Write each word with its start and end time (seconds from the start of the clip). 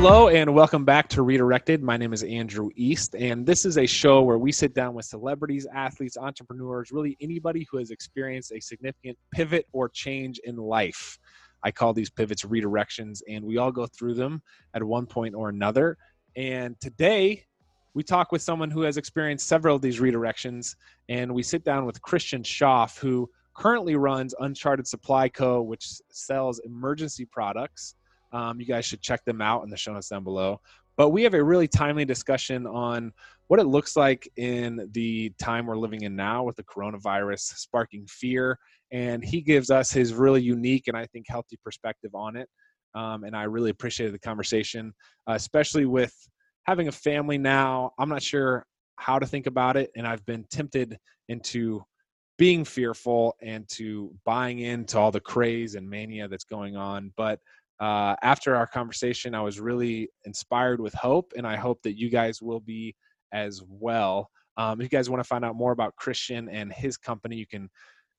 Hello 0.00 0.28
and 0.28 0.54
welcome 0.54 0.84
back 0.84 1.08
to 1.08 1.22
Redirected. 1.22 1.82
My 1.82 1.96
name 1.96 2.12
is 2.12 2.22
Andrew 2.22 2.70
East, 2.76 3.16
and 3.16 3.44
this 3.44 3.64
is 3.64 3.78
a 3.78 3.84
show 3.84 4.22
where 4.22 4.38
we 4.38 4.52
sit 4.52 4.72
down 4.72 4.94
with 4.94 5.06
celebrities, 5.06 5.66
athletes, 5.74 6.16
entrepreneurs, 6.16 6.92
really 6.92 7.16
anybody 7.20 7.66
who 7.68 7.78
has 7.78 7.90
experienced 7.90 8.52
a 8.52 8.60
significant 8.60 9.18
pivot 9.32 9.66
or 9.72 9.88
change 9.88 10.38
in 10.44 10.54
life. 10.54 11.18
I 11.64 11.72
call 11.72 11.92
these 11.92 12.10
pivots 12.10 12.44
redirections, 12.44 13.22
and 13.28 13.44
we 13.44 13.56
all 13.56 13.72
go 13.72 13.88
through 13.88 14.14
them 14.14 14.40
at 14.72 14.84
one 14.84 15.04
point 15.04 15.34
or 15.34 15.48
another. 15.48 15.98
And 16.36 16.80
today, 16.80 17.44
we 17.92 18.04
talk 18.04 18.30
with 18.30 18.40
someone 18.40 18.70
who 18.70 18.82
has 18.82 18.98
experienced 18.98 19.48
several 19.48 19.74
of 19.74 19.82
these 19.82 19.98
redirections, 19.98 20.76
and 21.08 21.34
we 21.34 21.42
sit 21.42 21.64
down 21.64 21.86
with 21.86 22.00
Christian 22.02 22.44
Schauf, 22.44 22.96
who 23.00 23.28
currently 23.52 23.96
runs 23.96 24.32
Uncharted 24.38 24.86
Supply 24.86 25.28
Co., 25.28 25.60
which 25.60 25.88
sells 26.12 26.60
emergency 26.60 27.24
products. 27.24 27.96
Um, 28.32 28.60
you 28.60 28.66
guys 28.66 28.84
should 28.84 29.00
check 29.00 29.24
them 29.24 29.40
out 29.40 29.64
in 29.64 29.70
the 29.70 29.76
show 29.76 29.92
notes 29.92 30.08
down 30.08 30.24
below. 30.24 30.60
But 30.96 31.10
we 31.10 31.22
have 31.22 31.34
a 31.34 31.42
really 31.42 31.68
timely 31.68 32.04
discussion 32.04 32.66
on 32.66 33.12
what 33.46 33.60
it 33.60 33.66
looks 33.66 33.96
like 33.96 34.28
in 34.36 34.88
the 34.92 35.32
time 35.40 35.66
we're 35.66 35.76
living 35.76 36.02
in 36.02 36.16
now 36.16 36.42
with 36.42 36.56
the 36.56 36.64
coronavirus 36.64 37.40
sparking 37.56 38.06
fear. 38.08 38.58
And 38.90 39.24
he 39.24 39.40
gives 39.40 39.70
us 39.70 39.90
his 39.92 40.12
really 40.12 40.42
unique 40.42 40.88
and 40.88 40.96
I 40.96 41.06
think 41.06 41.26
healthy 41.28 41.58
perspective 41.62 42.14
on 42.14 42.36
it. 42.36 42.48
Um, 42.94 43.24
and 43.24 43.36
I 43.36 43.44
really 43.44 43.70
appreciated 43.70 44.12
the 44.12 44.18
conversation, 44.18 44.92
uh, 45.28 45.34
especially 45.34 45.86
with 45.86 46.14
having 46.64 46.88
a 46.88 46.92
family 46.92 47.38
now. 47.38 47.92
I'm 47.98 48.08
not 48.08 48.22
sure 48.22 48.66
how 48.96 49.18
to 49.18 49.26
think 49.26 49.46
about 49.46 49.76
it. 49.76 49.90
And 49.96 50.06
I've 50.06 50.24
been 50.26 50.44
tempted 50.50 50.98
into 51.28 51.84
being 52.38 52.64
fearful 52.64 53.36
and 53.42 53.68
to 53.68 54.14
buying 54.24 54.60
into 54.60 54.98
all 54.98 55.10
the 55.10 55.20
craze 55.20 55.74
and 55.74 55.88
mania 55.88 56.28
that's 56.28 56.44
going 56.44 56.76
on. 56.76 57.12
But 57.16 57.40
uh, 57.80 58.16
after 58.22 58.56
our 58.56 58.66
conversation, 58.66 59.34
I 59.34 59.42
was 59.42 59.60
really 59.60 60.08
inspired 60.24 60.80
with 60.80 60.94
hope, 60.94 61.32
and 61.36 61.46
I 61.46 61.56
hope 61.56 61.80
that 61.82 61.98
you 61.98 62.10
guys 62.10 62.42
will 62.42 62.60
be 62.60 62.94
as 63.32 63.62
well. 63.68 64.30
Um, 64.56 64.80
if 64.80 64.84
you 64.84 64.88
guys 64.88 65.08
want 65.08 65.22
to 65.22 65.28
find 65.28 65.44
out 65.44 65.54
more 65.54 65.72
about 65.72 65.94
Christian 65.96 66.48
and 66.48 66.72
his 66.72 66.96
company, 66.96 67.36
you 67.36 67.46
can 67.46 67.70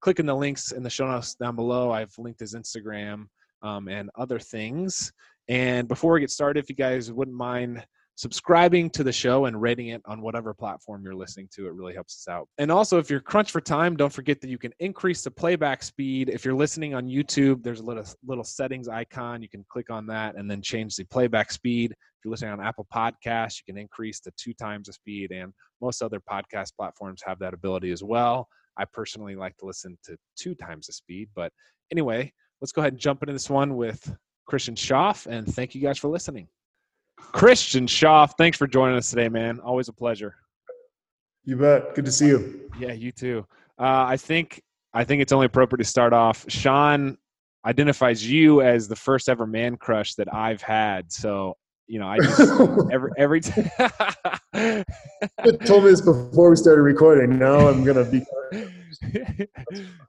click 0.02 0.20
in 0.20 0.26
the 0.26 0.36
links 0.36 0.72
in 0.72 0.84
the 0.84 0.90
show 0.90 1.10
notes 1.10 1.36
down 1.36 1.56
below. 1.56 1.92
I've 1.92 2.14
linked 2.18 2.40
his 2.40 2.56
Instagram 2.56 3.26
um, 3.62 3.90
and 3.90 4.10
other 4.16 4.40
things. 4.40 5.12
And 5.50 5.88
before 5.88 6.14
we 6.14 6.22
get 6.22 6.30
started, 6.30 6.64
if 6.64 6.70
you 6.70 6.76
guys 6.76 7.12
wouldn't 7.12 7.36
mind 7.36 7.86
subscribing 8.20 8.90
to 8.90 9.02
the 9.02 9.14
show 9.14 9.46
and 9.46 9.62
rating 9.62 9.88
it 9.88 10.02
on 10.06 10.20
whatever 10.20 10.54
platform 10.54 11.02
you're 11.02 11.16
listening 11.16 11.48
to. 11.54 11.68
It 11.68 11.74
really 11.74 11.94
helps 11.94 12.16
us 12.18 12.30
out. 12.30 12.50
And 12.58 12.70
also, 12.70 12.98
if 12.98 13.10
you're 13.10 13.22
crunched 13.22 13.52
for 13.52 13.62
time, 13.62 13.96
don't 13.96 14.12
forget 14.12 14.42
that 14.42 14.50
you 14.50 14.58
can 14.58 14.74
increase 14.80 15.24
the 15.24 15.32
playback 15.32 15.82
speed. 15.82 16.28
If 16.28 16.44
you're 16.44 16.54
listening 16.54 16.94
on 16.94 17.08
YouTube, 17.08 17.64
there's 17.64 17.80
a 17.80 17.84
little 17.86 18.04
little 18.28 18.44
settings 18.44 18.90
icon. 18.90 19.42
You 19.42 19.48
can 19.48 19.66
click 19.70 19.90
on 19.90 20.06
that 20.08 20.36
and 20.36 20.52
then 20.52 20.62
change 20.62 20.98
the 20.98 21.06
playback 21.06 21.50
speed. 21.50 21.92
If 21.92 22.26
you're 22.26 22.32
listening 22.32 22.52
on 22.52 22.60
Apple 22.60 22.86
Podcasts, 22.94 23.62
you 23.66 23.74
can 23.74 23.78
increase 23.78 24.20
to 24.22 24.32
two 24.36 24.54
times 24.54 24.88
the 24.88 24.94
speed, 24.94 25.32
and 25.32 25.54
most 25.80 26.02
other 26.02 26.20
podcast 26.20 26.76
platforms 26.76 27.22
have 27.26 27.40
that 27.40 27.54
ability 27.54 27.92
as 27.92 28.04
well. 28.04 28.50
I 28.78 28.84
personally 28.92 29.38
like 29.38 29.56
to 29.60 29.66
listen 29.66 29.98
to 30.04 30.18
two 30.38 30.56
times 30.56 30.88
the 30.88 30.94
speed, 30.94 31.30
but 31.36 31.54
anyway, 31.90 32.34
let's 32.60 32.74
go 32.74 32.82
ahead 32.82 32.92
and 32.92 33.00
jump 33.00 33.24
into 33.24 33.32
this 33.32 33.50
one 33.50 33.78
with 33.78 34.14
Christian 34.46 34.76
Schauf, 34.76 35.26
and 35.26 35.48
thank 35.48 35.74
you 35.74 35.80
guys 35.80 35.98
for 35.98 36.10
listening. 36.10 36.50
Christian 37.32 37.86
Schauf, 37.86 38.34
thanks 38.38 38.58
for 38.58 38.68
joining 38.68 38.98
us 38.98 39.10
today, 39.10 39.30
man. 39.30 39.60
Always 39.60 39.88
a 39.88 39.94
pleasure. 39.94 40.36
You 41.46 41.56
bet. 41.56 41.96
Good 41.96 42.06
to 42.06 42.12
see 42.12 42.28
you. 42.28 42.70
Yeah, 42.80 42.94
you 42.94 43.12
too. 43.12 43.46
Uh, 43.80 44.06
I 44.08 44.18
think 44.18 44.62
I 44.94 45.04
think 45.04 45.22
it's 45.22 45.32
only 45.32 45.46
appropriate 45.46 45.84
to 45.84 45.90
start 45.90 46.14
off. 46.14 46.46
Shawn 46.50 47.18
identifies 47.66 48.28
you 48.28 48.62
as 48.62 48.88
the 48.88 48.96
first 48.96 49.30
ever 49.30 49.46
man 49.46 49.78
crush 49.78 50.16
that 50.16 50.34
I've 50.34 50.62
had. 50.62 51.12
So 51.12 51.56
you 51.88 52.00
know, 52.00 52.08
I 52.08 52.18
just 52.20 52.40
every 52.92 53.12
every 53.18 53.42
time. 53.42 53.72
told 55.66 55.84
me 55.84 55.90
this 55.90 56.02
before 56.02 56.50
we 56.50 56.56
started 56.56 56.82
recording. 56.84 57.38
Now 57.38 57.68
I'm 57.68 57.84
gonna 57.84 58.06
be. 58.06 58.24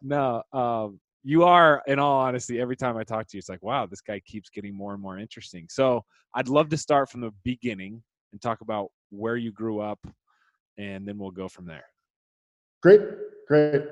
no, 0.02 0.42
um, 0.52 1.00
you 1.22 1.44
are 1.44 1.82
in 1.86 1.98
all 1.98 2.20
honesty 2.20 2.60
every 2.60 2.76
time 2.76 2.96
i 2.96 3.04
talk 3.04 3.26
to 3.26 3.36
you 3.36 3.38
it's 3.38 3.48
like 3.48 3.62
wow 3.62 3.86
this 3.86 4.00
guy 4.00 4.20
keeps 4.20 4.48
getting 4.48 4.74
more 4.74 4.92
and 4.92 5.02
more 5.02 5.18
interesting. 5.18 5.66
So 5.68 6.04
i'd 6.34 6.48
love 6.48 6.68
to 6.70 6.76
start 6.76 7.10
from 7.10 7.20
the 7.20 7.32
beginning 7.44 8.02
and 8.32 8.40
talk 8.40 8.60
about 8.60 8.90
where 9.10 9.36
you 9.36 9.52
grew 9.52 9.80
up 9.80 9.98
and 10.78 11.06
then 11.06 11.18
we'll 11.18 11.30
go 11.30 11.48
from 11.48 11.66
there. 11.66 11.84
Great 12.82 13.00
great. 13.48 13.82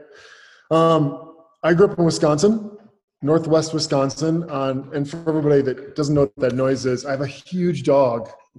Um, 0.70 1.34
i 1.62 1.74
grew 1.74 1.90
up 1.90 1.98
in 1.98 2.04
wisconsin 2.04 2.76
northwest 3.20 3.74
wisconsin 3.74 4.48
on, 4.48 4.88
and 4.94 5.08
for 5.08 5.18
everybody 5.28 5.60
that 5.60 5.96
doesn't 5.96 6.14
know 6.14 6.22
what 6.22 6.36
that 6.36 6.54
noise 6.54 6.86
is 6.86 7.04
i 7.04 7.10
have 7.10 7.20
a 7.20 7.26
huge 7.26 7.82
dog. 7.82 8.28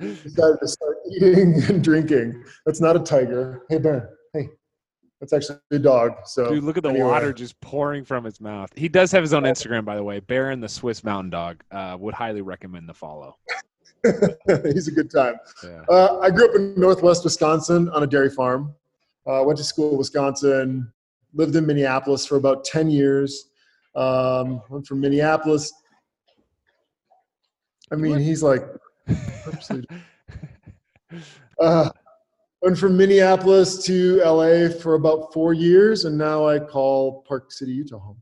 Decided 0.00 0.58
to 0.60 0.68
start 0.68 0.96
eating 1.10 1.62
and 1.68 1.84
drinking. 1.84 2.42
That's 2.64 2.80
not 2.80 2.96
a 2.96 3.00
tiger. 3.00 3.62
Hey 3.68 3.78
ben 3.78 4.02
hey 4.32 4.48
that's 5.20 5.32
actually 5.32 5.58
a 5.72 5.78
dog. 5.78 6.12
So 6.26 6.48
Dude, 6.50 6.64
look 6.64 6.76
at 6.76 6.82
the 6.82 6.90
anyway. 6.90 7.06
water 7.06 7.32
just 7.32 7.60
pouring 7.60 8.04
from 8.04 8.24
his 8.24 8.40
mouth. 8.40 8.70
He 8.76 8.88
does 8.88 9.10
have 9.12 9.22
his 9.22 9.34
own 9.34 9.42
Instagram, 9.42 9.84
by 9.84 9.96
the 9.96 10.04
way. 10.04 10.20
Baron 10.20 10.60
the 10.60 10.68
Swiss 10.68 11.02
Mountain 11.02 11.30
Dog. 11.30 11.62
Uh, 11.70 11.96
would 11.98 12.14
highly 12.14 12.40
recommend 12.40 12.88
the 12.88 12.94
follow. 12.94 13.36
He's 14.64 14.86
a 14.86 14.92
good 14.92 15.10
time. 15.10 15.34
Yeah. 15.64 15.82
Uh, 15.88 16.20
I 16.20 16.30
grew 16.30 16.48
up 16.48 16.54
in 16.54 16.78
Northwest 16.78 17.24
Wisconsin 17.24 17.88
on 17.90 18.04
a 18.04 18.06
dairy 18.06 18.30
farm. 18.30 18.74
Uh, 19.26 19.42
went 19.44 19.58
to 19.58 19.64
school 19.64 19.92
in 19.92 19.98
Wisconsin. 19.98 20.92
Lived 21.34 21.56
in 21.56 21.66
Minneapolis 21.66 22.24
for 22.24 22.36
about 22.36 22.64
ten 22.64 22.88
years. 22.88 23.50
Um, 23.96 24.62
went 24.70 24.86
from 24.86 25.00
Minneapolis. 25.00 25.72
I 27.90 27.96
mean, 27.96 28.18
he's 28.18 28.42
like. 28.42 28.62
uh, 31.60 31.90
went 32.62 32.78
from 32.78 32.96
Minneapolis 32.96 33.84
to 33.84 34.18
LA 34.18 34.68
for 34.68 34.94
about 34.94 35.32
four 35.32 35.52
years, 35.52 36.04
and 36.04 36.16
now 36.16 36.46
I 36.46 36.58
call 36.58 37.22
Park 37.22 37.52
City, 37.52 37.72
Utah 37.72 37.98
home. 37.98 38.20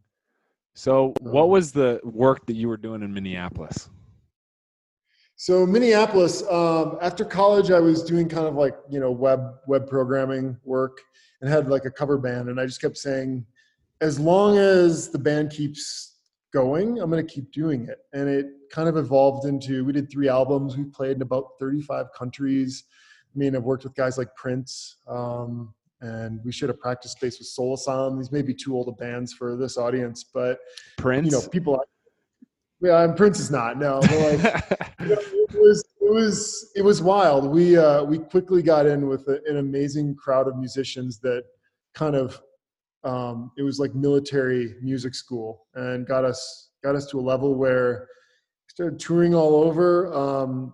So, 0.74 1.14
what 1.20 1.44
um, 1.44 1.50
was 1.50 1.72
the 1.72 2.00
work 2.04 2.46
that 2.46 2.54
you 2.54 2.68
were 2.68 2.76
doing 2.76 3.02
in 3.02 3.12
Minneapolis? 3.12 3.88
So 5.38 5.66
Minneapolis, 5.66 6.42
um, 6.50 6.96
after 7.02 7.22
college, 7.22 7.70
I 7.70 7.78
was 7.78 8.02
doing 8.02 8.26
kind 8.26 8.46
of 8.46 8.54
like 8.54 8.74
you 8.88 8.98
know 8.98 9.10
web 9.10 9.56
web 9.66 9.86
programming 9.86 10.56
work, 10.64 10.98
and 11.40 11.50
had 11.50 11.68
like 11.68 11.84
a 11.84 11.90
cover 11.90 12.16
band, 12.16 12.48
and 12.48 12.58
I 12.58 12.64
just 12.64 12.80
kept 12.80 12.96
saying, 12.96 13.44
as 14.00 14.18
long 14.18 14.56
as 14.56 15.10
the 15.10 15.18
band 15.18 15.50
keeps 15.50 16.14
going, 16.54 16.98
I'm 16.98 17.10
going 17.10 17.26
to 17.26 17.32
keep 17.32 17.52
doing 17.52 17.86
it, 17.86 17.98
and 18.14 18.30
it 18.30 18.46
kind 18.70 18.88
of 18.88 18.96
evolved 18.96 19.46
into 19.46 19.84
we 19.84 19.92
did 19.92 20.10
three 20.10 20.28
albums, 20.28 20.76
we 20.76 20.84
played 20.84 21.16
in 21.16 21.22
about 21.22 21.50
35 21.60 22.06
countries. 22.16 22.84
I 23.36 23.38
mean, 23.38 23.54
I've 23.54 23.64
worked 23.64 23.84
with 23.84 23.94
guys 23.94 24.16
like 24.16 24.34
Prince, 24.34 24.96
um, 25.06 25.74
and 26.00 26.40
we 26.42 26.52
should 26.52 26.70
have 26.70 26.80
practice 26.80 27.12
space 27.12 27.38
with 27.38 27.48
Soul 27.48 27.74
Asylum. 27.74 28.16
These 28.16 28.32
may 28.32 28.40
be 28.40 28.54
too 28.54 28.74
old 28.74 28.88
of 28.88 28.96
bands 28.96 29.34
for 29.34 29.56
this 29.56 29.76
audience, 29.76 30.24
but 30.24 30.58
Prince, 30.96 31.26
you 31.26 31.32
know, 31.32 31.48
people. 31.48 31.82
Yeah, 32.80 33.02
and 33.02 33.16
Prince 33.16 33.38
is 33.38 33.50
not. 33.50 33.78
No, 33.78 33.98
like, 33.98 34.10
you 35.00 35.06
know, 35.06 35.18
it 35.18 35.60
was 35.60 35.84
it 36.00 36.10
was 36.10 36.72
it 36.76 36.82
was 36.82 37.02
wild. 37.02 37.50
We 37.50 37.76
uh, 37.76 38.04
we 38.04 38.18
quickly 38.18 38.62
got 38.62 38.86
in 38.86 39.06
with 39.06 39.28
a, 39.28 39.40
an 39.46 39.58
amazing 39.58 40.16
crowd 40.16 40.48
of 40.48 40.56
musicians 40.56 41.18
that 41.20 41.44
kind 41.94 42.14
of 42.14 42.40
um, 43.04 43.52
it 43.58 43.62
was 43.62 43.78
like 43.78 43.94
military 43.94 44.76
music 44.82 45.14
school 45.14 45.66
and 45.74 46.06
got 46.06 46.24
us 46.24 46.70
got 46.82 46.96
us 46.96 47.06
to 47.10 47.20
a 47.20 47.22
level 47.22 47.54
where 47.54 48.08
we 48.66 48.70
started 48.70 48.98
touring 48.98 49.34
all 49.34 49.56
over. 49.56 50.12
Um, 50.14 50.72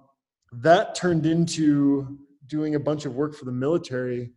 that 0.52 0.94
turned 0.94 1.24
into 1.24 2.18
doing 2.52 2.74
a 2.74 2.78
bunch 2.78 3.06
of 3.06 3.14
work 3.14 3.34
for 3.34 3.46
the 3.46 3.58
military 3.66 4.30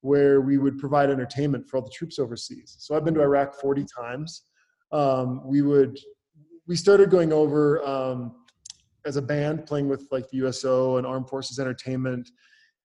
where 0.00 0.40
we 0.40 0.56
would 0.56 0.78
provide 0.78 1.10
entertainment 1.10 1.68
for 1.68 1.76
all 1.76 1.82
the 1.82 1.90
troops 1.90 2.18
overseas. 2.18 2.76
So 2.78 2.96
I've 2.96 3.04
been 3.04 3.12
to 3.14 3.20
Iraq 3.20 3.54
40 3.60 3.84
times. 3.94 4.44
Um, 4.90 5.42
we 5.44 5.60
would, 5.60 5.98
we 6.66 6.76
started 6.76 7.10
going 7.10 7.30
over 7.30 7.86
um, 7.86 8.36
as 9.04 9.16
a 9.16 9.22
band 9.22 9.66
playing 9.66 9.86
with 9.86 10.08
like 10.10 10.30
the 10.30 10.38
USO 10.38 10.96
and 10.96 11.06
Armed 11.06 11.28
Forces 11.28 11.58
Entertainment. 11.58 12.30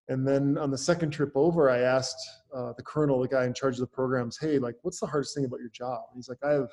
And 0.09 0.27
then 0.27 0.57
on 0.57 0.69
the 0.69 0.77
second 0.77 1.11
trip 1.11 1.31
over, 1.33 1.69
I 1.69 1.79
asked 1.79 2.21
uh, 2.53 2.73
the 2.75 2.83
colonel, 2.83 3.21
the 3.21 3.27
guy 3.29 3.45
in 3.45 3.53
charge 3.53 3.75
of 3.75 3.81
the 3.81 3.87
programs, 3.87 4.37
hey, 4.37 4.59
like, 4.59 4.75
what's 4.81 4.99
the 4.99 5.07
hardest 5.07 5.33
thing 5.33 5.45
about 5.45 5.61
your 5.61 5.69
job? 5.69 6.01
And 6.09 6.17
he's 6.17 6.27
like, 6.27 6.43
I 6.43 6.51
have 6.51 6.69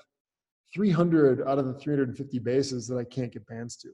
300 0.75 1.47
out 1.47 1.61
of 1.61 1.67
the 1.67 1.75
350 1.75 2.41
bases 2.41 2.89
that 2.89 2.99
I 2.99 3.05
can't 3.05 3.33
get 3.33 3.47
bands 3.47 3.77
to. 3.77 3.91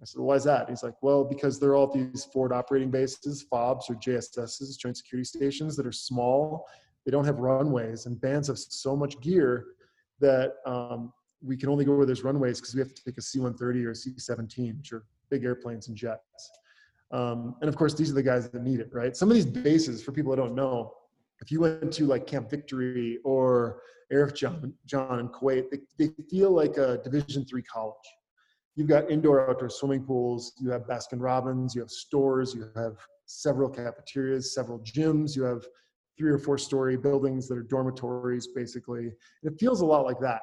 I 0.00 0.06
said, 0.06 0.20
why 0.20 0.34
is 0.36 0.44
that? 0.44 0.68
He's 0.68 0.82
like, 0.82 0.94
well, 1.02 1.24
because 1.24 1.60
they're 1.60 1.74
all 1.74 1.86
these 1.86 2.24
forward 2.32 2.52
operating 2.52 2.90
bases, 2.90 3.44
FOBs 3.52 3.90
or 3.90 3.96
JSSs, 3.96 4.78
Joint 4.78 4.96
Security 4.96 5.24
Stations, 5.24 5.76
that 5.76 5.86
are 5.86 5.92
small. 5.92 6.66
They 7.04 7.10
don't 7.10 7.24
have 7.24 7.38
runways, 7.38 8.06
and 8.06 8.20
bands 8.20 8.48
have 8.48 8.58
so 8.58 8.96
much 8.96 9.20
gear 9.20 9.66
that 10.20 10.54
um, 10.64 11.12
we 11.42 11.56
can 11.56 11.68
only 11.68 11.84
go 11.84 11.94
where 11.94 12.06
there's 12.06 12.24
runways 12.24 12.60
because 12.60 12.74
we 12.74 12.80
have 12.80 12.94
to 12.94 13.04
take 13.04 13.18
a 13.18 13.22
C-130 13.22 13.84
or 13.84 13.90
a 13.90 13.94
C-17, 13.94 14.78
which 14.78 14.92
are 14.92 15.04
big 15.30 15.44
airplanes 15.44 15.88
and 15.88 15.96
jets. 15.96 16.50
Um, 17.10 17.56
and 17.60 17.68
of 17.68 17.76
course, 17.76 17.94
these 17.94 18.10
are 18.10 18.14
the 18.14 18.22
guys 18.22 18.48
that 18.48 18.62
need 18.62 18.80
it, 18.80 18.88
right? 18.92 19.14
Some 19.16 19.28
of 19.28 19.34
these 19.34 19.46
bases, 19.46 20.02
for 20.02 20.12
people 20.12 20.30
that 20.30 20.36
don't 20.36 20.54
know, 20.54 20.94
if 21.40 21.50
you 21.50 21.60
went 21.60 21.92
to 21.92 22.04
like 22.04 22.26
Camp 22.26 22.50
Victory 22.50 23.18
or 23.24 23.80
Arifjan, 24.12 24.72
John 24.86 25.18
in 25.18 25.28
Kuwait, 25.28 25.70
they, 25.70 25.80
they 25.98 26.12
feel 26.30 26.52
like 26.52 26.76
a 26.76 26.98
Division 27.02 27.44
three 27.44 27.62
college 27.62 27.96
you've 28.80 28.88
got 28.88 29.10
indoor 29.10 29.48
outdoor 29.48 29.68
swimming 29.68 30.02
pools 30.02 30.54
you 30.58 30.70
have 30.70 30.86
baskin 30.86 31.20
robbins 31.20 31.74
you 31.74 31.80
have 31.80 31.90
stores 31.90 32.54
you 32.54 32.68
have 32.74 32.96
several 33.26 33.68
cafeterias 33.68 34.54
several 34.54 34.78
gyms 34.80 35.36
you 35.36 35.42
have 35.42 35.62
three 36.20 36.30
or 36.30 36.38
four 36.38 36.58
story 36.58 36.98
buildings 36.98 37.48
that 37.48 37.56
are 37.56 37.62
dormitories 37.62 38.46
basically. 38.46 39.10
It 39.42 39.58
feels 39.58 39.80
a 39.80 39.86
lot 39.86 40.04
like 40.04 40.20
that. 40.20 40.42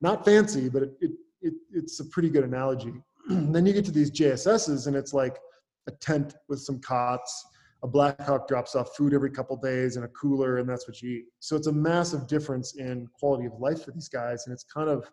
Not 0.00 0.24
fancy 0.24 0.68
but 0.68 0.82
it, 0.82 0.90
it, 1.00 1.12
it 1.40 1.54
it's 1.72 2.00
a 2.00 2.04
pretty 2.06 2.28
good 2.28 2.44
analogy. 2.44 2.94
Then 3.28 3.64
you 3.64 3.72
get 3.72 3.84
to 3.84 3.92
these 3.92 4.10
jsss 4.10 4.88
and 4.88 4.96
it's 4.96 5.14
like 5.14 5.38
a 5.86 5.92
tent 5.92 6.34
with 6.48 6.60
some 6.60 6.80
cots. 6.80 7.46
A 7.84 7.88
blackhawk 7.88 8.48
drops 8.48 8.74
off 8.74 8.96
food 8.96 9.14
every 9.14 9.30
couple 9.30 9.56
days 9.56 9.96
in 9.96 10.02
a 10.02 10.08
cooler 10.08 10.58
and 10.58 10.68
that's 10.68 10.88
what 10.88 11.00
you 11.00 11.10
eat. 11.10 11.24
So 11.38 11.54
it's 11.54 11.68
a 11.68 11.72
massive 11.72 12.26
difference 12.26 12.74
in 12.76 13.08
quality 13.18 13.46
of 13.46 13.52
life 13.60 13.84
for 13.84 13.92
these 13.92 14.08
guys 14.08 14.46
and 14.46 14.52
it's 14.52 14.64
kind 14.64 14.88
of 14.88 15.08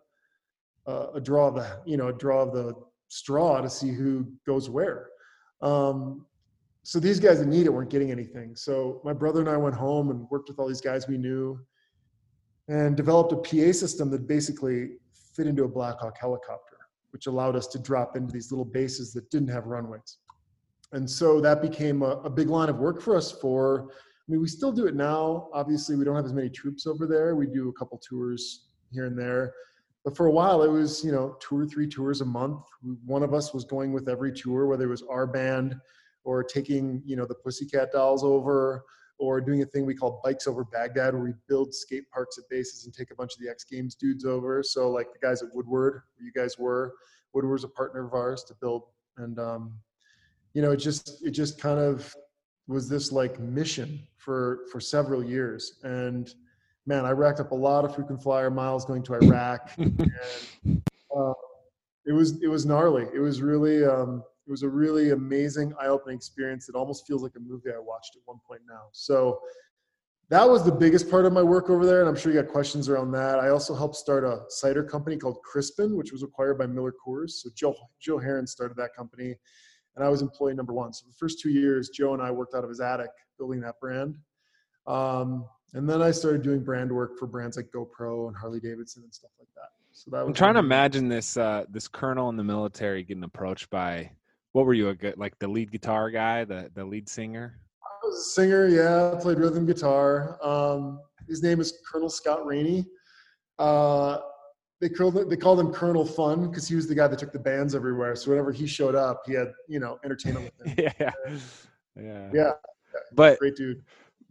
uh, 0.86 1.08
a 1.14 1.20
draw 1.20 1.48
of 1.48 1.54
the 1.54 1.80
you 1.84 1.96
know 1.96 2.08
a 2.08 2.12
draw 2.12 2.42
of 2.42 2.52
the 2.52 2.74
straw 3.08 3.60
to 3.60 3.68
see 3.68 3.90
who 3.90 4.26
goes 4.46 4.70
where. 4.70 5.08
Um, 5.62 6.26
so 6.82 6.98
these 6.98 7.20
guys 7.20 7.40
that 7.40 7.46
need 7.46 7.66
it 7.66 7.72
weren't 7.72 7.90
getting 7.90 8.10
anything. 8.10 8.56
So 8.56 9.00
my 9.04 9.12
brother 9.12 9.40
and 9.40 9.48
i 9.48 9.56
went 9.56 9.74
home 9.74 10.10
and 10.10 10.26
worked 10.30 10.48
with 10.48 10.58
all 10.58 10.68
these 10.68 10.80
guys 10.80 11.06
we 11.06 11.18
knew 11.18 11.58
and 12.68 12.96
developed 12.96 13.32
a 13.32 13.36
pa 13.36 13.72
system 13.72 14.10
that 14.10 14.26
basically 14.26 14.90
fit 15.36 15.46
into 15.46 15.64
a 15.64 15.68
blackhawk 15.68 16.16
helicopter 16.18 16.76
which 17.10 17.26
allowed 17.26 17.56
us 17.56 17.66
to 17.66 17.78
drop 17.78 18.16
into 18.16 18.32
these 18.32 18.52
little 18.52 18.64
bases 18.64 19.12
that 19.12 19.28
didn't 19.30 19.48
have 19.48 19.66
runways. 19.66 20.18
And 20.92 21.08
so 21.08 21.40
that 21.40 21.60
became 21.60 22.02
a, 22.02 22.20
a, 22.22 22.30
big 22.30 22.48
line 22.48 22.68
of 22.68 22.76
work 22.76 23.00
for 23.00 23.16
us 23.16 23.32
for 23.32 23.90
i 23.90 24.32
mean 24.32 24.40
we 24.40 24.48
still 24.48 24.72
do 24.72 24.86
it 24.86 24.94
now. 24.94 25.48
Obviously 25.52 25.96
we 25.96 26.04
don't 26.04 26.16
have 26.16 26.24
as 26.24 26.32
many 26.32 26.48
troops 26.48 26.86
over 26.86 27.06
there. 27.06 27.34
We 27.34 27.46
do 27.46 27.68
a 27.68 27.72
couple 27.72 27.98
tours 27.98 28.66
here 28.92 29.06
and 29.06 29.18
there 29.18 29.52
but 30.04 30.16
for 30.16 30.26
a 30.26 30.30
while 30.30 30.62
it 30.62 30.70
was 30.70 31.04
you 31.04 31.12
know 31.12 31.36
two 31.40 31.58
or 31.58 31.66
three 31.66 31.88
tours 31.88 32.20
a 32.20 32.24
month. 32.24 32.62
One 33.04 33.22
of 33.22 33.34
us 33.34 33.52
was 33.52 33.64
going 33.64 33.92
with 33.92 34.08
every 34.08 34.32
tour 34.32 34.66
whether 34.66 34.84
it 34.84 34.88
was 34.88 35.02
our 35.02 35.26
band 35.26 35.76
or 36.24 36.42
taking 36.42 37.02
you 37.04 37.16
know 37.16 37.26
the 37.26 37.34
pussycat 37.34 37.92
dolls 37.92 38.24
over 38.24 38.84
or 39.18 39.40
doing 39.40 39.62
a 39.62 39.66
thing 39.66 39.84
we 39.84 39.94
call 39.94 40.20
bikes 40.24 40.46
over 40.46 40.64
baghdad 40.64 41.12
where 41.12 41.22
we 41.22 41.34
build 41.46 41.74
skate 41.74 42.10
parks 42.10 42.38
at 42.38 42.48
bases 42.48 42.86
and 42.86 42.94
take 42.94 43.10
a 43.10 43.14
bunch 43.14 43.34
of 43.34 43.40
the 43.40 43.50
x 43.50 43.64
games 43.64 43.94
dudes 43.94 44.24
over. 44.24 44.62
So 44.62 44.90
like 44.90 45.12
the 45.12 45.18
guys 45.18 45.42
at 45.42 45.54
woodward 45.54 46.02
you 46.18 46.32
guys 46.32 46.58
were 46.58 46.94
woodward's 47.32 47.64
a 47.64 47.68
partner 47.68 48.06
of 48.06 48.14
ours 48.14 48.44
to 48.44 48.54
build. 48.54 48.84
And 49.16 49.38
um, 49.38 49.74
you 50.54 50.62
know, 50.62 50.72
it 50.72 50.78
just 50.78 51.24
it 51.24 51.30
just 51.30 51.60
kind 51.60 51.78
of 51.78 52.14
was 52.66 52.88
this 52.88 53.12
like 53.12 53.38
mission 53.40 54.00
for 54.16 54.60
for 54.70 54.80
several 54.80 55.24
years. 55.24 55.80
And 55.82 56.32
man, 56.86 57.04
I 57.04 57.10
racked 57.10 57.40
up 57.40 57.52
a 57.52 57.54
lot 57.54 57.84
of 57.84 57.94
frequent 57.94 58.22
flyer 58.22 58.50
miles 58.50 58.84
going 58.84 59.02
to 59.04 59.14
Iraq. 59.14 59.70
and, 59.78 60.82
uh, 61.16 61.32
it 62.06 62.12
was 62.12 62.42
it 62.42 62.48
was 62.48 62.66
gnarly. 62.66 63.06
It 63.14 63.20
was 63.20 63.42
really 63.42 63.84
um, 63.84 64.22
it 64.46 64.50
was 64.50 64.62
a 64.62 64.68
really 64.68 65.10
amazing 65.10 65.72
eye-opening 65.80 66.16
experience. 66.16 66.68
It 66.68 66.74
almost 66.74 67.06
feels 67.06 67.22
like 67.22 67.32
a 67.36 67.40
movie 67.40 67.70
I 67.70 67.78
watched 67.78 68.16
at 68.16 68.22
one 68.24 68.38
point 68.46 68.62
now. 68.68 68.88
So 68.92 69.40
that 70.28 70.48
was 70.48 70.64
the 70.64 70.72
biggest 70.72 71.10
part 71.10 71.26
of 71.26 71.32
my 71.32 71.42
work 71.42 71.70
over 71.70 71.84
there, 71.84 72.00
and 72.00 72.08
I'm 72.08 72.16
sure 72.16 72.32
you 72.32 72.40
got 72.40 72.50
questions 72.50 72.88
around 72.88 73.10
that. 73.12 73.40
I 73.40 73.48
also 73.50 73.74
helped 73.74 73.96
start 73.96 74.24
a 74.24 74.42
cider 74.48 74.82
company 74.82 75.16
called 75.16 75.42
Crispin, 75.42 75.96
which 75.96 76.12
was 76.12 76.22
acquired 76.22 76.56
by 76.58 76.66
Miller 76.66 76.94
Coors. 77.04 77.30
So 77.30 77.50
Joe 77.54 77.74
Joe 78.00 78.18
Heron 78.18 78.46
started 78.46 78.76
that 78.78 78.94
company, 78.94 79.36
and 79.96 80.04
I 80.04 80.08
was 80.08 80.22
employee 80.22 80.54
number 80.54 80.72
one. 80.72 80.92
So 80.92 81.06
the 81.06 81.14
first 81.14 81.40
two 81.40 81.50
years, 81.50 81.90
Joe 81.90 82.14
and 82.14 82.22
I 82.22 82.30
worked 82.30 82.54
out 82.54 82.64
of 82.64 82.70
his 82.70 82.80
attic 82.80 83.10
building 83.38 83.60
that 83.60 83.78
brand. 83.80 84.16
Um, 84.86 85.46
and 85.74 85.88
then 85.88 86.02
I 86.02 86.10
started 86.10 86.42
doing 86.42 86.62
brand 86.62 86.90
work 86.90 87.18
for 87.18 87.26
brands 87.26 87.56
like 87.56 87.70
GoPro 87.74 88.28
and 88.28 88.36
Harley 88.36 88.60
Davidson 88.60 89.04
and 89.04 89.14
stuff 89.14 89.30
like 89.38 89.48
that. 89.54 89.70
So 89.92 90.10
that 90.10 90.24
I'm 90.24 90.32
trying 90.32 90.54
to 90.54 90.60
imagine 90.60 91.08
this 91.08 91.36
uh, 91.36 91.64
this 91.68 91.88
colonel 91.88 92.28
in 92.28 92.36
the 92.36 92.44
military 92.44 93.02
getting 93.02 93.24
approached 93.24 93.70
by 93.70 94.10
what 94.52 94.66
were 94.66 94.74
you 94.74 94.88
a 94.88 94.94
good 94.94 95.16
like 95.16 95.38
the 95.38 95.48
lead 95.48 95.70
guitar 95.70 96.10
guy, 96.10 96.44
the 96.44 96.70
the 96.74 96.84
lead 96.84 97.08
singer? 97.08 97.58
I 97.82 98.06
was 98.06 98.18
a 98.18 98.30
singer, 98.30 98.68
yeah. 98.68 99.12
I 99.14 99.20
played 99.20 99.38
rhythm 99.38 99.66
guitar. 99.66 100.38
Um, 100.42 101.00
his 101.28 101.42
name 101.42 101.60
is 101.60 101.80
Colonel 101.90 102.08
Scott 102.08 102.46
Rainey. 102.46 102.86
Uh, 103.58 104.18
they 104.80 104.88
called 104.88 105.28
they 105.28 105.36
called 105.36 105.60
him 105.60 105.72
Colonel 105.72 106.06
Fun 106.06 106.48
because 106.48 106.66
he 106.66 106.74
was 106.74 106.88
the 106.88 106.94
guy 106.94 107.06
that 107.06 107.18
took 107.18 107.32
the 107.32 107.38
bands 107.38 107.74
everywhere. 107.74 108.16
So 108.16 108.30
whenever 108.30 108.50
he 108.52 108.66
showed 108.66 108.94
up, 108.94 109.22
he 109.26 109.34
had 109.34 109.52
you 109.68 109.78
know 109.78 109.98
entertainment 110.04 110.50
with 110.58 110.66
him. 110.66 110.92
yeah, 111.00 111.10
yeah, 112.00 112.30
yeah. 112.32 112.52
But 113.12 113.38
great 113.38 113.56
dude. 113.56 113.82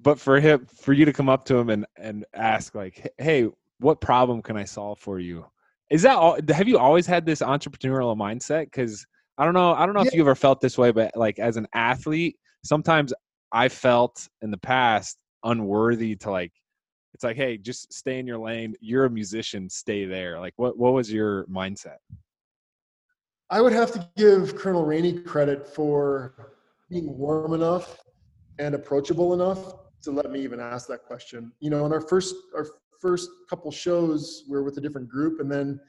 But 0.01 0.19
for 0.19 0.39
him, 0.39 0.65
for 0.65 0.93
you 0.93 1.05
to 1.05 1.13
come 1.13 1.29
up 1.29 1.45
to 1.45 1.57
him 1.57 1.69
and 1.69 1.85
and 1.97 2.25
ask 2.33 2.75
like, 2.75 3.11
"Hey, 3.17 3.49
what 3.79 4.01
problem 4.01 4.41
can 4.41 4.57
I 4.57 4.63
solve 4.63 4.99
for 4.99 5.19
you?" 5.19 5.45
Is 5.89 6.03
that 6.03 6.15
all? 6.15 6.37
Have 6.49 6.67
you 6.67 6.77
always 6.77 7.05
had 7.05 7.25
this 7.25 7.41
entrepreneurial 7.41 8.15
mindset? 8.15 8.65
Because 8.65 9.05
I 9.37 9.45
don't 9.45 9.53
know. 9.53 9.73
I 9.73 9.85
don't 9.85 9.95
know 9.95 10.01
yeah. 10.01 10.07
if 10.07 10.13
you 10.13 10.21
ever 10.21 10.35
felt 10.35 10.61
this 10.61 10.77
way, 10.77 10.91
but 10.91 11.15
like 11.15 11.39
as 11.39 11.57
an 11.57 11.67
athlete, 11.73 12.37
sometimes 12.63 13.13
I 13.51 13.69
felt 13.69 14.27
in 14.41 14.51
the 14.51 14.57
past 14.57 15.17
unworthy 15.43 16.15
to 16.17 16.31
like 16.31 16.53
it's 17.13 17.23
like, 17.23 17.35
hey, 17.35 17.57
just 17.57 17.91
stay 17.91 18.19
in 18.19 18.27
your 18.27 18.37
lane. 18.37 18.75
You're 18.79 19.05
a 19.05 19.09
musician, 19.09 19.69
stay 19.69 20.05
there. 20.05 20.39
Like, 20.39 20.53
what 20.57 20.77
what 20.77 20.93
was 20.93 21.11
your 21.11 21.45
mindset? 21.47 21.97
I 23.49 23.61
would 23.61 23.73
have 23.73 23.91
to 23.93 24.07
give 24.15 24.55
Colonel 24.55 24.85
Rainey 24.85 25.19
credit 25.19 25.67
for 25.67 26.53
being 26.89 27.17
warm 27.17 27.53
enough 27.53 27.97
and 28.59 28.75
approachable 28.75 29.33
enough 29.33 29.73
to 30.03 30.11
let 30.11 30.31
me 30.31 30.41
even 30.41 30.59
ask 30.59 30.87
that 30.87 31.03
question. 31.03 31.51
You 31.59 31.69
know, 31.69 31.85
in 31.85 31.93
our 31.93 32.01
first 32.01 32.35
our 32.55 32.67
first 33.01 33.29
couple 33.49 33.71
shows, 33.71 34.43
we 34.49 34.57
are 34.57 34.63
with 34.63 34.77
a 34.77 34.81
different 34.81 35.09
group, 35.09 35.39
and 35.39 35.51
then 35.51 35.79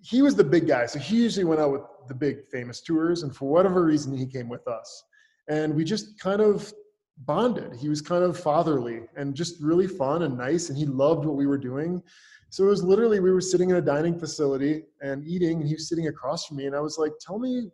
he 0.00 0.22
was 0.22 0.34
the 0.34 0.44
big 0.44 0.66
guy, 0.66 0.86
so 0.86 0.98
he 0.98 1.22
usually 1.22 1.44
went 1.44 1.60
out 1.60 1.72
with 1.72 1.82
the 2.08 2.14
big 2.14 2.48
famous 2.50 2.80
tours, 2.80 3.22
and 3.22 3.34
for 3.34 3.48
whatever 3.50 3.84
reason, 3.84 4.16
he 4.16 4.26
came 4.26 4.48
with 4.48 4.66
us, 4.66 5.04
and 5.48 5.74
we 5.74 5.84
just 5.84 6.18
kind 6.18 6.40
of 6.40 6.72
bonded. 7.18 7.76
He 7.76 7.88
was 7.88 8.00
kind 8.00 8.24
of 8.24 8.38
fatherly 8.38 9.02
and 9.16 9.34
just 9.34 9.60
really 9.60 9.86
fun 9.86 10.22
and 10.22 10.36
nice, 10.36 10.68
and 10.68 10.78
he 10.78 10.86
loved 10.86 11.24
what 11.24 11.36
we 11.36 11.46
were 11.46 11.58
doing. 11.58 12.02
So 12.50 12.64
it 12.64 12.68
was 12.68 12.82
literally 12.82 13.20
we 13.20 13.32
were 13.32 13.40
sitting 13.40 13.70
in 13.70 13.76
a 13.76 13.80
dining 13.80 14.18
facility 14.18 14.84
and 15.02 15.26
eating, 15.26 15.60
and 15.60 15.68
he 15.68 15.74
was 15.74 15.88
sitting 15.88 16.08
across 16.08 16.46
from 16.46 16.56
me, 16.56 16.66
and 16.66 16.74
I 16.74 16.80
was 16.80 16.98
like, 16.98 17.12
"Tell 17.20 17.38
me, 17.38 17.70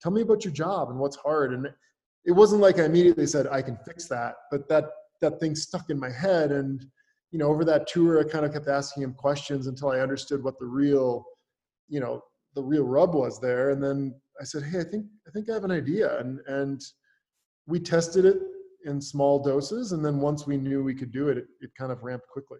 tell 0.00 0.12
me 0.12 0.22
about 0.22 0.44
your 0.44 0.54
job 0.54 0.88
and 0.90 0.98
what's 0.98 1.16
hard." 1.16 1.52
And 1.52 1.68
it 2.24 2.32
wasn't 2.32 2.60
like 2.60 2.78
I 2.78 2.84
immediately 2.84 3.26
said 3.26 3.46
I 3.46 3.62
can 3.62 3.76
fix 3.86 4.06
that, 4.08 4.34
but 4.50 4.68
that 4.68 4.90
that 5.20 5.40
thing 5.40 5.54
stuck 5.54 5.90
in 5.90 5.98
my 5.98 6.10
head, 6.10 6.52
and 6.52 6.84
you 7.30 7.38
know, 7.38 7.48
over 7.48 7.64
that 7.64 7.86
tour, 7.86 8.20
I 8.20 8.24
kind 8.24 8.44
of 8.44 8.52
kept 8.52 8.68
asking 8.68 9.02
him 9.02 9.14
questions 9.14 9.66
until 9.66 9.90
I 9.90 10.00
understood 10.00 10.42
what 10.42 10.58
the 10.58 10.66
real, 10.66 11.24
you 11.88 12.00
know, 12.00 12.22
the 12.54 12.62
real 12.62 12.84
rub 12.84 13.14
was 13.14 13.40
there, 13.40 13.70
and 13.70 13.82
then 13.82 14.14
I 14.40 14.44
said, 14.44 14.62
"Hey, 14.64 14.80
I 14.80 14.84
think 14.84 15.06
I 15.26 15.30
think 15.30 15.48
I 15.48 15.54
have 15.54 15.64
an 15.64 15.70
idea," 15.70 16.18
and 16.18 16.40
and 16.46 16.80
we 17.66 17.78
tested 17.78 18.24
it 18.24 18.38
in 18.84 19.00
small 19.00 19.42
doses. 19.42 19.92
And 19.92 20.04
then 20.04 20.20
once 20.20 20.46
we 20.46 20.56
knew 20.56 20.82
we 20.82 20.94
could 20.94 21.12
do 21.12 21.28
it, 21.28 21.38
it 21.38 21.46
it, 21.60 21.70
kind 21.78 21.92
of 21.92 22.02
ramped 22.02 22.26
quickly. 22.28 22.58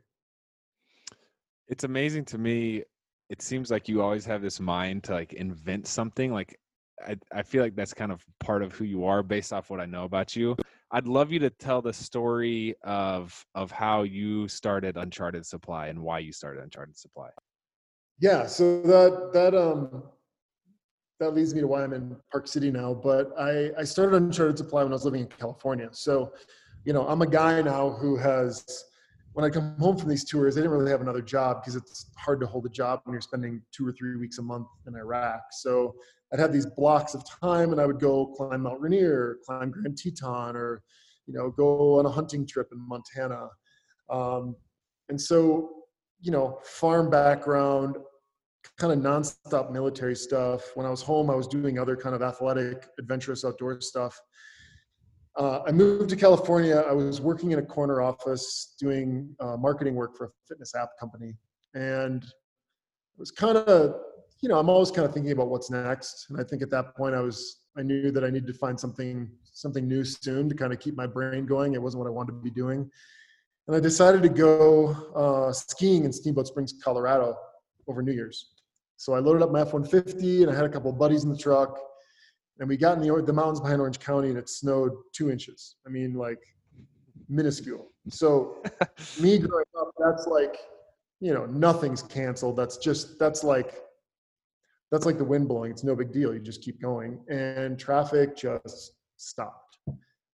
It's 1.69 1.85
amazing 1.85 2.25
to 2.27 2.39
me. 2.39 2.85
It 3.29 3.43
seems 3.43 3.71
like 3.71 3.89
you 3.89 4.03
always 4.03 4.25
have 4.27 4.43
this 4.43 4.61
mind 4.61 5.05
to 5.05 5.13
like 5.13 5.33
invent 5.33 5.87
something. 5.87 6.33
Like 6.33 6.59
I, 7.07 7.17
I 7.33 7.43
feel 7.43 7.63
like 7.63 7.75
that's 7.75 7.95
kind 7.95 8.13
of 8.13 8.25
part 8.39 8.63
of 8.63 8.73
who 8.73 8.85
you 8.85 9.05
are 9.05 9.23
based 9.23 9.53
off 9.53 9.71
what 9.71 9.81
I 9.81 9.87
know 9.87 10.05
about 10.05 10.37
you. 10.37 10.57
I'd 10.91 11.07
love 11.07 11.31
you 11.31 11.39
to 11.41 11.51
tell 11.51 11.81
the 11.83 11.93
story 11.93 12.75
of 12.83 13.45
of 13.55 13.71
how 13.71 14.03
you 14.03 14.49
started 14.49 14.97
Uncharted 14.97 15.47
Supply 15.47 15.89
and 15.89 16.01
why 16.01 16.19
you 16.19 16.33
started 16.33 16.63
Uncharted 16.63 16.97
Supply. 16.97 17.29
Yeah, 18.19 18.47
so 18.47 18.83
that 18.83 19.31
that 19.33 19.55
um 19.55 20.03
that 21.21 21.35
leads 21.35 21.55
me 21.55 21.61
to 21.61 21.67
why 21.67 21.85
I'm 21.85 21.93
in 21.93 22.17
Park 22.33 22.49
City 22.49 22.71
now. 22.71 22.95
But 22.95 23.33
I, 23.39 23.71
I 23.79 23.85
started 23.85 24.17
Uncharted 24.17 24.59
Supply 24.59 24.83
when 24.83 24.93
I 24.93 24.95
was 24.95 25.05
living 25.05 25.21
in 25.21 25.27
California. 25.29 25.91
So, 25.93 26.33
you 26.85 26.93
know, 26.95 27.07
I'm 27.07 27.23
a 27.23 27.27
guy 27.27 27.61
now 27.61 27.91
who 27.91 28.17
has, 28.17 28.85
when 29.33 29.45
I 29.45 29.51
come 29.51 29.77
home 29.79 29.97
from 29.97 30.09
these 30.09 30.25
tours, 30.25 30.57
I 30.57 30.61
didn't 30.61 30.77
really 30.77 30.91
have 30.91 31.01
another 31.01 31.23
job 31.23 31.63
because 31.63 31.77
it's 31.77 32.11
hard 32.17 32.41
to 32.41 32.47
hold 32.47 32.67
a 32.67 32.69
job 32.69 33.01
when 33.05 33.13
you're 33.13 33.21
spending 33.21 33.63
two 33.73 33.87
or 33.87 33.93
three 33.93 34.17
weeks 34.17 34.39
a 34.39 34.43
month 34.43 34.67
in 34.87 34.97
Iraq. 34.97 35.41
So 35.53 35.95
I'd 36.33 36.41
have 36.41 36.53
these 36.53 36.67
blocks 36.67 37.15
of 37.15 37.25
time 37.29 37.73
and 37.73 37.81
I 37.81 37.87
would 37.87 38.01
go 38.01 38.27
climb 38.27 38.63
Mount 38.63 38.81
Rainier, 38.81 39.39
climb 39.47 39.71
Grand 39.71 39.97
Teton, 39.97 40.57
or, 40.57 40.83
you 41.27 41.35
know, 41.35 41.51
go 41.51 41.99
on 41.99 42.07
a 42.07 42.11
hunting 42.11 42.47
trip 42.47 42.69
in 42.73 42.79
Montana. 42.89 43.49
Um, 44.11 44.57
and 45.09 45.21
so, 45.21 45.71
you 46.21 46.33
know, 46.33 46.59
farm 46.65 47.09
background, 47.09 47.97
kind 48.79 48.93
of 48.93 48.99
nonstop 48.99 49.71
military 49.71 50.17
stuff. 50.17 50.73
When 50.75 50.87
I 50.87 50.91
was 50.91 51.03
home, 51.03 51.31
I 51.31 51.35
was 51.35 51.47
doing 51.47 51.79
other 51.79 51.97
kind 51.97 52.15
of 52.15 52.23
athletic, 52.23 52.89
adventurous 52.99 53.45
outdoor 53.45 53.81
stuff. 53.81 54.21
Uh, 55.37 55.61
I 55.67 55.73
moved 55.73 56.11
to 56.11 56.17
California. 56.17 56.85
I 56.89 56.93
was 56.93 57.21
working 57.21 57.53
in 57.53 57.59
a 57.59 57.63
corner 57.63 58.03
office 58.03 58.75
doing 58.79 59.35
uh, 59.41 59.57
marketing 59.57 59.95
work 59.95 60.17
for 60.17 60.27
a 60.27 60.29
fitness 60.49 60.75
app 60.75 60.91
company. 60.99 61.35
And 61.75 62.23
it 62.25 63.19
was 63.19 63.31
kind 63.31 63.57
of, 63.57 63.95
you 64.43 64.49
know, 64.49 64.59
I'm 64.59 64.69
always 64.69 64.91
kind 64.91 65.07
of 65.07 65.15
thinking 65.15 65.33
about 65.33 65.49
what's 65.49 65.71
next. 65.71 66.27
And 66.31 66.41
I 66.41 66.45
think 66.45 66.63
at 66.63 66.71
that 66.71 66.97
point 66.97 67.15
I 67.15 67.21
was, 67.21 67.61
I 67.77 67.83
knew 67.83 68.11
that 68.11 68.25
I 68.25 68.29
needed 68.29 68.49
to 68.49 68.55
find 68.55 68.79
something, 68.79 69.31
something 69.53 69.87
new 69.87 70.05
soon 70.05 70.49
to 70.49 70.55
kind 70.55 70.73
of 70.73 70.81
keep 70.81 70.97
my 70.97 71.07
brain 71.07 71.47
going. 71.47 71.75
It 71.75 71.83
wasn't 71.83 72.03
what 72.03 72.09
I 72.09 72.13
wanted 72.13 72.33
to 72.33 72.39
be 72.39 72.51
doing. 72.51 72.91
And 73.69 73.77
I 73.77 73.81
decided 73.81 74.23
to 74.25 74.29
go 74.29 74.89
uh, 75.15 75.53
skiing 75.53 76.05
in 76.05 76.13
Steamboat 76.13 76.49
Springs, 76.49 76.75
Colorado 76.83 77.37
over 77.87 78.03
New 78.03 78.13
Year's. 78.13 78.51
So 78.97 79.15
I 79.15 79.21
loaded 79.21 79.43
up 79.43 79.53
my 79.53 79.61
F-150 79.61 80.43
and 80.43 80.51
I 80.51 80.55
had 80.55 80.65
a 80.65 80.69
couple 80.69 80.93
buddies 80.93 81.23
in 81.23 81.31
the 81.31 81.39
truck 81.39 81.79
and 82.61 82.69
we 82.69 82.77
got 82.77 82.97
in 82.97 83.03
the, 83.03 83.23
the 83.23 83.33
mountains 83.33 83.59
behind 83.59 83.81
Orange 83.81 83.99
County 83.99 84.29
and 84.29 84.39
it 84.39 84.49
snowed 84.49 84.93
two 85.13 85.31
inches. 85.31 85.77
I 85.87 85.91
mean, 85.91 86.15
like 86.15 86.39
minuscule. 87.29 87.91
So 88.11 88.63
me 89.21 89.39
growing 89.39 89.65
up, 89.81 89.91
that's 89.99 90.27
like, 90.27 90.59
you 91.21 91.33
know, 91.33 91.47
nothing's 91.47 92.03
canceled. 92.03 92.57
That's 92.57 92.77
just, 92.77 93.19
that's 93.19 93.43
like, 93.43 93.75
that's 94.93 95.07
like 95.07 95.17
the 95.17 95.25
wind 95.25 95.49
blowing. 95.49 95.71
It's 95.71 95.85
no 95.85 95.97
big 95.97 96.13
deal. 96.13 96.35
You 96.35 96.41
just 96.41 96.63
keep 96.63 96.81
going 96.83 97.21
and 97.31 97.79
traffic 97.79 98.37
just 98.37 98.93
stopped. 99.17 99.79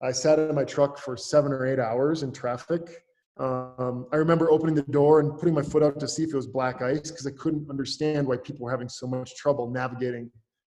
I 0.02 0.10
sat 0.10 0.38
in 0.40 0.54
my 0.54 0.64
truck 0.64 0.98
for 0.98 1.16
seven 1.16 1.52
or 1.52 1.64
eight 1.64 1.78
hours 1.78 2.24
in 2.24 2.32
traffic. 2.32 3.02
Um, 3.38 4.06
I 4.12 4.16
remember 4.16 4.50
opening 4.50 4.74
the 4.74 4.82
door 4.82 5.20
and 5.20 5.38
putting 5.38 5.54
my 5.54 5.62
foot 5.62 5.82
out 5.82 6.00
to 6.00 6.08
see 6.08 6.24
if 6.24 6.30
it 6.30 6.36
was 6.36 6.46
black 6.46 6.82
ice 6.82 7.10
because 7.10 7.26
I 7.26 7.32
couldn't 7.32 7.70
understand 7.70 8.26
why 8.26 8.36
people 8.38 8.64
were 8.64 8.70
having 8.70 8.88
so 8.88 9.06
much 9.06 9.36
trouble 9.36 9.70
navigating 9.70 10.30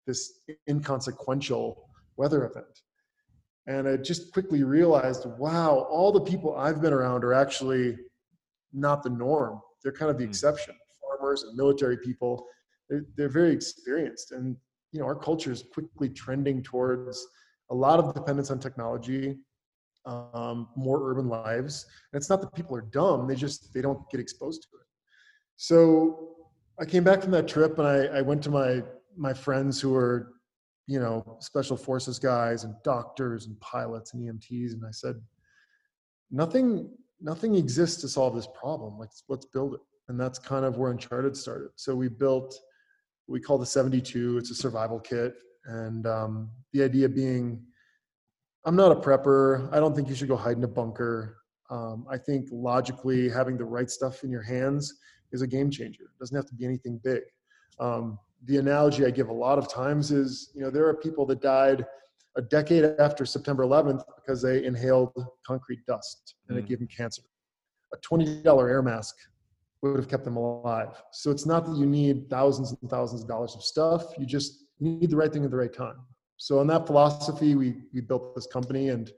this 0.09 0.39
inconsequential 0.67 1.87
weather 2.17 2.45
event. 2.45 2.75
And 3.67 3.87
I 3.87 3.95
just 3.97 4.33
quickly 4.33 4.63
realized, 4.63 5.27
wow, 5.37 5.87
all 5.91 6.11
the 6.11 6.21
people 6.31 6.57
I've 6.57 6.81
been 6.81 6.93
around 6.93 7.23
are 7.23 7.33
actually 7.33 7.95
not 8.73 9.03
the 9.03 9.11
norm. 9.11 9.61
They're 9.83 9.93
kind 9.93 10.09
of 10.09 10.17
the 10.17 10.23
hmm. 10.23 10.31
exception. 10.31 10.73
Farmers 11.03 11.43
and 11.43 11.55
military 11.55 11.97
people, 11.97 12.47
they're, 12.89 13.05
they're 13.15 13.29
very 13.29 13.51
experienced. 13.51 14.31
And 14.31 14.57
you 14.91 14.99
know, 14.99 15.05
our 15.05 15.15
culture 15.15 15.51
is 15.51 15.63
quickly 15.71 16.09
trending 16.09 16.63
towards 16.63 17.27
a 17.69 17.75
lot 17.75 17.99
of 17.99 18.15
dependence 18.15 18.49
on 18.49 18.59
technology, 18.59 19.37
um, 20.07 20.69
more 20.75 21.11
urban 21.11 21.27
lives. 21.29 21.85
And 22.11 22.19
it's 22.19 22.31
not 22.31 22.41
that 22.41 22.55
people 22.55 22.75
are 22.75 22.87
dumb; 22.99 23.27
they 23.27 23.35
just 23.35 23.71
they 23.75 23.81
don't 23.81 24.09
get 24.09 24.19
exposed 24.19 24.63
to 24.63 24.69
it. 24.81 24.87
So 25.57 26.37
I 26.81 26.85
came 26.85 27.03
back 27.03 27.21
from 27.21 27.31
that 27.31 27.47
trip 27.47 27.77
and 27.77 27.87
I, 27.87 28.19
I 28.19 28.21
went 28.21 28.41
to 28.45 28.49
my 28.49 28.81
my 29.17 29.33
friends 29.33 29.79
who 29.79 29.95
are, 29.95 30.33
you 30.87 30.99
know, 30.99 31.37
special 31.39 31.77
forces 31.77 32.19
guys 32.19 32.63
and 32.63 32.73
doctors 32.83 33.45
and 33.45 33.59
pilots 33.59 34.13
and 34.13 34.23
EMTs, 34.23 34.73
and 34.73 34.83
I 34.85 34.91
said, 34.91 35.15
nothing, 36.31 36.89
nothing 37.21 37.55
exists 37.55 38.01
to 38.01 38.07
solve 38.07 38.35
this 38.35 38.47
problem. 38.59 38.97
Let's 38.97 39.23
let's 39.29 39.45
build 39.45 39.75
it, 39.75 39.79
and 40.07 40.19
that's 40.19 40.39
kind 40.39 40.65
of 40.65 40.77
where 40.77 40.91
Uncharted 40.91 41.35
started. 41.35 41.69
So 41.75 41.95
we 41.95 42.07
built, 42.07 42.55
we 43.27 43.39
call 43.39 43.57
the 43.57 43.65
72. 43.65 44.37
It's 44.37 44.51
a 44.51 44.55
survival 44.55 44.99
kit, 44.99 45.35
and 45.65 46.05
um, 46.07 46.49
the 46.73 46.83
idea 46.83 47.07
being, 47.09 47.61
I'm 48.65 48.75
not 48.75 48.91
a 48.91 48.95
prepper. 48.95 49.71
I 49.73 49.79
don't 49.79 49.95
think 49.95 50.09
you 50.09 50.15
should 50.15 50.27
go 50.27 50.35
hide 50.35 50.57
in 50.57 50.63
a 50.63 50.67
bunker. 50.67 51.37
Um, 51.69 52.05
I 52.09 52.17
think 52.17 52.47
logically, 52.51 53.29
having 53.29 53.57
the 53.57 53.65
right 53.65 53.89
stuff 53.89 54.23
in 54.23 54.31
your 54.31 54.41
hands 54.41 54.95
is 55.31 55.41
a 55.41 55.47
game 55.47 55.69
changer. 55.69 56.03
It 56.03 56.19
doesn't 56.19 56.35
have 56.35 56.47
to 56.47 56.55
be 56.55 56.65
anything 56.65 56.99
big. 57.03 57.21
Um, 57.79 58.17
the 58.45 58.57
analogy 58.57 59.05
I 59.05 59.11
give 59.11 59.29
a 59.29 59.33
lot 59.33 59.57
of 59.57 59.71
times 59.71 60.11
is, 60.11 60.51
you 60.53 60.61
know, 60.61 60.69
there 60.69 60.87
are 60.87 60.93
people 60.93 61.25
that 61.27 61.41
died 61.41 61.85
a 62.37 62.41
decade 62.41 62.85
after 62.99 63.25
September 63.25 63.63
11th 63.65 64.03
because 64.15 64.41
they 64.41 64.63
inhaled 64.63 65.13
concrete 65.45 65.85
dust 65.85 66.35
and 66.47 66.57
mm. 66.57 66.61
it 66.61 66.67
gave 66.67 66.79
them 66.79 66.87
cancer. 66.87 67.21
A 67.93 67.97
$20 67.97 68.45
air 68.45 68.81
mask 68.81 69.15
would 69.81 69.97
have 69.97 70.07
kept 70.07 70.25
them 70.25 70.37
alive. 70.37 71.01
So 71.11 71.31
it's 71.31 71.45
not 71.45 71.65
that 71.65 71.75
you 71.75 71.85
need 71.85 72.29
thousands 72.29 72.75
and 72.81 72.89
thousands 72.89 73.23
of 73.23 73.27
dollars 73.27 73.55
of 73.55 73.63
stuff. 73.63 74.13
You 74.17 74.25
just 74.25 74.65
need 74.79 75.09
the 75.09 75.15
right 75.15 75.31
thing 75.31 75.43
at 75.43 75.51
the 75.51 75.57
right 75.57 75.73
time. 75.73 75.97
So 76.37 76.59
on 76.59 76.67
that 76.67 76.87
philosophy, 76.87 77.55
we 77.55 77.75
we 77.93 77.99
built 77.99 78.33
this 78.33 78.47
company, 78.47 78.89
and 78.89 79.11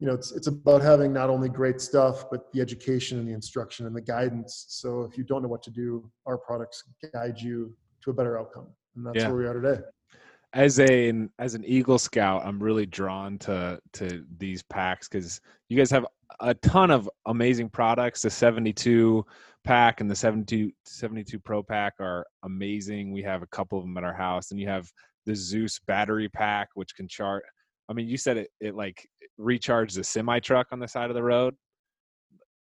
you 0.00 0.06
know 0.06 0.14
it's 0.14 0.32
it's 0.32 0.46
about 0.46 0.80
having 0.80 1.12
not 1.12 1.28
only 1.28 1.48
great 1.50 1.80
stuff, 1.80 2.30
but 2.30 2.50
the 2.52 2.60
education 2.60 3.18
and 3.18 3.28
the 3.28 3.34
instruction 3.34 3.86
and 3.86 3.94
the 3.94 4.00
guidance. 4.00 4.64
So 4.68 5.02
if 5.02 5.18
you 5.18 5.24
don't 5.24 5.42
know 5.42 5.48
what 5.48 5.62
to 5.64 5.70
do, 5.70 6.10
our 6.26 6.38
products 6.38 6.84
guide 7.12 7.38
you 7.38 7.74
to 8.08 8.12
a 8.12 8.14
better 8.14 8.38
outcome. 8.38 8.66
And 8.96 9.06
that's 9.06 9.16
yeah. 9.16 9.28
where 9.28 9.36
we 9.36 9.46
are 9.46 9.54
today. 9.54 9.82
As 10.54 10.80
a 10.80 11.12
as 11.38 11.54
an 11.54 11.64
Eagle 11.64 11.98
Scout, 11.98 12.42
I'm 12.44 12.62
really 12.62 12.86
drawn 12.86 13.38
to 13.40 13.78
to 13.94 14.24
these 14.38 14.62
packs 14.62 15.06
because 15.08 15.40
you 15.68 15.76
guys 15.76 15.90
have 15.90 16.06
a 16.40 16.54
ton 16.54 16.90
of 16.90 17.08
amazing 17.26 17.68
products. 17.68 18.22
The 18.22 18.30
72 18.30 19.24
pack 19.64 20.00
and 20.00 20.10
the 20.10 20.16
72 20.16 20.72
72 20.86 21.38
Pro 21.38 21.62
pack 21.62 21.94
are 22.00 22.26
amazing. 22.44 23.12
We 23.12 23.22
have 23.22 23.42
a 23.42 23.46
couple 23.48 23.78
of 23.78 23.84
them 23.84 23.98
at 23.98 24.04
our 24.04 24.14
house, 24.14 24.50
and 24.50 24.58
you 24.58 24.66
have 24.68 24.90
the 25.26 25.36
Zeus 25.36 25.78
battery 25.86 26.30
pack, 26.30 26.68
which 26.74 26.94
can 26.94 27.08
chart. 27.08 27.44
I 27.90 27.92
mean, 27.92 28.08
you 28.08 28.16
said 28.16 28.38
it 28.38 28.48
it 28.58 28.74
like 28.74 29.06
recharges 29.38 29.98
a 29.98 30.04
semi 30.04 30.40
truck 30.40 30.68
on 30.72 30.78
the 30.80 30.88
side 30.88 31.10
of 31.10 31.14
the 31.14 31.22
road. 31.22 31.54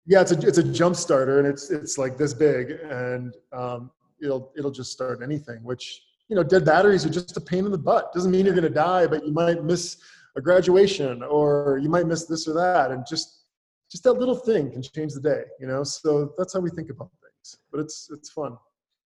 Yeah, 0.06 0.22
it's 0.22 0.32
a 0.32 0.38
it's 0.40 0.58
a 0.58 0.62
jump 0.62 0.96
starter, 0.96 1.38
and 1.38 1.46
it's 1.46 1.70
it's 1.70 1.98
like 1.98 2.16
this 2.16 2.32
big, 2.32 2.70
and 2.70 3.34
um, 3.52 3.90
it'll 4.24 4.52
it'll 4.56 4.70
just 4.70 4.92
start 4.92 5.22
anything. 5.22 5.62
Which 5.62 6.02
you 6.28 6.36
know, 6.36 6.42
dead 6.42 6.64
batteries 6.64 7.04
are 7.04 7.10
just 7.10 7.36
a 7.36 7.40
pain 7.40 7.66
in 7.66 7.72
the 7.72 7.78
butt. 7.78 8.12
Doesn't 8.12 8.30
mean 8.30 8.46
you're 8.46 8.54
going 8.54 8.64
to 8.64 8.70
die, 8.70 9.06
but 9.06 9.26
you 9.26 9.32
might 9.32 9.62
miss 9.62 9.98
a 10.36 10.40
graduation 10.40 11.22
or 11.22 11.78
you 11.82 11.88
might 11.88 12.06
miss 12.06 12.24
this 12.24 12.48
or 12.48 12.54
that, 12.54 12.90
and 12.90 13.04
just 13.06 13.44
just 13.90 14.04
that 14.04 14.14
little 14.14 14.34
thing 14.34 14.72
can 14.72 14.82
change 14.82 15.12
the 15.12 15.20
day. 15.20 15.44
You 15.60 15.66
know, 15.66 15.84
so 15.84 16.32
that's 16.38 16.54
how 16.54 16.60
we 16.60 16.70
think 16.70 16.90
about 16.90 17.10
things. 17.22 17.58
But 17.70 17.80
it's 17.80 18.08
it's 18.10 18.30
fun. 18.30 18.56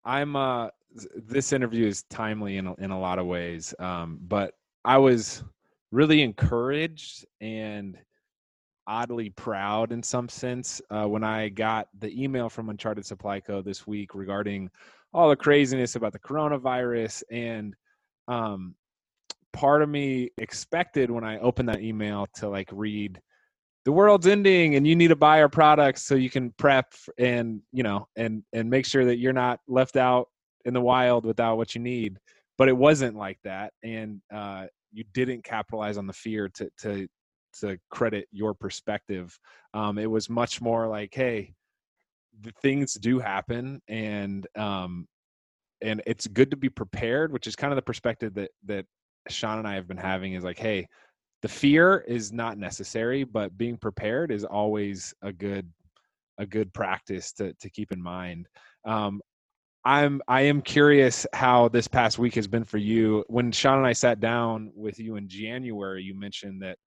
I'm 0.05 0.35
uh 0.35 0.69
this 1.15 1.51
interview 1.51 1.85
is 1.85 2.03
timely 2.03 2.57
in 2.57 2.67
a, 2.67 2.73
in 2.75 2.91
a 2.91 2.99
lot 2.99 3.19
of 3.19 3.25
ways, 3.25 3.73
um, 3.79 4.19
but 4.21 4.53
I 4.85 4.97
was 4.97 5.43
really 5.91 6.21
encouraged 6.21 7.25
and 7.41 7.97
oddly 8.87 9.29
proud 9.31 9.91
in 9.91 10.01
some 10.01 10.29
sense 10.29 10.81
uh, 10.89 11.05
when 11.05 11.23
I 11.23 11.49
got 11.49 11.87
the 11.99 12.23
email 12.23 12.49
from 12.49 12.69
Uncharted 12.69 13.05
Supply 13.05 13.39
Co. 13.39 13.61
this 13.61 13.85
week 13.85 14.15
regarding 14.15 14.69
all 15.13 15.29
the 15.29 15.35
craziness 15.35 15.95
about 15.95 16.13
the 16.13 16.19
coronavirus 16.19 17.23
and 17.29 17.75
um, 18.27 18.75
part 19.53 19.81
of 19.81 19.89
me 19.89 20.29
expected 20.37 21.09
when 21.09 21.23
i 21.23 21.39
opened 21.39 21.67
that 21.67 21.81
email 21.81 22.27
to 22.35 22.47
like 22.47 22.69
read 22.71 23.19
the 23.85 23.91
world's 23.91 24.27
ending 24.27 24.75
and 24.75 24.85
you 24.85 24.95
need 24.95 25.07
to 25.07 25.15
buy 25.15 25.41
our 25.41 25.49
products 25.49 26.03
so 26.03 26.13
you 26.13 26.29
can 26.29 26.51
prep 26.59 26.93
and 27.17 27.61
you 27.71 27.81
know 27.81 28.07
and 28.15 28.43
and 28.53 28.69
make 28.69 28.85
sure 28.85 29.05
that 29.05 29.17
you're 29.17 29.33
not 29.33 29.59
left 29.67 29.95
out 29.97 30.27
in 30.65 30.73
the 30.75 30.81
wild 30.81 31.25
without 31.25 31.57
what 31.57 31.73
you 31.73 31.81
need 31.81 32.17
but 32.57 32.69
it 32.69 32.77
wasn't 32.77 33.15
like 33.15 33.39
that 33.43 33.73
and 33.83 34.21
uh, 34.33 34.65
you 34.91 35.03
didn't 35.13 35.43
capitalize 35.43 35.97
on 35.97 36.05
the 36.05 36.13
fear 36.13 36.49
to 36.49 36.69
to 36.77 37.07
to 37.59 37.77
credit 37.89 38.27
your 38.31 38.53
perspective 38.53 39.37
um, 39.73 39.97
it 39.97 40.09
was 40.09 40.29
much 40.29 40.61
more 40.61 40.87
like 40.87 41.13
hey 41.13 41.53
things 42.61 42.93
do 42.93 43.19
happen 43.19 43.81
and 43.87 44.47
um 44.55 45.07
and 45.81 46.01
it's 46.05 46.27
good 46.27 46.51
to 46.51 46.57
be 46.57 46.69
prepared 46.69 47.31
which 47.31 47.47
is 47.47 47.55
kind 47.55 47.71
of 47.71 47.75
the 47.75 47.81
perspective 47.81 48.33
that 48.33 48.51
that 48.65 48.85
shawn 49.27 49.59
and 49.59 49.67
i 49.67 49.73
have 49.73 49.87
been 49.87 49.97
having 49.97 50.33
is 50.33 50.43
like 50.43 50.59
hey 50.59 50.87
the 51.41 51.47
fear 51.47 52.03
is 52.07 52.31
not 52.31 52.57
necessary 52.57 53.23
but 53.23 53.57
being 53.57 53.77
prepared 53.77 54.31
is 54.31 54.43
always 54.43 55.13
a 55.23 55.31
good 55.33 55.71
a 56.37 56.45
good 56.45 56.73
practice 56.73 57.31
to 57.33 57.53
to 57.53 57.69
keep 57.69 57.91
in 57.91 58.01
mind. 58.01 58.47
Um 58.85 59.21
i'm 59.85 60.21
i 60.27 60.41
am 60.41 60.61
curious 60.61 61.25
how 61.33 61.67
this 61.69 61.87
past 61.87 62.17
week 62.19 62.35
has 62.35 62.47
been 62.47 62.63
for 62.63 62.77
you. 62.77 63.23
When 63.27 63.51
shawn 63.51 63.77
and 63.77 63.87
i 63.87 63.93
sat 63.93 64.19
down 64.19 64.71
with 64.75 64.99
you 64.99 65.15
in 65.15 65.27
january 65.27 66.03
you 66.03 66.17
mentioned 66.19 66.61
that 66.63 66.77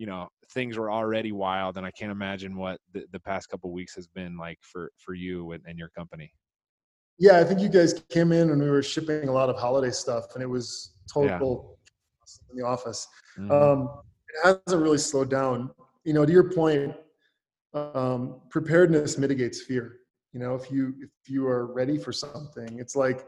you 0.00 0.06
know 0.06 0.26
things 0.52 0.78
were 0.78 0.90
already 0.90 1.30
wild 1.30 1.76
and 1.76 1.84
i 1.84 1.90
can't 1.90 2.10
imagine 2.10 2.56
what 2.56 2.80
the, 2.94 3.04
the 3.12 3.20
past 3.20 3.50
couple 3.50 3.70
weeks 3.70 3.94
has 3.94 4.06
been 4.06 4.34
like 4.38 4.58
for 4.62 4.90
for 4.96 5.12
you 5.12 5.52
and, 5.52 5.62
and 5.66 5.78
your 5.78 5.90
company. 5.90 6.32
Yeah 7.18 7.38
i 7.38 7.44
think 7.44 7.60
you 7.60 7.68
guys 7.68 7.92
came 8.08 8.32
in 8.32 8.48
and 8.48 8.62
we 8.62 8.70
were 8.70 8.82
shipping 8.82 9.28
a 9.28 9.32
lot 9.32 9.50
of 9.50 9.58
holiday 9.58 9.90
stuff 9.90 10.24
and 10.34 10.42
it 10.42 10.46
was 10.46 10.94
total 11.12 11.78
yeah. 12.26 12.36
in 12.50 12.56
the 12.56 12.66
office. 12.66 13.06
Mm-hmm. 13.38 13.52
um, 13.52 13.90
it 14.28 14.58
hasn't 14.66 14.82
really 14.82 14.98
slowed 14.98 15.28
down. 15.28 15.70
You 16.04 16.14
know 16.14 16.24
to 16.24 16.32
your 16.32 16.50
point 16.50 16.94
um, 17.74 18.40
preparedness 18.48 19.18
mitigates 19.18 19.60
fear. 19.60 19.98
You 20.32 20.40
know 20.40 20.54
if 20.54 20.70
you 20.70 20.94
if 21.02 21.10
you 21.28 21.46
are 21.46 21.66
ready 21.66 21.98
for 21.98 22.10
something 22.10 22.78
it's 22.78 22.96
like 22.96 23.26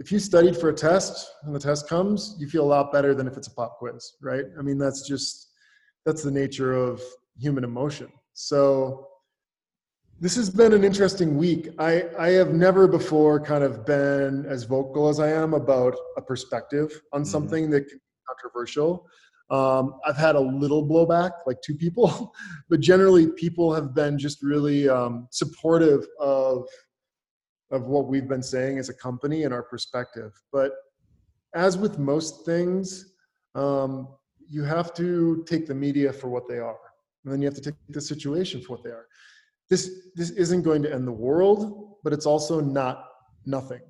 if 0.00 0.10
you 0.10 0.18
studied 0.18 0.56
for 0.56 0.70
a 0.70 0.74
test 0.74 1.30
and 1.44 1.54
the 1.54 1.60
test 1.60 1.88
comes 1.88 2.34
you 2.40 2.48
feel 2.48 2.64
a 2.64 2.72
lot 2.76 2.92
better 2.92 3.14
than 3.14 3.28
if 3.28 3.36
it's 3.36 3.46
a 3.46 3.54
pop 3.54 3.78
quiz 3.78 4.14
right? 4.20 4.46
I 4.58 4.62
mean 4.62 4.78
that's 4.78 5.06
just 5.06 5.47
that's 6.04 6.22
the 6.22 6.30
nature 6.30 6.74
of 6.74 7.02
human 7.38 7.64
emotion. 7.64 8.10
So 8.34 9.08
this 10.20 10.34
has 10.36 10.50
been 10.50 10.72
an 10.72 10.84
interesting 10.84 11.36
week. 11.36 11.68
I, 11.78 12.04
I 12.18 12.28
have 12.30 12.52
never 12.52 12.88
before 12.88 13.40
kind 13.40 13.62
of 13.62 13.86
been 13.86 14.46
as 14.46 14.64
vocal 14.64 15.08
as 15.08 15.20
I 15.20 15.28
am 15.28 15.54
about 15.54 15.94
a 16.16 16.22
perspective 16.22 17.00
on 17.12 17.22
mm-hmm. 17.22 17.30
something 17.30 17.70
that 17.70 17.88
can 17.88 17.98
be 17.98 18.04
controversial. 18.28 19.06
Um, 19.50 19.94
I've 20.06 20.16
had 20.16 20.34
a 20.34 20.40
little 20.40 20.86
blowback, 20.86 21.30
like 21.46 21.60
two 21.62 21.74
people, 21.74 22.34
but 22.68 22.80
generally 22.80 23.28
people 23.28 23.72
have 23.72 23.94
been 23.94 24.18
just 24.18 24.42
really 24.42 24.88
um, 24.88 25.28
supportive 25.30 26.06
of 26.20 26.66
of 27.70 27.86
what 27.86 28.06
we've 28.06 28.26
been 28.26 28.42
saying 28.42 28.78
as 28.78 28.88
a 28.88 28.94
company 28.94 29.44
and 29.44 29.52
our 29.52 29.62
perspective. 29.62 30.32
But 30.50 30.72
as 31.54 31.76
with 31.76 31.98
most 31.98 32.46
things, 32.46 33.12
um, 33.54 34.08
you 34.48 34.64
have 34.64 34.94
to 34.94 35.44
take 35.46 35.66
the 35.66 35.74
media 35.74 36.12
for 36.12 36.28
what 36.28 36.48
they 36.48 36.58
are, 36.58 36.78
and 37.24 37.32
then 37.32 37.40
you 37.40 37.46
have 37.46 37.54
to 37.54 37.60
take 37.60 37.74
the 37.88 38.00
situation 38.00 38.60
for 38.60 38.74
what 38.74 38.84
they 38.84 38.90
are. 38.90 39.06
This 39.70 40.10
this 40.14 40.30
isn't 40.30 40.62
going 40.62 40.82
to 40.82 40.92
end 40.92 41.06
the 41.06 41.12
world, 41.12 41.96
but 42.02 42.12
it's 42.12 42.26
also 42.26 42.60
not 42.60 43.04
nothing. 43.46 43.80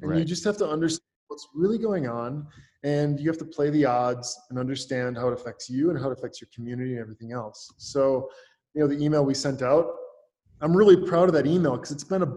and 0.00 0.10
right. 0.10 0.18
you 0.18 0.24
just 0.24 0.44
have 0.44 0.56
to 0.58 0.68
understand 0.68 1.04
what's 1.28 1.48
really 1.54 1.78
going 1.78 2.06
on 2.06 2.46
and 2.84 3.18
you 3.18 3.28
have 3.28 3.38
to 3.38 3.44
play 3.44 3.70
the 3.70 3.84
odds 3.84 4.38
and 4.50 4.58
understand 4.58 5.16
how 5.16 5.28
it 5.28 5.32
affects 5.32 5.70
you 5.70 5.90
and 5.90 5.98
how 5.98 6.10
it 6.10 6.18
affects 6.18 6.40
your 6.40 6.48
community 6.54 6.92
and 6.92 7.00
everything 7.00 7.32
else 7.32 7.72
so 7.78 8.28
you 8.74 8.80
know 8.80 8.86
the 8.86 9.02
email 9.02 9.24
we 9.24 9.34
sent 9.34 9.62
out 9.62 9.94
i'm 10.60 10.76
really 10.76 10.96
proud 10.96 11.28
of 11.28 11.34
that 11.34 11.46
email 11.46 11.72
because 11.76 11.90
it's 11.90 12.04
been 12.04 12.22
a 12.22 12.32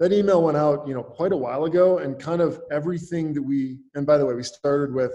that 0.00 0.12
email 0.12 0.42
went 0.42 0.56
out 0.56 0.86
you 0.86 0.94
know 0.94 1.02
quite 1.02 1.32
a 1.32 1.36
while 1.36 1.64
ago 1.64 1.98
and 1.98 2.18
kind 2.18 2.40
of 2.40 2.60
everything 2.70 3.32
that 3.32 3.42
we 3.42 3.78
and 3.94 4.06
by 4.06 4.18
the 4.18 4.26
way 4.26 4.34
we 4.34 4.42
started 4.42 4.92
with 4.92 5.12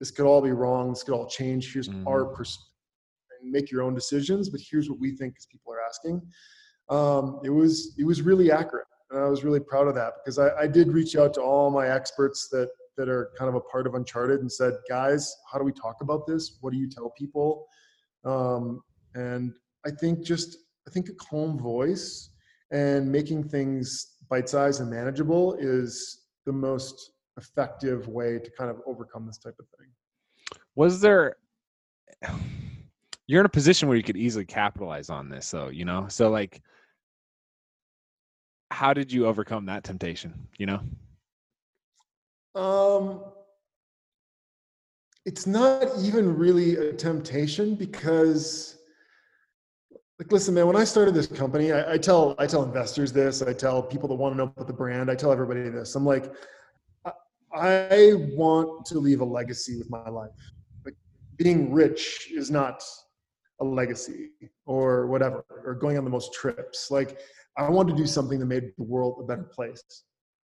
this 0.00 0.10
could 0.10 0.26
all 0.26 0.40
be 0.40 0.52
wrong 0.52 0.90
this 0.90 1.02
could 1.02 1.14
all 1.14 1.26
change 1.26 1.72
here's 1.72 1.88
mm-hmm. 1.88 2.06
our 2.06 2.26
perspective 2.26 2.72
make 3.42 3.70
your 3.70 3.82
own 3.82 3.94
decisions 3.94 4.48
but 4.48 4.60
here's 4.70 4.90
what 4.90 4.98
we 4.98 5.12
think 5.16 5.34
as 5.36 5.46
people 5.46 5.72
are 5.72 5.82
asking. 5.86 6.20
Um, 6.88 7.40
it 7.44 7.50
was 7.50 7.94
it 7.98 8.04
was 8.04 8.22
really 8.22 8.52
accurate 8.52 8.86
and 9.10 9.20
i 9.20 9.28
was 9.28 9.42
really 9.42 9.60
proud 9.60 9.88
of 9.88 9.94
that 9.96 10.14
because 10.24 10.38
I, 10.38 10.50
I 10.56 10.66
did 10.68 10.88
reach 10.88 11.16
out 11.16 11.34
to 11.34 11.40
all 11.40 11.70
my 11.70 11.88
experts 11.88 12.48
that 12.52 12.68
that 12.96 13.08
are 13.08 13.30
kind 13.36 13.48
of 13.48 13.54
a 13.56 13.60
part 13.60 13.86
of 13.86 13.94
uncharted 13.94 14.40
and 14.40 14.50
said 14.50 14.74
guys 14.88 15.34
how 15.50 15.58
do 15.58 15.64
we 15.64 15.72
talk 15.72 15.96
about 16.00 16.26
this? 16.26 16.58
What 16.60 16.72
do 16.72 16.78
you 16.78 16.88
tell 16.88 17.12
people? 17.18 17.66
Um, 18.24 18.82
and 19.16 19.52
i 19.84 19.90
think 19.90 20.24
just 20.24 20.58
i 20.86 20.90
think 20.90 21.08
a 21.08 21.14
calm 21.14 21.58
voice 21.58 22.30
and 22.70 23.10
making 23.10 23.48
things 23.48 24.16
bite-sized 24.28 24.80
and 24.80 24.90
manageable 24.90 25.54
is 25.58 26.26
the 26.44 26.52
most 26.52 27.12
effective 27.36 28.08
way 28.08 28.38
to 28.38 28.50
kind 28.50 28.70
of 28.70 28.80
overcome 28.86 29.26
this 29.26 29.38
type 29.38 29.56
of 29.58 29.66
thing. 29.78 29.88
Was 30.74 31.00
there 31.00 31.36
you're 33.26 33.40
in 33.40 33.46
a 33.46 33.50
position 33.50 33.88
where 33.88 33.96
you 33.96 34.02
could 34.02 34.16
easily 34.16 34.44
capitalize 34.44 35.10
on 35.10 35.28
this 35.28 35.50
though 35.50 35.68
you 35.68 35.84
know? 35.84 36.06
So 36.08 36.30
like 36.30 36.62
how 38.70 38.92
did 38.92 39.12
you 39.12 39.26
overcome 39.26 39.66
that 39.66 39.84
temptation 39.84 40.48
you 40.58 40.66
know? 40.66 40.80
Um 42.54 43.20
it's 45.24 45.46
not 45.46 45.88
even 45.98 46.36
really 46.36 46.76
a 46.76 46.92
temptation 46.92 47.74
because 47.74 48.78
like 50.18 50.32
listen 50.32 50.54
man 50.54 50.66
when 50.66 50.76
i 50.76 50.84
started 50.84 51.14
this 51.14 51.26
company 51.26 51.72
I, 51.72 51.94
I, 51.94 51.98
tell 51.98 52.34
i 52.38 52.46
tell 52.46 52.62
investors 52.62 53.12
this 53.12 53.42
i 53.42 53.52
tell 53.52 53.82
people 53.82 54.08
that 54.08 54.14
want 54.14 54.32
to 54.32 54.36
know 54.38 54.44
about 54.44 54.66
the 54.68 54.72
brand 54.72 55.10
i 55.10 55.14
tell 55.14 55.32
everybody 55.32 55.68
this. 55.68 55.94
I'm 55.94 56.06
like 56.06 56.32
I, 57.56 58.14
want 58.34 58.86
to 58.86 58.98
leave 58.98 59.20
a 59.20 59.24
legacy 59.24 59.78
with 59.78 59.90
my 59.90 60.08
life 60.08 60.30
like 60.84 60.94
being 61.36 61.72
rich 61.72 62.28
is 62.32 62.50
not 62.50 62.82
a 63.60 63.64
legacy 63.64 64.30
or 64.66 65.06
whatever 65.06 65.44
or 65.64 65.74
going 65.74 65.96
on 65.98 66.04
the 66.04 66.10
most 66.10 66.32
trips 66.34 66.90
like 66.90 67.18
i 67.56 67.68
want 67.68 67.88
to 67.88 67.94
do 67.94 68.06
something 68.06 68.38
that 68.38 68.46
made 68.46 68.72
the 68.76 68.84
world 68.84 69.18
a 69.20 69.24
better 69.24 69.44
place 69.44 69.82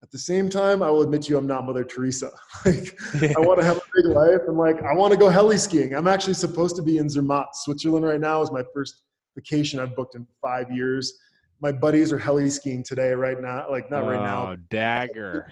at 0.02 0.10
the 0.12 0.18
same 0.18 0.48
time 0.48 0.82
i 0.82 0.90
will 0.90 1.02
admit 1.02 1.22
to 1.22 1.30
you 1.30 1.38
i'm 1.38 1.46
not 1.46 1.66
mother 1.66 1.84
teresa 1.84 2.30
like 2.64 2.96
i 3.36 3.40
want 3.40 3.58
to 3.58 3.66
have 3.66 3.78
a 3.78 3.82
big 3.96 4.06
life 4.06 4.40
and 4.46 4.56
like 4.56 4.80
i 4.84 4.94
want 4.94 5.12
to 5.12 5.18
go 5.18 5.28
heli 5.28 5.58
skiing 5.58 5.94
i'm 5.96 6.06
actually 6.06 6.34
supposed 6.34 6.76
to 6.76 6.82
be 6.82 6.98
in 6.98 7.08
zermatt 7.08 7.56
switzerland 7.56 8.04
right 8.04 8.20
now 8.20 8.40
is 8.40 8.52
my 8.52 8.62
first 8.72 9.02
vacation 9.34 9.80
I've 9.80 9.96
booked 9.96 10.14
in 10.14 10.26
five 10.40 10.70
years. 10.70 11.18
My 11.60 11.72
buddies 11.72 12.12
are 12.12 12.18
heli 12.18 12.50
skiing 12.50 12.82
today, 12.82 13.12
right 13.12 13.40
now. 13.40 13.70
Like 13.70 13.90
not 13.90 14.04
oh, 14.04 14.08
right 14.08 14.22
now. 14.22 14.52
Oh, 14.52 14.56
dagger. 14.70 15.50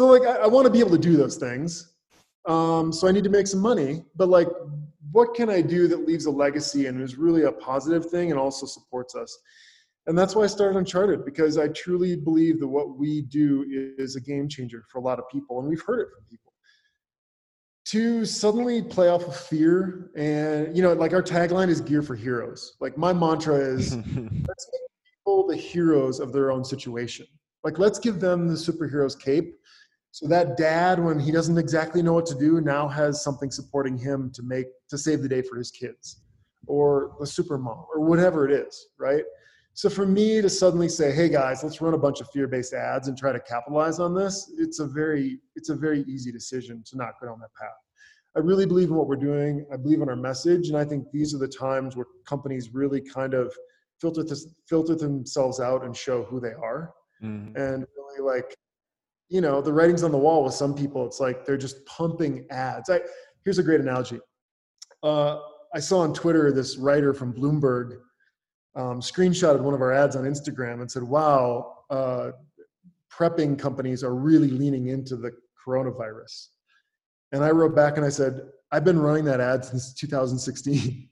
So 0.00 0.06
like 0.06 0.22
I, 0.22 0.44
I 0.44 0.46
want 0.46 0.64
to 0.64 0.72
be 0.72 0.80
able 0.80 0.92
to 0.92 0.98
do 0.98 1.14
those 1.14 1.36
things. 1.36 1.92
Um, 2.46 2.90
so 2.90 3.06
I 3.06 3.12
need 3.12 3.22
to 3.24 3.28
make 3.28 3.46
some 3.46 3.60
money. 3.60 4.02
But 4.16 4.30
like, 4.30 4.48
what 5.12 5.34
can 5.34 5.50
I 5.50 5.60
do 5.60 5.88
that 5.88 6.06
leaves 6.06 6.24
a 6.24 6.30
legacy 6.30 6.86
and 6.86 7.02
is 7.02 7.16
really 7.16 7.42
a 7.42 7.52
positive 7.52 8.06
thing 8.08 8.30
and 8.30 8.40
also 8.40 8.64
supports 8.64 9.14
us? 9.14 9.38
And 10.06 10.18
that's 10.18 10.34
why 10.34 10.44
I 10.44 10.46
started 10.46 10.78
Uncharted 10.78 11.26
because 11.26 11.58
I 11.58 11.68
truly 11.68 12.16
believe 12.16 12.60
that 12.60 12.66
what 12.66 12.96
we 12.96 13.20
do 13.20 13.66
is 13.98 14.16
a 14.16 14.22
game 14.22 14.48
changer 14.48 14.84
for 14.90 14.96
a 14.96 15.02
lot 15.02 15.18
of 15.18 15.28
people, 15.30 15.60
and 15.60 15.68
we've 15.68 15.82
heard 15.82 16.00
it 16.00 16.08
from 16.14 16.24
people 16.30 16.54
to 17.84 18.24
suddenly 18.24 18.80
play 18.80 19.10
off 19.10 19.26
of 19.26 19.36
fear 19.36 20.12
and 20.16 20.74
you 20.74 20.82
know 20.82 20.92
like 20.92 21.12
our 21.14 21.22
tagline 21.22 21.68
is 21.68 21.80
gear 21.80 22.02
for 22.02 22.14
heroes 22.14 22.76
like 22.78 22.96
my 22.98 23.10
mantra 23.10 23.54
is 23.54 23.96
let's 23.96 24.14
make 24.14 24.82
people 25.02 25.46
the 25.46 25.56
heroes 25.56 26.20
of 26.20 26.30
their 26.30 26.52
own 26.52 26.62
situation 26.62 27.26
like 27.64 27.78
let's 27.78 27.98
give 27.98 28.20
them 28.20 28.46
the 28.46 28.54
superhero's 28.54 29.16
cape 29.16 29.56
so 30.12 30.26
that 30.26 30.56
dad 30.56 30.98
when 30.98 31.18
he 31.18 31.30
doesn't 31.30 31.58
exactly 31.58 32.02
know 32.02 32.12
what 32.12 32.26
to 32.26 32.38
do 32.38 32.60
now 32.60 32.88
has 32.88 33.22
something 33.22 33.50
supporting 33.50 33.96
him 33.96 34.30
to 34.34 34.42
make 34.42 34.66
to 34.88 34.98
save 34.98 35.22
the 35.22 35.28
day 35.28 35.42
for 35.42 35.56
his 35.56 35.70
kids 35.70 36.22
or 36.66 37.16
the 37.20 37.26
super 37.26 37.58
mom 37.58 37.84
or 37.94 38.00
whatever 38.00 38.48
it 38.48 38.52
is 38.52 38.88
right 38.98 39.24
so 39.74 39.88
for 39.88 40.04
me 40.04 40.42
to 40.42 40.50
suddenly 40.50 40.88
say, 40.88 41.12
"Hey 41.12 41.28
guys, 41.28 41.62
let's 41.62 41.80
run 41.80 41.94
a 41.94 41.98
bunch 41.98 42.20
of 42.20 42.28
fear-based 42.30 42.74
ads 42.74 43.08
and 43.08 43.16
try 43.16 43.32
to 43.32 43.40
capitalize 43.40 43.98
on 43.98 44.14
this," 44.14 44.52
it's 44.58 44.80
a 44.80 44.86
very 44.86 45.40
it's 45.56 45.68
a 45.68 45.74
very 45.74 46.02
easy 46.02 46.32
decision 46.32 46.82
to 46.86 46.96
not 46.96 47.14
go 47.20 47.28
down 47.28 47.40
that 47.40 47.54
path. 47.54 47.78
I 48.36 48.40
really 48.40 48.66
believe 48.66 48.88
in 48.88 48.94
what 48.94 49.08
we're 49.08 49.16
doing. 49.16 49.66
I 49.72 49.76
believe 49.76 50.02
in 50.02 50.08
our 50.08 50.16
message, 50.16 50.68
and 50.68 50.76
I 50.76 50.84
think 50.84 51.10
these 51.10 51.34
are 51.34 51.38
the 51.38 51.48
times 51.48 51.96
where 51.96 52.06
companies 52.26 52.74
really 52.74 53.00
kind 53.00 53.34
of 53.34 53.54
filter 54.00 54.22
this, 54.22 54.46
filter 54.68 54.94
themselves 54.94 55.60
out 55.60 55.84
and 55.84 55.96
show 55.96 56.24
who 56.24 56.40
they 56.40 56.52
are, 56.52 56.92
mm-hmm. 57.22 57.56
and 57.56 57.86
really 57.96 58.20
like, 58.20 58.54
you 59.30 59.40
know, 59.40 59.62
the 59.62 59.72
writing's 59.72 60.02
on 60.02 60.10
the 60.10 60.18
wall 60.18 60.44
with 60.44 60.54
some 60.54 60.74
people. 60.74 61.06
It's 61.06 61.20
like 61.20 61.46
they're 61.46 61.56
just 61.56 61.86
pumping 61.86 62.46
ads. 62.50 62.90
I 62.90 63.00
here's 63.44 63.58
a 63.58 63.62
great 63.62 63.80
analogy. 63.80 64.18
Uh, 65.02 65.38
I 65.74 65.78
saw 65.78 66.00
on 66.00 66.12
Twitter 66.12 66.52
this 66.52 66.76
writer 66.76 67.14
from 67.14 67.32
Bloomberg 67.32 67.98
um, 68.74 69.00
screenshotted 69.00 69.60
one 69.60 69.72
of 69.72 69.80
our 69.80 69.92
ads 69.92 70.16
on 70.16 70.24
Instagram 70.24 70.80
and 70.80 70.90
said, 70.90 71.04
"Wow, 71.04 71.84
uh, 71.90 72.32
prepping 73.10 73.56
companies 73.56 74.02
are 74.02 74.14
really 74.14 74.50
leaning 74.50 74.88
into 74.88 75.16
the 75.16 75.30
coronavirus." 75.64 76.48
And 77.32 77.44
I 77.44 77.50
wrote 77.50 77.76
back 77.76 77.96
and 77.96 78.04
I 78.04 78.08
said, 78.08 78.40
"I've 78.72 78.84
been 78.84 78.98
running 78.98 79.24
that 79.26 79.40
ad 79.40 79.64
since 79.64 79.94
2016." 79.94 81.08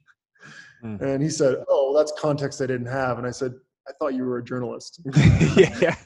Mm. 0.85 1.01
And 1.03 1.21
he 1.21 1.29
said, 1.29 1.65
"Oh, 1.69 1.93
well, 1.93 2.01
that's 2.01 2.13
context 2.21 2.61
I 2.63 2.67
didn't 2.67 2.87
have." 2.87 3.19
And 3.19 3.27
I 3.27 3.33
said, 3.33 3.53
"I 3.89 3.93
thought 3.99 4.15
you 4.15 4.25
were 4.25 4.39
a 4.39 4.45
journalist." 4.45 5.01
yeah, 5.57 5.97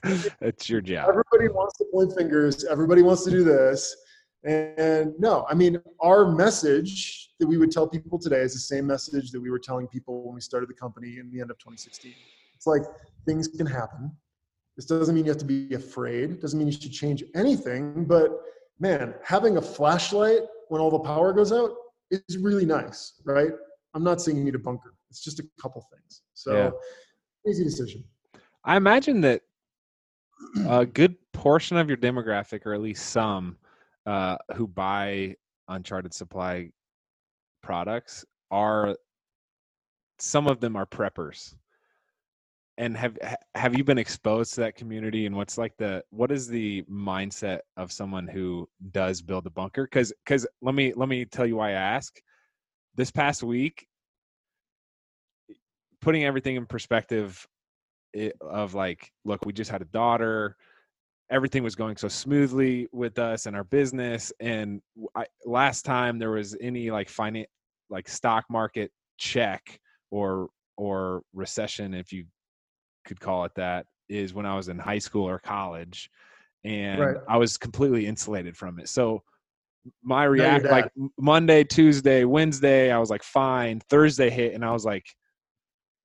that's 0.41 0.69
your 0.69 0.81
job. 0.81 1.09
Everybody 1.09 1.49
wants 1.49 1.77
to 1.79 1.85
point 1.93 2.15
fingers. 2.17 2.65
Everybody 2.65 3.03
wants 3.03 3.25
to 3.25 3.31
do 3.31 3.45
this. 3.45 3.97
And 4.45 5.13
no, 5.19 5.47
I 5.49 5.55
mean, 5.55 5.81
our 6.01 6.31
message 6.31 7.31
that 7.39 7.47
we 7.47 7.59
would 7.59 7.71
tell 7.71 7.89
people 7.89 8.19
today 8.19 8.41
is 8.41 8.53
the 8.53 8.59
same 8.59 8.87
message 8.87 9.31
that 9.31 9.41
we 9.41 9.51
were 9.51 9.59
telling 9.59 9.87
people 9.87 10.25
when 10.25 10.35
we 10.35 10.41
started 10.41 10.69
the 10.69 10.75
company 10.75 11.19
in 11.19 11.31
the 11.31 11.41
end 11.41 11.51
of 11.51 11.59
2016. 11.59 12.13
It's 12.55 12.67
like 12.67 12.83
things 13.25 13.49
can 13.49 13.67
happen. 13.67 14.11
This 14.77 14.87
doesn't 14.87 15.15
mean 15.15 15.25
you 15.25 15.31
have 15.31 15.39
to 15.39 15.45
be 15.45 15.75
afraid. 15.75 16.31
It 16.31 16.41
doesn't 16.41 16.59
mean 16.59 16.67
you 16.67 16.73
should 16.73 16.93
change 16.93 17.23
anything. 17.35 18.05
But 18.05 18.33
man, 18.81 19.15
having 19.23 19.59
a 19.59 19.63
flashlight 19.63 20.41
when 20.69 20.81
all 20.81 20.91
the 20.91 20.99
power 20.99 21.33
goes 21.33 21.53
out 21.53 21.71
is 22.11 22.39
really 22.39 22.65
nice, 22.65 23.21
right? 23.25 23.51
I'm 23.95 24.03
not 24.03 24.21
saying 24.21 24.37
you 24.39 24.45
need 24.45 24.55
a 24.55 24.61
bunker. 24.61 24.95
It's 25.11 25.23
just 25.23 25.39
a 25.39 25.45
couple 25.61 25.87
things. 25.93 26.23
So 26.35 26.53
yeah. 26.55 26.71
Easy 27.49 27.65
decision. 27.65 28.05
I 28.65 28.77
imagine 28.77 29.21
that 29.23 29.43
a 30.69 30.87
good 30.87 31.17
portion 31.33 31.77
of 31.77 31.89
your 31.89 31.97
demographic, 31.97 32.67
or 32.67 32.75
at 32.75 32.81
least 32.81 33.11
some, 33.11 33.57
uh, 34.07 34.37
who 34.55 34.67
buy 34.67 35.37
Uncharted 35.69 36.15
Supply 36.15 36.71
products 37.63 38.25
are 38.51 38.97
some 40.19 40.47
of 40.47 40.61
them 40.61 40.77
are 40.77 40.87
preppers. 40.87 41.55
And 42.79 42.97
have 42.97 43.19
have 43.55 43.77
you 43.77 43.85
been 43.85 43.99
exposed 43.99 44.55
to 44.55 44.63
that 44.63 44.77
community? 44.77 45.27
And 45.27 45.37
what's 45.37 45.59
like 45.59 45.77
the 45.77 46.03
what 46.11 46.33
is 46.33 46.49
the 46.49 46.83
mindset 46.91 47.61
of 47.77 47.93
someone 47.93 48.27
who 48.27 48.69
does 48.93 49.21
build 49.21 49.47
a 49.47 49.51
bunker? 49.51 49.85
Because 49.85 50.13
because 50.25 50.47
let 50.63 50.75
me 50.75 50.93
let 50.95 51.09
me 51.09 51.25
tell 51.25 51.47
you 51.47 51.57
why 51.57 51.71
I 51.71 51.73
ask. 51.73 52.21
This 52.95 53.11
past 53.11 53.43
week, 53.43 53.87
putting 56.03 56.25
everything 56.25 56.57
in 56.57 56.67
perspective, 56.67 57.47
it, 58.13 58.37
of 58.43 58.75
like, 58.75 59.11
look, 59.25 59.47
we 59.47 59.55
just 59.55 59.71
had 59.71 59.81
a 59.81 59.87
daughter 59.87 60.57
everything 61.33 61.63
was 61.63 61.75
going 61.75 61.97
so 61.97 62.09
smoothly 62.09 62.87
with 62.93 63.19
us 63.19 63.47
and 63.47 63.57
our 63.57 63.65
business 63.65 64.33
and 64.39 64.83
I, 65.17 65.25
last 65.47 65.83
time 65.85 66.19
there 66.19 66.31
was 66.31 66.55
any 66.61 66.91
like 66.91 67.09
finance 67.09 67.49
like 67.89 68.09
stock 68.09 68.45
market 68.51 68.93
check 69.19 69.81
or 70.11 70.49
or 70.77 71.23
recession 71.33 71.95
if 71.95 72.13
you 72.13 72.27
could 73.07 73.19
call 73.19 73.45
it 73.45 73.53
that 73.57 73.87
is 74.11 74.35
when 74.35 74.45
i 74.45 74.55
was 74.55 74.69
in 74.69 74.79
high 74.79 74.99
school 74.99 75.27
or 75.27 75.39
college 75.39 76.11
and 76.65 77.01
right. 77.01 77.17
i 77.29 77.39
was 77.39 77.57
completely 77.57 78.07
insulated 78.07 78.57
from 78.57 78.79
it. 78.79 78.89
So 78.89 79.23
my 80.05 80.25
react 80.25 80.67
like 80.67 80.93
monday 81.19 81.65
tuesday 81.65 82.25
wednesday 82.25 82.93
i 82.93 82.99
was 82.99 83.11
like 83.11 83.25
fine. 83.25 83.81
Thursday 83.89 84.31
hit 84.31 84.55
and 84.55 84.65
i 84.65 84.71
was 84.71 84.85
like 84.85 85.07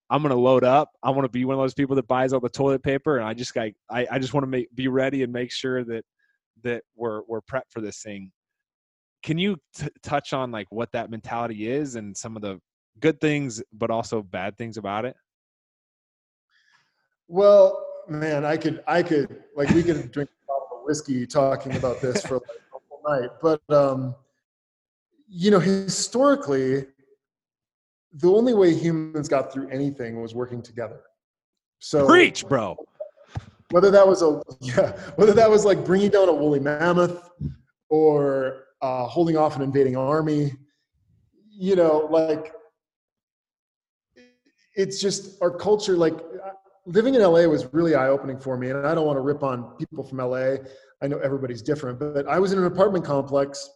I'm 0.09 0.21
gonna 0.21 0.35
load 0.35 0.63
up. 0.63 0.91
I 1.03 1.09
want 1.09 1.25
to 1.25 1.29
be 1.29 1.45
one 1.45 1.55
of 1.55 1.61
those 1.61 1.73
people 1.73 1.95
that 1.97 2.07
buys 2.07 2.33
all 2.33 2.39
the 2.39 2.49
toilet 2.49 2.81
paper, 2.81 3.17
and 3.17 3.27
I 3.27 3.33
just 3.33 3.55
like 3.55 3.75
I, 3.89 4.07
I 4.11 4.19
just 4.19 4.33
want 4.33 4.43
to 4.43 4.47
make 4.47 4.73
be 4.73 4.87
ready 4.87 5.23
and 5.23 5.33
make 5.33 5.51
sure 5.51 5.83
that 5.83 6.05
that 6.63 6.83
we're 6.95 7.21
we're 7.27 7.41
prepped 7.41 7.71
for 7.71 7.81
this 7.81 8.01
thing. 8.01 8.31
Can 9.23 9.37
you 9.37 9.57
t- 9.75 9.89
touch 10.03 10.31
on 10.31 10.51
like 10.51 10.67
what 10.69 10.91
that 10.93 11.09
mentality 11.09 11.69
is 11.69 11.95
and 11.95 12.15
some 12.15 12.35
of 12.35 12.41
the 12.41 12.59
good 12.99 13.19
things, 13.19 13.61
but 13.73 13.89
also 13.89 14.21
bad 14.21 14.57
things 14.57 14.77
about 14.77 15.05
it? 15.05 15.15
Well, 17.27 17.85
man, 18.07 18.45
I 18.45 18.55
could 18.55 18.83
I 18.87 19.03
could 19.03 19.43
like 19.55 19.69
we 19.69 19.83
could 19.83 20.11
drink 20.11 20.29
a 20.29 20.47
bottle 20.47 20.79
of 20.79 20.85
whiskey 20.85 21.27
talking 21.27 21.75
about 21.75 21.99
this 21.99 22.21
for 22.21 22.35
like 22.35 22.61
a 22.73 22.79
whole 22.89 23.19
night. 23.19 23.29
But 23.41 23.61
um, 23.69 24.15
you 25.27 25.51
know, 25.51 25.59
historically, 25.59 26.85
the 28.13 28.31
only 28.31 28.53
way 28.53 28.73
humans 28.73 29.27
got 29.27 29.51
through 29.51 29.69
anything 29.69 30.21
was 30.21 30.33
working 30.33 30.61
together. 30.61 31.01
So 31.79 32.07
preach, 32.07 32.47
bro. 32.47 32.77
Whether 33.71 33.91
that 33.91 34.07
was 34.07 34.21
a 34.21 34.41
yeah, 34.61 34.97
whether 35.15 35.33
that 35.33 35.49
was 35.49 35.65
like 35.65 35.85
bringing 35.85 36.09
down 36.09 36.29
a 36.29 36.33
woolly 36.33 36.59
mammoth 36.59 37.29
or 37.89 38.63
uh, 38.81 39.05
holding 39.05 39.37
off 39.37 39.55
an 39.55 39.61
invading 39.61 39.97
army, 39.97 40.53
you 41.49 41.75
know, 41.75 42.07
like 42.09 42.53
it's 44.75 45.01
just 45.01 45.41
our 45.41 45.51
culture. 45.51 45.97
Like 45.97 46.15
living 46.85 47.15
in 47.15 47.21
LA 47.21 47.43
was 47.43 47.71
really 47.73 47.95
eye 47.95 48.07
opening 48.07 48.39
for 48.39 48.57
me, 48.57 48.69
and 48.69 48.87
I 48.87 48.95
don't 48.95 49.05
want 49.05 49.17
to 49.17 49.21
rip 49.21 49.43
on 49.43 49.75
people 49.77 50.03
from 50.03 50.19
LA. 50.19 50.55
I 51.01 51.07
know 51.07 51.19
everybody's 51.19 51.61
different, 51.61 51.99
but 51.99 52.27
I 52.27 52.39
was 52.39 52.53
in 52.53 52.59
an 52.59 52.65
apartment 52.65 53.05
complex 53.05 53.69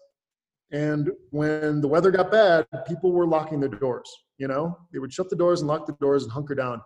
and 0.72 1.12
when 1.32 1.82
the 1.82 1.88
weather 1.88 2.12
got 2.12 2.32
bad, 2.32 2.66
people 2.88 3.12
were 3.12 3.28
locking 3.28 3.60
their 3.60 3.70
doors. 3.70 4.10
You 4.38 4.48
know, 4.48 4.78
they 4.92 5.00
would 5.00 5.14
shut 5.14 5.30
the 5.30 5.36
doors 5.36 5.62
and 5.62 5.68
lock 5.68 5.86
the 5.86 5.94
doors 5.94 6.24
and 6.24 6.32
hunker 6.32 6.56
down. 6.56 6.82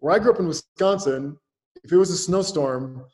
Where 0.00 0.14
I 0.14 0.18
grew 0.18 0.32
up 0.32 0.40
in 0.40 0.46
Wisconsin, 0.46 1.36
if 1.84 1.92
it 1.92 1.96
was 1.96 2.10
a 2.10 2.16
snowstorm, 2.16 3.04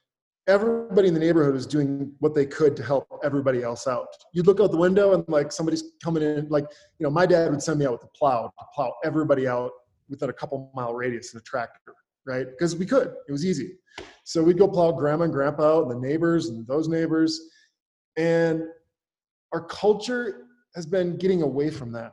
everybody 0.47 1.09
in 1.09 1.15
the 1.15 1.21
neighborhood 1.21 1.55
was 1.55 1.67
doing 1.67 2.13
what 2.21 2.35
they 2.35 2.47
could 2.47 2.77
to 2.77 2.83
help 2.83 3.09
everybody 3.25 3.63
else 3.63 3.87
out. 3.87 4.07
You'd 4.33 4.47
look 4.47 4.61
out 4.61 4.71
the 4.71 4.77
window 4.77 5.15
and 5.15 5.25
like 5.29 5.51
somebody's 5.53 5.85
coming 6.03 6.23
in, 6.23 6.49
like, 6.49 6.67
you 6.99 7.05
know, 7.05 7.11
my 7.11 7.27
dad 7.27 7.51
would 7.51 7.63
send 7.63 7.79
me 7.79 7.87
out 7.87 7.93
with 7.93 8.05
a 8.05 8.19
plow 8.19 8.53
to 8.59 8.65
plow 8.75 8.93
everybody 9.05 9.49
out 9.49 9.71
within 10.09 10.29
a 10.29 10.33
couple 10.33 10.71
mile 10.75 10.95
radius 10.95 11.33
in 11.33 11.39
a 11.39 11.43
tractor, 11.43 11.95
right? 12.27 12.47
Because 12.47 12.77
we 12.77 12.85
could, 12.85 13.15
it 13.29 13.33
was 13.33 13.45
easy. 13.45 13.73
So 14.25 14.43
we'd 14.43 14.59
go 14.59 14.69
plow 14.69 14.93
grandma 14.93 15.25
and 15.25 15.33
grandpa 15.33 15.79
out 15.79 15.83
and 15.85 15.91
the 15.91 16.07
neighbors 16.07 16.49
and 16.49 16.67
those 16.67 16.89
neighbors. 16.89 17.41
And 18.17 18.65
our 19.55 19.63
culture 19.63 20.49
has 20.75 20.85
been 20.85 21.17
getting 21.17 21.43
away 21.43 21.71
from 21.71 21.93
that. 21.93 22.13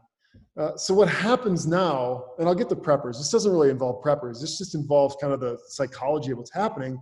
Uh, 0.57 0.77
so 0.77 0.93
what 0.93 1.09
happens 1.09 1.65
now, 1.65 2.23
and 2.37 2.47
I'll 2.47 2.55
get 2.55 2.69
the 2.69 2.75
preppers. 2.75 3.17
This 3.17 3.31
doesn't 3.31 3.51
really 3.51 3.69
involve 3.69 4.03
preppers. 4.03 4.39
This 4.39 4.59
just 4.59 4.75
involves 4.75 5.15
kind 5.19 5.33
of 5.33 5.39
the 5.39 5.57
psychology 5.67 6.31
of 6.31 6.37
what's 6.37 6.53
happening. 6.53 7.01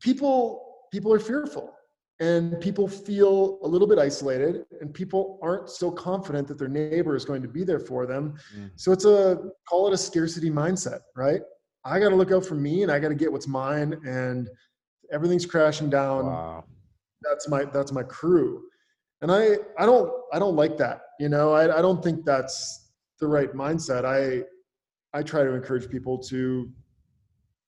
People 0.00 0.62
people 0.92 1.12
are 1.12 1.18
fearful, 1.18 1.72
and 2.20 2.60
people 2.60 2.86
feel 2.86 3.58
a 3.62 3.68
little 3.68 3.88
bit 3.88 3.98
isolated, 3.98 4.66
and 4.80 4.92
people 4.92 5.38
aren't 5.42 5.70
so 5.70 5.90
confident 5.90 6.46
that 6.48 6.58
their 6.58 6.68
neighbor 6.68 7.16
is 7.16 7.24
going 7.24 7.42
to 7.42 7.48
be 7.48 7.64
there 7.64 7.80
for 7.80 8.06
them. 8.06 8.34
Mm. 8.56 8.70
So 8.76 8.92
it's 8.92 9.06
a 9.06 9.50
call 9.68 9.88
it 9.88 9.94
a 9.94 9.98
scarcity 9.98 10.50
mindset, 10.50 11.00
right? 11.14 11.40
I 11.84 12.00
got 12.00 12.10
to 12.10 12.16
look 12.16 12.32
out 12.32 12.44
for 12.44 12.56
me, 12.56 12.82
and 12.82 12.92
I 12.92 12.98
got 12.98 13.08
to 13.08 13.14
get 13.14 13.32
what's 13.32 13.48
mine, 13.48 13.98
and 14.04 14.50
everything's 15.12 15.46
crashing 15.46 15.88
down. 15.88 16.26
Wow 16.26 16.64
that's 17.28 17.48
my 17.48 17.64
that's 17.64 17.92
my 17.92 18.02
crew. 18.02 18.62
And 19.22 19.32
i 19.32 19.56
i 19.78 19.86
don't 19.86 20.12
i 20.32 20.38
don't 20.38 20.56
like 20.56 20.76
that 20.78 21.02
you 21.18 21.28
know? 21.28 21.52
I, 21.52 21.78
I 21.78 21.82
don't 21.82 22.02
think 22.02 22.24
that's 22.24 22.90
the 23.18 23.26
right 23.26 23.52
mindset. 23.52 24.04
I 24.04 24.44
i 25.18 25.22
try 25.22 25.42
to 25.42 25.52
encourage 25.52 25.88
people 25.90 26.18
to 26.24 26.70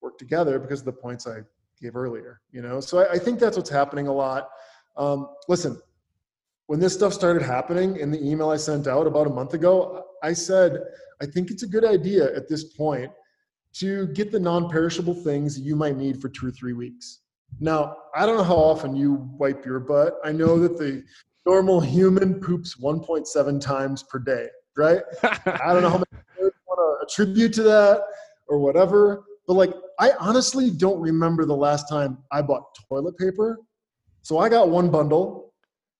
work 0.02 0.18
together 0.18 0.58
because 0.58 0.80
of 0.80 0.86
the 0.86 0.92
points 0.92 1.26
i 1.26 1.38
gave 1.80 1.96
earlier 1.96 2.40
you 2.50 2.62
know? 2.62 2.80
So 2.80 2.98
i, 3.00 3.12
I 3.12 3.18
think 3.18 3.38
that's 3.38 3.56
what's 3.56 3.70
happening 3.70 4.08
a 4.08 4.12
lot. 4.12 4.48
Um, 4.96 5.28
listen 5.48 5.80
when 6.66 6.80
this 6.80 6.92
stuff 6.92 7.14
started 7.14 7.42
happening 7.42 7.96
in 7.96 8.10
the 8.10 8.22
email 8.22 8.50
i 8.50 8.56
sent 8.56 8.86
out 8.86 9.06
about 9.06 9.26
a 9.26 9.30
month 9.30 9.54
ago 9.54 10.04
i 10.22 10.32
said 10.32 10.82
i 11.22 11.26
think 11.26 11.50
it's 11.50 11.62
a 11.62 11.66
good 11.66 11.84
idea 11.84 12.34
at 12.36 12.48
this 12.48 12.64
point 12.64 13.10
to 13.72 14.06
get 14.08 14.32
the 14.32 14.40
non-perishable 14.40 15.14
things 15.14 15.58
you 15.58 15.76
might 15.76 15.96
need 15.96 16.20
for 16.20 16.28
two 16.28 16.46
or 16.48 16.50
three 16.50 16.72
weeks 16.72 17.20
now, 17.60 17.96
I 18.14 18.26
don't 18.26 18.36
know 18.36 18.44
how 18.44 18.56
often 18.56 18.94
you 18.94 19.28
wipe 19.36 19.64
your 19.64 19.80
butt. 19.80 20.14
I 20.24 20.32
know 20.32 20.58
that 20.60 20.78
the 20.78 21.04
normal 21.46 21.80
human 21.80 22.40
poops 22.40 22.76
1.7 22.76 23.60
times 23.60 24.02
per 24.04 24.18
day, 24.18 24.48
right? 24.76 25.02
I 25.22 25.72
don't 25.72 25.82
know 25.82 25.90
how 25.90 26.02
many 26.02 26.50
want 26.66 26.78
to 26.78 27.06
attribute 27.06 27.52
to 27.54 27.62
that 27.64 28.02
or 28.48 28.58
whatever, 28.58 29.24
but 29.46 29.54
like 29.54 29.72
I 29.98 30.12
honestly 30.20 30.70
don't 30.70 31.00
remember 31.00 31.44
the 31.44 31.56
last 31.56 31.88
time 31.88 32.18
I 32.30 32.42
bought 32.42 32.64
toilet 32.88 33.16
paper. 33.18 33.58
So 34.22 34.38
I 34.38 34.48
got 34.48 34.68
one 34.68 34.90
bundle, 34.90 35.54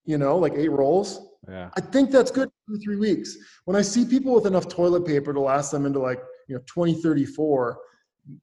you 0.05 0.19
know, 0.19 0.37
like 0.37 0.53
eight 0.55 0.71
rolls. 0.71 1.27
Yeah. 1.49 1.71
I 1.75 1.81
think 1.81 2.11
that's 2.11 2.31
good 2.31 2.51
for 2.67 2.77
three 2.77 2.97
weeks. 2.97 3.37
When 3.65 3.77
I 3.77 3.83
see 3.83 4.05
people 4.05 4.35
with 4.35 4.47
enough 4.47 4.69
toilet 4.69 5.07
paper 5.07 5.33
to 5.33 5.41
last 5.41 5.71
them 5.71 5.87
into 5.87 5.99
like, 5.99 6.23
you 6.47 6.57
know, 6.57 6.61
2034, 6.67 7.79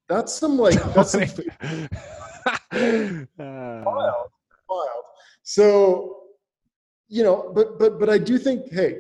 that's 0.10 0.34
some 0.34 0.58
like 0.58 0.82
that's 0.94 1.12
some 1.12 1.22
Ah. 3.40 3.84
wild, 3.86 4.28
wild. 4.70 5.04
So, 5.44 6.18
you 7.08 7.24
know, 7.24 7.52
but 7.54 7.78
but 7.80 8.00
but 8.00 8.10
I 8.10 8.18
do 8.18 8.38
think, 8.38 8.72
hey, 8.72 8.98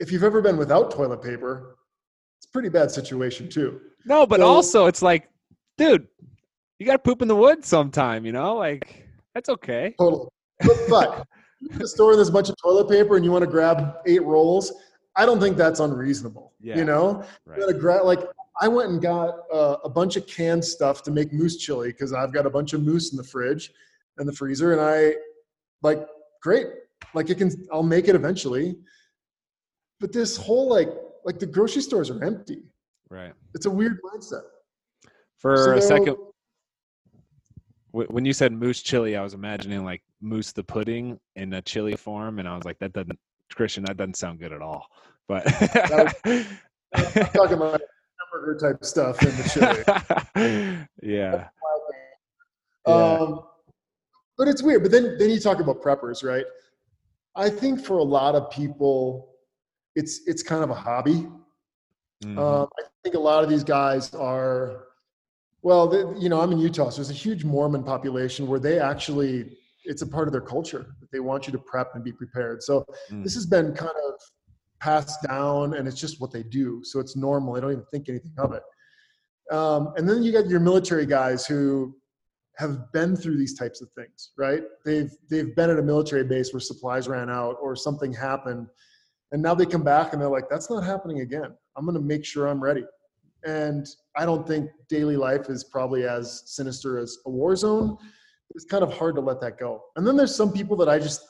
if 0.00 0.10
you've 0.10 0.24
ever 0.24 0.42
been 0.42 0.56
without 0.56 0.90
toilet 0.90 1.22
paper, 1.22 1.76
it's 2.38 2.46
a 2.46 2.50
pretty 2.50 2.68
bad 2.68 2.90
situation 2.90 3.48
too. 3.48 3.80
No, 4.04 4.26
but 4.26 4.40
so, 4.40 4.46
also 4.46 4.86
it's 4.86 5.02
like, 5.02 5.28
dude, 5.78 6.06
you 6.78 6.86
got 6.86 6.92
to 6.92 6.98
poop 6.98 7.22
in 7.22 7.28
the 7.28 7.36
woods 7.36 7.68
sometime. 7.68 8.26
You 8.26 8.32
know, 8.32 8.56
like 8.56 9.06
that's 9.34 9.48
okay. 9.48 9.94
Totally. 9.98 10.28
But, 10.60 10.76
but 10.88 11.26
you 11.60 11.86
store 11.86 12.16
this 12.16 12.30
bunch 12.30 12.48
of 12.48 12.56
toilet 12.62 12.88
paper 12.88 13.16
and 13.16 13.24
you 13.24 13.30
want 13.30 13.44
to 13.44 13.50
grab 13.50 13.96
eight 14.06 14.22
rolls. 14.22 14.72
I 15.16 15.26
don't 15.26 15.40
think 15.40 15.56
that's 15.56 15.80
unreasonable. 15.80 16.52
Yeah, 16.60 16.76
you 16.76 16.84
know, 16.84 17.24
right. 17.46 17.60
you 17.60 17.72
grab 17.74 18.04
like 18.04 18.20
I 18.60 18.68
went 18.68 18.90
and 18.90 19.02
got 19.02 19.40
uh, 19.52 19.76
a 19.84 19.88
bunch 19.88 20.16
of 20.16 20.26
canned 20.26 20.64
stuff 20.64 21.02
to 21.04 21.10
make 21.10 21.32
moose 21.32 21.56
chili 21.56 21.88
because 21.88 22.12
I've 22.12 22.32
got 22.32 22.46
a 22.46 22.50
bunch 22.50 22.72
of 22.72 22.82
moose 22.82 23.10
in 23.10 23.16
the 23.16 23.24
fridge 23.24 23.72
and 24.18 24.28
the 24.28 24.32
freezer, 24.32 24.72
and 24.72 24.80
I 24.80 25.14
like 25.82 26.06
great, 26.42 26.68
like 27.14 27.30
it 27.30 27.38
can. 27.38 27.50
I'll 27.72 27.82
make 27.82 28.08
it 28.08 28.14
eventually. 28.14 28.76
But 30.00 30.12
this 30.12 30.36
whole 30.36 30.68
like 30.68 30.88
like 31.24 31.38
the 31.38 31.46
grocery 31.46 31.82
stores 31.82 32.10
are 32.10 32.22
empty. 32.22 32.62
Right. 33.10 33.32
It's 33.54 33.66
a 33.66 33.70
weird 33.70 33.98
mindset. 34.02 34.42
For 35.38 35.56
so 35.56 35.76
a 35.76 35.82
second, 35.82 36.16
when 37.90 38.24
you 38.24 38.32
said 38.32 38.52
moose 38.52 38.82
chili, 38.82 39.16
I 39.16 39.22
was 39.22 39.34
imagining 39.34 39.84
like 39.84 40.02
moose 40.20 40.52
the 40.52 40.64
pudding 40.64 41.18
in 41.36 41.52
a 41.52 41.62
chili 41.62 41.96
form, 41.96 42.38
and 42.38 42.48
I 42.48 42.56
was 42.56 42.64
like, 42.64 42.78
that 42.78 42.92
doesn't 42.92 43.18
Christian, 43.52 43.84
that 43.84 43.96
doesn't 43.96 44.16
sound 44.16 44.40
good 44.40 44.52
at 44.52 44.62
all. 44.62 44.86
But 45.28 45.44
was, 45.44 46.14
I'm 46.94 47.26
talking 47.26 47.54
about 47.54 47.80
hamburger 48.34 48.58
type 48.58 48.84
stuff 48.84 49.22
in 49.22 49.36
the 49.36 50.26
chili. 50.34 50.86
yeah. 51.02 51.48
Um, 52.86 53.42
but 54.36 54.48
it's 54.48 54.62
weird. 54.62 54.82
But 54.82 54.92
then 54.92 55.16
then 55.18 55.30
you 55.30 55.40
talk 55.40 55.60
about 55.60 55.82
preppers, 55.82 56.24
right? 56.24 56.44
I 57.36 57.48
think 57.50 57.84
for 57.84 57.98
a 57.98 58.02
lot 58.02 58.34
of 58.34 58.50
people, 58.50 59.30
it's 59.94 60.20
it's 60.26 60.42
kind 60.42 60.62
of 60.62 60.70
a 60.70 60.74
hobby. 60.74 61.26
Mm-hmm. 62.24 62.38
Um, 62.38 62.68
I 62.78 62.82
think 63.02 63.16
a 63.16 63.20
lot 63.20 63.42
of 63.42 63.50
these 63.50 63.64
guys 63.64 64.14
are, 64.14 64.84
well, 65.62 65.88
they, 65.88 65.98
you 66.18 66.28
know, 66.28 66.40
I'm 66.40 66.52
in 66.52 66.58
Utah, 66.58 66.88
so 66.90 66.96
there's 66.96 67.10
a 67.10 67.12
huge 67.12 67.44
Mormon 67.44 67.82
population 67.82 68.46
where 68.46 68.60
they 68.60 68.78
actually 68.78 69.56
it's 69.84 70.02
a 70.02 70.06
part 70.06 70.26
of 70.26 70.32
their 70.32 70.40
culture 70.40 70.94
that 71.00 71.10
they 71.12 71.20
want 71.20 71.46
you 71.46 71.52
to 71.52 71.58
prep 71.58 71.94
and 71.94 72.02
be 72.02 72.12
prepared. 72.12 72.62
So 72.62 72.86
mm. 73.10 73.22
this 73.22 73.34
has 73.34 73.44
been 73.44 73.74
kind 73.74 73.92
of 74.08 74.14
passed 74.84 75.22
down 75.22 75.74
and 75.74 75.88
it's 75.88 75.98
just 75.98 76.20
what 76.20 76.30
they 76.30 76.42
do. 76.42 76.82
So 76.84 77.00
it's 77.00 77.16
normal. 77.16 77.54
They 77.54 77.62
don't 77.62 77.72
even 77.72 77.86
think 77.90 78.10
anything 78.10 78.34
of 78.36 78.52
it. 78.52 78.62
Um, 79.50 79.94
and 79.96 80.06
then 80.06 80.22
you 80.22 80.30
got 80.30 80.46
your 80.48 80.60
military 80.60 81.06
guys 81.06 81.46
who 81.46 81.96
have 82.58 82.92
been 82.92 83.16
through 83.16 83.38
these 83.38 83.54
types 83.58 83.80
of 83.80 83.88
things, 83.92 84.32
right? 84.36 84.62
They've 84.84 85.10
they've 85.30 85.56
been 85.56 85.70
at 85.70 85.78
a 85.78 85.82
military 85.82 86.24
base 86.24 86.52
where 86.52 86.60
supplies 86.60 87.08
ran 87.08 87.30
out 87.30 87.56
or 87.60 87.74
something 87.74 88.12
happened, 88.12 88.68
and 89.32 89.42
now 89.42 89.54
they 89.54 89.66
come 89.66 89.82
back 89.82 90.12
and 90.12 90.22
they're 90.22 90.28
like, 90.28 90.48
"That's 90.48 90.70
not 90.70 90.84
happening 90.84 91.20
again. 91.20 91.52
I'm 91.76 91.84
going 91.84 91.96
to 91.96 92.06
make 92.14 92.24
sure 92.24 92.46
I'm 92.46 92.62
ready." 92.62 92.84
And 93.44 93.86
I 94.16 94.24
don't 94.24 94.46
think 94.46 94.70
daily 94.88 95.16
life 95.16 95.50
is 95.50 95.64
probably 95.64 96.04
as 96.04 96.42
sinister 96.46 96.98
as 96.98 97.18
a 97.26 97.30
war 97.30 97.56
zone. 97.56 97.98
It's 98.54 98.64
kind 98.64 98.84
of 98.84 98.92
hard 98.92 99.16
to 99.16 99.20
let 99.20 99.40
that 99.40 99.58
go. 99.58 99.82
And 99.96 100.06
then 100.06 100.16
there's 100.16 100.34
some 100.34 100.52
people 100.52 100.76
that 100.76 100.88
I 100.88 100.98
just 100.98 101.22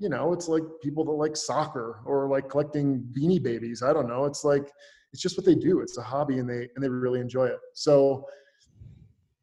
you 0.00 0.08
know, 0.08 0.32
it's 0.32 0.48
like 0.48 0.62
people 0.82 1.04
that 1.04 1.12
like 1.12 1.36
soccer 1.36 2.00
or 2.06 2.28
like 2.28 2.48
collecting 2.48 3.06
beanie 3.12 3.40
babies. 3.40 3.82
I 3.82 3.92
don't 3.92 4.08
know. 4.08 4.24
It's 4.24 4.44
like 4.44 4.72
it's 5.12 5.20
just 5.20 5.36
what 5.36 5.44
they 5.44 5.54
do. 5.54 5.80
It's 5.80 5.98
a 5.98 6.02
hobby 6.02 6.38
and 6.38 6.48
they 6.48 6.68
and 6.74 6.82
they 6.82 6.88
really 6.88 7.20
enjoy 7.20 7.46
it. 7.46 7.58
So 7.74 8.26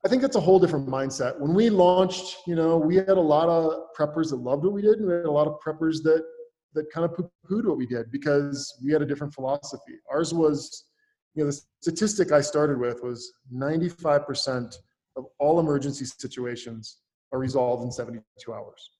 I 0.03 0.09
think 0.09 0.23
that's 0.23 0.35
a 0.35 0.41
whole 0.41 0.59
different 0.59 0.87
mindset. 0.87 1.39
When 1.39 1.53
we 1.53 1.69
launched, 1.69 2.37
you 2.47 2.55
know, 2.55 2.77
we 2.77 2.95
had 2.95 3.09
a 3.09 3.21
lot 3.35 3.47
of 3.49 3.93
preppers 3.97 4.31
that 4.31 4.37
loved 4.37 4.63
what 4.63 4.73
we 4.73 4.81
did, 4.81 4.97
and 4.97 5.07
we 5.07 5.13
had 5.13 5.25
a 5.25 5.31
lot 5.31 5.47
of 5.47 5.59
preppers 5.65 6.01
that 6.03 6.25
that 6.73 6.91
kind 6.91 7.05
of 7.05 7.15
poo-pooed 7.15 7.65
what 7.65 7.77
we 7.77 7.85
did 7.85 8.11
because 8.11 8.77
we 8.83 8.91
had 8.91 9.01
a 9.03 9.05
different 9.05 9.33
philosophy. 9.33 9.93
Ours 10.11 10.33
was, 10.33 10.85
you 11.33 11.43
know, 11.43 11.51
the 11.51 11.61
statistic 11.81 12.31
I 12.31 12.41
started 12.41 12.79
with 12.79 13.01
was 13.03 13.33
95% 13.53 14.75
of 15.15 15.25
all 15.39 15.59
emergency 15.59 16.05
situations 16.05 16.97
are 17.31 17.39
resolved 17.39 17.83
in 17.83 17.91
72 17.91 18.53
hours. 18.53 18.96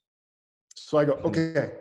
So 0.88 0.97
I 0.97 1.04
go, 1.04 1.19
okay, 1.26 1.71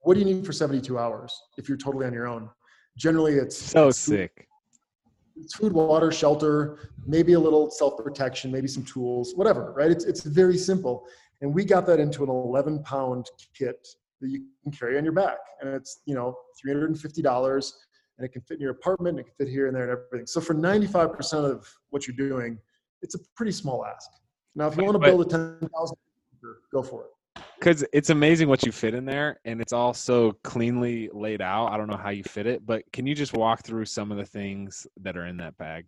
what 0.00 0.14
do 0.14 0.20
you 0.20 0.24
need 0.24 0.46
for 0.46 0.54
72 0.54 0.98
hours 0.98 1.38
if 1.58 1.68
you're 1.68 1.76
totally 1.76 2.06
on 2.06 2.14
your 2.14 2.26
own? 2.26 2.48
Generally, 2.96 3.34
it's 3.34 3.58
so 3.58 3.90
sick. 3.90 4.48
it's 5.36 5.54
food, 5.54 5.74
water, 5.74 6.10
shelter, 6.10 6.78
maybe 7.06 7.34
a 7.34 7.38
little 7.38 7.70
self 7.70 8.02
protection, 8.02 8.50
maybe 8.50 8.66
some 8.66 8.82
tools, 8.82 9.34
whatever, 9.34 9.74
right? 9.76 9.90
It's, 9.90 10.06
it's 10.06 10.22
very 10.22 10.56
simple. 10.56 11.06
And 11.42 11.52
we 11.52 11.62
got 11.62 11.84
that 11.84 12.00
into 12.00 12.22
an 12.22 12.30
11 12.30 12.84
pound 12.84 13.26
kit 13.54 13.86
that 14.22 14.30
you 14.30 14.46
can 14.62 14.72
carry 14.72 14.96
on 14.96 15.04
your 15.04 15.12
back. 15.12 15.36
And 15.60 15.68
it's, 15.68 16.00
you 16.06 16.14
know, 16.14 16.34
$350 16.66 17.72
and 18.16 18.24
it 18.24 18.32
can 18.32 18.40
fit 18.40 18.54
in 18.54 18.62
your 18.62 18.70
apartment, 18.70 19.18
it 19.18 19.24
can 19.24 19.34
fit 19.36 19.48
here 19.48 19.66
and 19.66 19.76
there 19.76 19.82
and 19.82 19.92
everything. 19.92 20.26
So 20.26 20.40
for 20.40 20.54
95% 20.54 21.34
of 21.34 21.70
what 21.90 22.06
you're 22.06 22.16
doing, 22.16 22.58
it's 23.02 23.14
a 23.14 23.18
pretty 23.36 23.52
small 23.52 23.84
ask. 23.84 24.08
Now, 24.54 24.68
if 24.68 24.76
you 24.78 24.84
want 24.84 24.94
to 24.94 25.06
build 25.06 25.20
a 25.20 25.28
10,000, 25.28 25.96
go 26.72 26.82
for 26.82 27.04
it 27.04 27.10
because 27.64 27.82
it's 27.94 28.10
amazing 28.10 28.46
what 28.46 28.62
you 28.66 28.70
fit 28.70 28.92
in 28.92 29.06
there 29.06 29.40
and 29.46 29.58
it's 29.58 29.72
all 29.72 29.94
so 29.94 30.32
cleanly 30.44 31.08
laid 31.14 31.40
out. 31.40 31.68
I 31.68 31.78
don't 31.78 31.88
know 31.88 31.96
how 31.96 32.10
you 32.10 32.22
fit 32.22 32.46
it 32.46 32.66
but 32.66 32.82
can 32.92 33.06
you 33.06 33.14
just 33.14 33.32
walk 33.32 33.64
through 33.64 33.86
some 33.86 34.12
of 34.12 34.18
the 34.18 34.24
things 34.24 34.86
that 35.00 35.16
are 35.16 35.24
in 35.24 35.38
that 35.38 35.56
bag? 35.56 35.86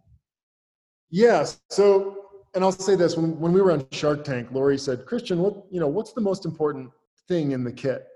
Yes 1.10 1.60
so 1.68 2.16
and 2.54 2.64
i'll 2.64 2.72
say 2.72 2.96
this 2.96 3.16
when, 3.16 3.38
when 3.38 3.52
we 3.52 3.60
were 3.60 3.72
on 3.72 3.86
shark 3.92 4.24
tank 4.24 4.48
lori 4.50 4.78
said 4.78 5.04
christian 5.04 5.38
what 5.38 5.64
you 5.70 5.78
know 5.78 5.86
what's 5.86 6.14
the 6.14 6.20
most 6.20 6.46
important 6.46 6.90
thing 7.28 7.52
in 7.52 7.62
the 7.62 7.72
kit? 7.72 8.06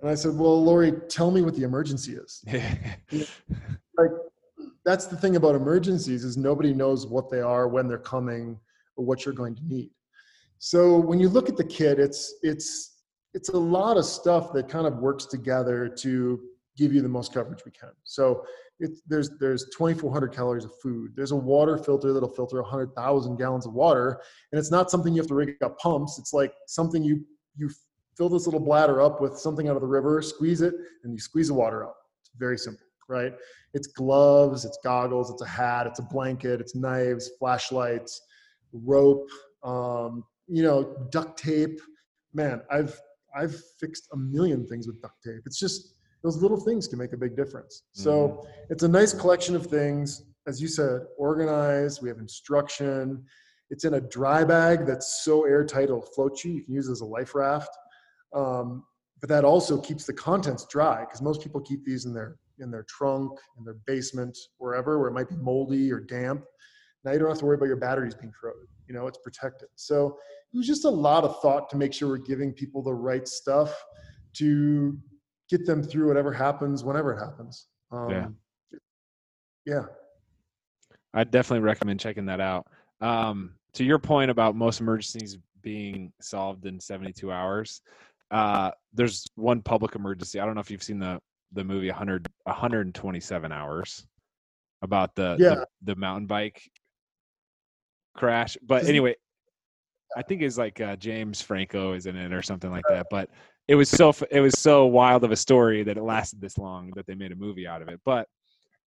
And 0.00 0.10
i 0.10 0.16
said 0.16 0.36
well 0.36 0.62
lori 0.62 0.92
tell 1.08 1.30
me 1.30 1.42
what 1.42 1.54
the 1.54 1.62
emergency 1.62 2.16
is. 2.16 2.44
Like 3.98 4.10
that's 4.86 5.04
the 5.06 5.16
thing 5.16 5.36
about 5.36 5.54
emergencies 5.54 6.24
is 6.24 6.38
nobody 6.38 6.72
knows 6.72 7.06
what 7.06 7.30
they 7.30 7.42
are 7.42 7.68
when 7.68 7.86
they're 7.86 7.98
coming 7.98 8.58
or 8.96 9.04
what 9.04 9.26
you're 9.26 9.34
going 9.34 9.54
to 9.54 9.62
need 9.68 9.90
so 10.64 10.96
when 10.96 11.18
you 11.18 11.28
look 11.28 11.48
at 11.48 11.56
the 11.56 11.64
kit, 11.64 11.98
it's 11.98 12.36
it's 12.44 13.00
it's 13.34 13.48
a 13.48 13.58
lot 13.58 13.96
of 13.96 14.04
stuff 14.04 14.52
that 14.52 14.68
kind 14.68 14.86
of 14.86 14.98
works 14.98 15.26
together 15.26 15.88
to 15.88 16.40
give 16.76 16.92
you 16.94 17.02
the 17.02 17.08
most 17.08 17.34
coverage 17.34 17.64
we 17.64 17.72
can. 17.72 17.90
So 18.04 18.44
it's, 18.78 19.02
there's 19.08 19.30
there's 19.40 19.64
2,400 19.76 20.28
calories 20.28 20.64
of 20.64 20.70
food. 20.80 21.14
There's 21.16 21.32
a 21.32 21.36
water 21.36 21.76
filter 21.76 22.12
that'll 22.12 22.28
filter 22.28 22.62
100,000 22.62 23.36
gallons 23.36 23.66
of 23.66 23.72
water, 23.72 24.20
and 24.52 24.58
it's 24.60 24.70
not 24.70 24.88
something 24.88 25.12
you 25.12 25.20
have 25.20 25.26
to 25.30 25.34
rig 25.34 25.56
up 25.64 25.80
pumps. 25.80 26.16
It's 26.20 26.32
like 26.32 26.52
something 26.68 27.02
you 27.02 27.26
you 27.56 27.68
fill 28.16 28.28
this 28.28 28.46
little 28.46 28.60
bladder 28.60 29.02
up 29.02 29.20
with 29.20 29.36
something 29.36 29.68
out 29.68 29.74
of 29.74 29.82
the 29.82 29.88
river, 29.88 30.22
squeeze 30.22 30.60
it, 30.60 30.74
and 31.02 31.12
you 31.12 31.18
squeeze 31.18 31.48
the 31.48 31.54
water 31.54 31.82
up. 31.82 31.96
It's 32.20 32.30
very 32.38 32.56
simple, 32.56 32.86
right? 33.08 33.32
It's 33.74 33.88
gloves, 33.88 34.64
it's 34.64 34.78
goggles, 34.84 35.28
it's 35.28 35.42
a 35.42 35.48
hat, 35.48 35.88
it's 35.88 35.98
a 35.98 36.04
blanket, 36.04 36.60
it's 36.60 36.76
knives, 36.76 37.32
flashlights, 37.40 38.22
rope, 38.72 39.28
um, 39.64 40.22
you 40.52 40.62
know, 40.62 41.08
duct 41.10 41.38
tape. 41.38 41.80
Man, 42.34 42.60
I've 42.70 42.98
I've 43.34 43.56
fixed 43.80 44.08
a 44.12 44.16
million 44.16 44.66
things 44.66 44.86
with 44.86 45.00
duct 45.00 45.22
tape. 45.24 45.42
It's 45.46 45.58
just 45.58 45.94
those 46.22 46.36
little 46.36 46.60
things 46.60 46.86
can 46.86 46.98
make 46.98 47.14
a 47.14 47.16
big 47.16 47.34
difference. 47.34 47.84
Mm-hmm. 47.96 48.02
So 48.02 48.46
it's 48.68 48.82
a 48.82 48.88
nice 48.88 49.14
collection 49.14 49.56
of 49.56 49.66
things. 49.66 50.24
As 50.46 50.60
you 50.60 50.68
said, 50.68 51.02
organized. 51.16 52.02
We 52.02 52.08
have 52.10 52.18
instruction. 52.18 53.24
It's 53.70 53.84
in 53.84 53.94
a 53.94 54.00
dry 54.00 54.44
bag 54.44 54.86
that's 54.86 55.24
so 55.24 55.44
airtight 55.46 55.84
it'll 55.84 56.02
float 56.02 56.44
you. 56.44 56.52
You 56.52 56.62
can 56.62 56.74
use 56.74 56.88
it 56.88 56.92
as 56.92 57.00
a 57.00 57.06
life 57.06 57.34
raft. 57.34 57.70
Um, 58.34 58.84
but 59.20 59.28
that 59.30 59.44
also 59.44 59.80
keeps 59.80 60.04
the 60.04 60.12
contents 60.12 60.66
dry 60.66 61.00
because 61.00 61.22
most 61.22 61.42
people 61.42 61.60
keep 61.60 61.84
these 61.84 62.04
in 62.04 62.12
their 62.12 62.36
in 62.58 62.70
their 62.70 62.84
trunk, 62.84 63.32
in 63.56 63.64
their 63.64 63.78
basement, 63.86 64.36
wherever 64.58 64.98
where 64.98 65.08
it 65.08 65.14
might 65.14 65.28
be 65.28 65.36
moldy 65.36 65.90
or 65.90 66.00
damp. 66.00 66.44
Now 67.04 67.12
you 67.12 67.18
don't 67.18 67.28
have 67.28 67.38
to 67.38 67.46
worry 67.46 67.56
about 67.56 67.66
your 67.66 67.76
batteries 67.76 68.14
being 68.14 68.32
corroded. 68.32 68.68
You 68.88 68.94
know, 68.94 69.06
it's 69.06 69.18
protected. 69.18 69.68
So 69.74 70.18
it 70.52 70.56
was 70.56 70.66
just 70.66 70.84
a 70.84 70.90
lot 70.90 71.24
of 71.24 71.40
thought 71.40 71.70
to 71.70 71.76
make 71.76 71.92
sure 71.92 72.08
we're 72.08 72.18
giving 72.18 72.52
people 72.52 72.82
the 72.82 72.94
right 72.94 73.26
stuff 73.26 73.84
to 74.34 74.98
get 75.48 75.66
them 75.66 75.82
through 75.82 76.08
whatever 76.08 76.32
happens 76.32 76.84
whenever 76.84 77.12
it 77.12 77.18
happens. 77.18 77.68
Um, 77.90 78.10
yeah. 78.10 78.26
Yeah. 79.64 79.84
I 81.14 81.24
definitely 81.24 81.64
recommend 81.64 82.00
checking 82.00 82.26
that 82.26 82.40
out. 82.40 82.66
Um, 83.00 83.54
to 83.74 83.84
your 83.84 83.98
point 83.98 84.30
about 84.30 84.56
most 84.56 84.80
emergencies 84.80 85.38
being 85.62 86.12
solved 86.20 86.66
in 86.66 86.80
72 86.80 87.30
hours, 87.30 87.82
uh, 88.30 88.70
there's 88.94 89.26
one 89.34 89.60
public 89.60 89.94
emergency. 89.94 90.40
I 90.40 90.46
don't 90.46 90.54
know 90.54 90.60
if 90.60 90.70
you've 90.70 90.82
seen 90.82 90.98
the 90.98 91.20
the 91.54 91.64
movie 91.64 91.88
100 91.88 92.28
127 92.44 93.52
hours 93.52 94.06
about 94.80 95.14
the, 95.14 95.36
yeah. 95.38 95.54
the, 95.54 95.66
the 95.82 95.96
mountain 95.96 96.26
bike 96.26 96.62
crash. 98.14 98.56
But 98.62 98.84
anyway, 98.84 99.16
I 100.16 100.22
think 100.22 100.42
it's 100.42 100.58
like 100.58 100.80
uh, 100.80 100.96
James 100.96 101.40
Franco 101.40 101.94
is 101.94 102.06
in 102.06 102.16
it 102.16 102.32
or 102.32 102.42
something 102.42 102.70
like 102.70 102.84
that. 102.88 103.06
But 103.10 103.30
it 103.68 103.74
was 103.74 103.88
so 103.88 104.12
it 104.30 104.40
was 104.40 104.54
so 104.58 104.86
wild 104.86 105.24
of 105.24 105.30
a 105.30 105.36
story 105.36 105.82
that 105.84 105.96
it 105.96 106.02
lasted 106.02 106.40
this 106.40 106.58
long 106.58 106.92
that 106.96 107.06
they 107.06 107.14
made 107.14 107.32
a 107.32 107.36
movie 107.36 107.66
out 107.66 107.82
of 107.82 107.88
it. 107.88 108.00
But 108.04 108.28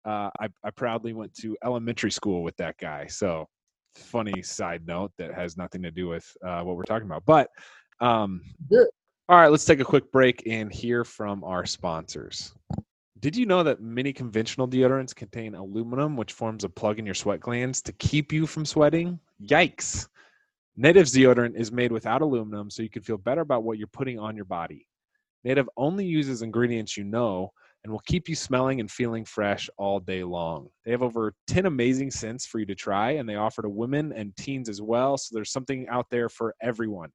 uh, 0.05 0.29
I, 0.39 0.47
I 0.63 0.71
proudly 0.71 1.13
went 1.13 1.33
to 1.35 1.57
elementary 1.63 2.11
school 2.11 2.43
with 2.43 2.55
that 2.57 2.77
guy. 2.77 3.07
So 3.07 3.47
funny 3.95 4.41
side 4.41 4.85
note 4.85 5.11
that 5.17 5.33
has 5.33 5.57
nothing 5.57 5.81
to 5.81 5.91
do 5.91 6.07
with 6.07 6.25
uh, 6.45 6.61
what 6.61 6.75
we're 6.75 6.83
talking 6.83 7.07
about. 7.07 7.25
But 7.25 7.49
um, 7.99 8.41
all 9.29 9.37
right, 9.37 9.49
let's 9.49 9.65
take 9.65 9.79
a 9.79 9.85
quick 9.85 10.11
break 10.11 10.43
and 10.47 10.71
hear 10.71 11.03
from 11.03 11.43
our 11.43 11.65
sponsors. 11.65 12.53
Did 13.19 13.35
you 13.35 13.45
know 13.47 13.63
that 13.63 13.81
many 13.81 14.13
conventional 14.13 14.67
deodorants 14.67 15.15
contain 15.15 15.55
aluminum, 15.55 16.15
which 16.15 16.33
forms 16.33 16.63
a 16.63 16.69
plug 16.69 16.99
in 16.99 17.05
your 17.05 17.15
sweat 17.15 17.39
glands 17.39 17.81
to 17.83 17.93
keep 17.93 18.31
you 18.31 18.45
from 18.45 18.65
sweating? 18.65 19.19
Yikes. 19.41 20.07
Native's 20.75 21.13
deodorant 21.13 21.55
is 21.55 21.71
made 21.71 21.91
without 21.91 22.21
aluminum, 22.21 22.69
so 22.69 22.83
you 22.83 22.89
can 22.89 23.01
feel 23.01 23.17
better 23.17 23.41
about 23.41 23.63
what 23.63 23.79
you're 23.79 23.87
putting 23.87 24.19
on 24.19 24.35
your 24.35 24.45
body. 24.45 24.87
Native 25.43 25.67
only 25.77 26.05
uses 26.05 26.43
ingredients 26.43 26.95
you 26.95 27.05
know 27.05 27.51
and 27.83 27.91
will 27.91 28.01
keep 28.05 28.29
you 28.29 28.35
smelling 28.35 28.81
and 28.81 28.91
feeling 28.91 29.25
fresh 29.25 29.67
all 29.77 29.99
day 29.99 30.23
long. 30.23 30.67
They 30.85 30.91
have 30.91 31.01
over 31.01 31.33
10 31.47 31.65
amazing 31.65 32.11
scents 32.11 32.45
for 32.45 32.59
you 32.59 32.65
to 32.67 32.75
try, 32.75 33.11
and 33.11 33.27
they 33.27 33.35
offer 33.35 33.63
to 33.63 33.69
women 33.69 34.13
and 34.13 34.35
teens 34.35 34.69
as 34.69 34.81
well. 34.81 35.17
So 35.17 35.33
there's 35.33 35.51
something 35.51 35.87
out 35.87 36.05
there 36.11 36.29
for 36.29 36.53
everyone. 36.61 37.09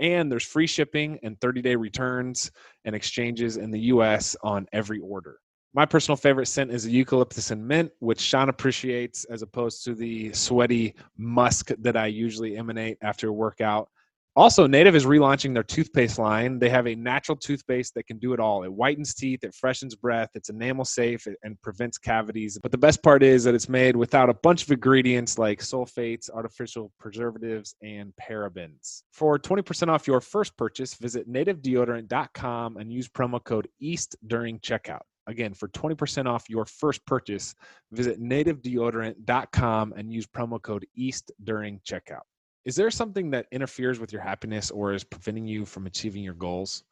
And 0.00 0.32
there's 0.32 0.44
free 0.44 0.66
shipping 0.66 1.18
and 1.22 1.40
30 1.40 1.62
day 1.62 1.76
returns 1.76 2.50
and 2.84 2.94
exchanges 2.94 3.58
in 3.58 3.70
the 3.70 3.80
US 3.80 4.34
on 4.42 4.66
every 4.72 4.98
order. 4.98 5.38
My 5.72 5.86
personal 5.86 6.16
favorite 6.16 6.46
scent 6.46 6.72
is 6.72 6.88
eucalyptus 6.88 7.52
and 7.52 7.66
mint, 7.66 7.92
which 8.00 8.18
Shawn 8.20 8.48
appreciates 8.48 9.24
as 9.26 9.42
opposed 9.42 9.84
to 9.84 9.94
the 9.94 10.32
sweaty 10.32 10.94
musk 11.16 11.70
that 11.78 11.96
I 11.96 12.06
usually 12.06 12.56
emanate 12.56 12.98
after 13.02 13.28
a 13.28 13.32
workout. 13.32 13.88
Also, 14.36 14.64
Native 14.68 14.94
is 14.94 15.06
relaunching 15.06 15.52
their 15.52 15.64
toothpaste 15.64 16.16
line. 16.16 16.60
They 16.60 16.70
have 16.70 16.86
a 16.86 16.94
natural 16.94 17.36
toothpaste 17.36 17.94
that 17.94 18.06
can 18.06 18.18
do 18.18 18.32
it 18.32 18.38
all. 18.38 18.62
It 18.62 18.70
whitens 18.70 19.12
teeth, 19.12 19.42
it 19.42 19.52
freshens 19.54 19.96
breath, 19.96 20.30
it's 20.34 20.50
enamel 20.50 20.84
safe, 20.84 21.26
and 21.42 21.60
prevents 21.62 21.98
cavities. 21.98 22.56
But 22.62 22.70
the 22.70 22.78
best 22.78 23.02
part 23.02 23.24
is 23.24 23.42
that 23.42 23.56
it's 23.56 23.68
made 23.68 23.96
without 23.96 24.30
a 24.30 24.34
bunch 24.34 24.62
of 24.62 24.70
ingredients 24.70 25.36
like 25.36 25.58
sulfates, 25.58 26.30
artificial 26.30 26.92
preservatives, 27.00 27.74
and 27.82 28.12
parabens. 28.22 29.02
For 29.12 29.36
20% 29.36 29.88
off 29.88 30.06
your 30.06 30.20
first 30.20 30.56
purchase, 30.56 30.94
visit 30.94 31.28
nativedeodorant.com 31.28 32.76
and 32.76 32.92
use 32.92 33.08
promo 33.08 33.42
code 33.42 33.66
EAST 33.80 34.14
during 34.28 34.60
checkout. 34.60 35.02
Again, 35.26 35.54
for 35.54 35.68
20% 35.68 36.26
off 36.26 36.48
your 36.48 36.66
first 36.66 37.04
purchase, 37.04 37.54
visit 37.90 38.20
nativedeodorant.com 38.20 39.94
and 39.96 40.12
use 40.12 40.26
promo 40.26 40.62
code 40.62 40.86
EAST 40.94 41.32
during 41.42 41.80
checkout. 41.80 42.22
Is 42.70 42.76
there 42.76 42.92
something 42.92 43.30
that 43.30 43.48
interferes 43.50 43.98
with 43.98 44.12
your 44.12 44.22
happiness 44.22 44.70
or 44.70 44.92
is 44.92 45.02
preventing 45.02 45.44
you 45.44 45.64
from 45.64 45.88
achieving 45.88 46.22
your 46.22 46.34
goals? 46.34 46.84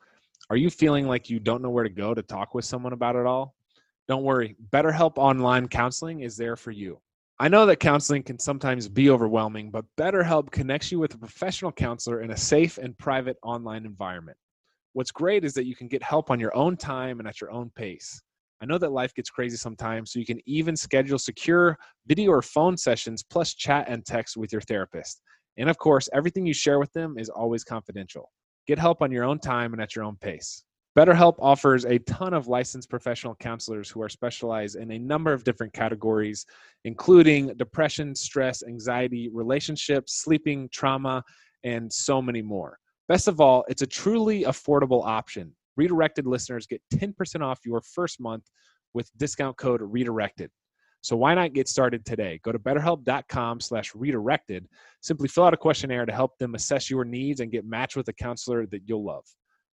Are 0.51 0.57
you 0.57 0.71
feeling 0.71 1.07
like 1.07 1.31
you 1.31 1.38
don't 1.38 1.62
know 1.62 1.71
where 1.71 1.85
to 1.85 1.88
go 1.88 2.14
to 2.14 2.23
talk 2.23 2.53
with 2.53 2.64
someone 2.64 2.93
about 2.93 3.14
it 3.14 3.27
all? 3.27 3.55
Don't 4.09 4.25
worry, 4.25 4.57
BetterHelp 4.73 5.19
Online 5.19 5.69
Counseling 5.69 6.23
is 6.23 6.37
there 6.37 6.57
for 6.57 6.73
you. 6.73 6.99
I 7.38 7.47
know 7.47 7.64
that 7.64 7.77
counseling 7.77 8.25
can 8.25 8.41
sometimes 8.41 8.88
be 8.88 9.09
overwhelming, 9.09 9.71
but 9.71 9.85
BetterHelp 9.97 10.51
connects 10.51 10.91
you 10.91 10.99
with 10.99 11.14
a 11.14 11.19
professional 11.19 11.71
counselor 11.71 12.23
in 12.23 12.33
a 12.33 12.37
safe 12.37 12.79
and 12.79 12.99
private 12.99 13.37
online 13.45 13.87
environment. 13.87 14.37
What's 14.95 15.12
great 15.12 15.45
is 15.45 15.55
that 15.55 15.67
you 15.67 15.77
can 15.77 15.87
get 15.87 16.03
help 16.03 16.33
on 16.33 16.41
your 16.41 16.57
own 16.57 16.77
time 16.77 17.21
and 17.21 17.29
at 17.29 17.41
your 17.41 17.53
own 17.53 17.71
pace. 17.77 18.21
I 18.61 18.67
know 18.67 18.79
that 18.79 18.91
life 18.91 19.14
gets 19.14 19.31
crazy 19.31 19.57
sometimes, 19.57 20.11
so 20.11 20.19
you 20.19 20.27
can 20.27 20.41
even 20.45 20.77
schedule 20.77 21.21
secure 21.21 21.79
video 22.09 22.33
or 22.33 22.43
phone 22.43 22.77
sessions 22.77 23.23
plus 23.23 23.55
chat 23.55 23.87
and 23.88 24.05
text 24.05 24.37
with 24.37 24.51
your 24.51 24.62
therapist. 24.62 25.23
And 25.59 25.68
of 25.68 25.77
course, 25.77 26.09
everything 26.12 26.47
you 26.47 26.55
share 26.55 26.79
with 26.79 26.92
them 26.92 27.18
is 27.18 27.29
always 27.29 27.64
confidential. 27.64 28.31
Get 28.66 28.79
help 28.79 29.03
on 29.03 29.11
your 29.11 29.25
own 29.25 29.40
time 29.40 29.73
and 29.73 29.83
at 29.83 29.97
your 29.97 30.05
own 30.05 30.16
pace. 30.16 30.64
BetterHelp 30.97 31.35
offers 31.38 31.85
a 31.85 31.99
ton 32.01 32.35
of 32.35 32.49
licensed 32.49 32.90
professional 32.90 33.35
counselors 33.37 33.88
who 33.88 34.03
are 34.03 34.09
specialized 34.09 34.77
in 34.77 34.90
a 34.90 34.99
number 34.99 35.33
of 35.33 35.44
different 35.44 35.73
categories, 35.73 36.44
including 36.85 37.55
depression, 37.57 38.14
stress, 38.14 38.62
anxiety, 38.62 39.29
relationships, 39.33 40.23
sleeping, 40.23 40.68
trauma, 40.73 41.23
and 41.64 41.92
so 41.92 42.23
many 42.23 42.42
more. 42.42 42.79
Best 43.09 43.29
of 43.29 43.40
all, 43.40 43.64
it's 43.68 43.83
a 43.83 43.87
truly 43.87 44.42
affordable 44.42 45.05
option. 45.05 45.55
Redirected 45.77 46.27
listeners 46.27 46.66
get 46.66 46.83
10% 46.94 47.42
off 47.42 47.61
your 47.64 47.81
first 47.81 48.21
month 48.21 48.44
with 48.92 49.11
discount 49.16 49.57
code 49.57 49.81
redirected. 49.83 50.51
So 51.01 51.17
why 51.17 51.35
not 51.35 51.53
get 51.53 51.69
started 51.69 52.05
today? 52.05 52.41
Go 52.43 52.53
to 52.53 52.59
betterhelp.com 52.59 53.61
slash 53.61 53.95
redirected. 53.95 54.67
Simply 55.01 55.29
fill 55.29 55.45
out 55.45 55.55
a 55.55 55.59
questionnaire 55.59 56.07
to 56.07 56.13
help 56.13 56.37
them 56.39 56.55
assess 56.55 56.91
your 56.91 57.05
needs 57.05 57.41
and 57.41 57.53
get 57.53 57.65
matched 57.65 57.97
with 57.97 58.09
a 58.09 58.13
counselor 58.13 58.67
that 58.67 58.83
you'll 58.87 59.05
love. 59.05 59.25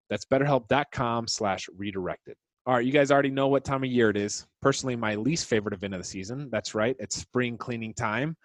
That's 0.10 0.26
betterhelp.com 0.26 1.28
slash 1.28 1.68
redirected. 1.76 2.36
All 2.68 2.76
right, 2.76 2.86
you 2.86 2.92
guys 2.92 3.12
already 3.12 3.30
know 3.30 3.48
what 3.48 3.64
time 3.64 3.84
of 3.84 3.92
year 3.92 4.10
it 4.10 4.18
is. 4.18 4.48
Personally, 4.62 4.96
my 4.96 5.16
least 5.16 5.48
favorite 5.48 5.74
event 5.74 5.94
of 5.94 6.00
the 6.00 6.06
season. 6.06 6.50
That's 6.52 6.74
right, 6.74 6.96
it's 7.00 7.16
spring 7.16 7.58
cleaning 7.58 7.94
time. 7.94 8.36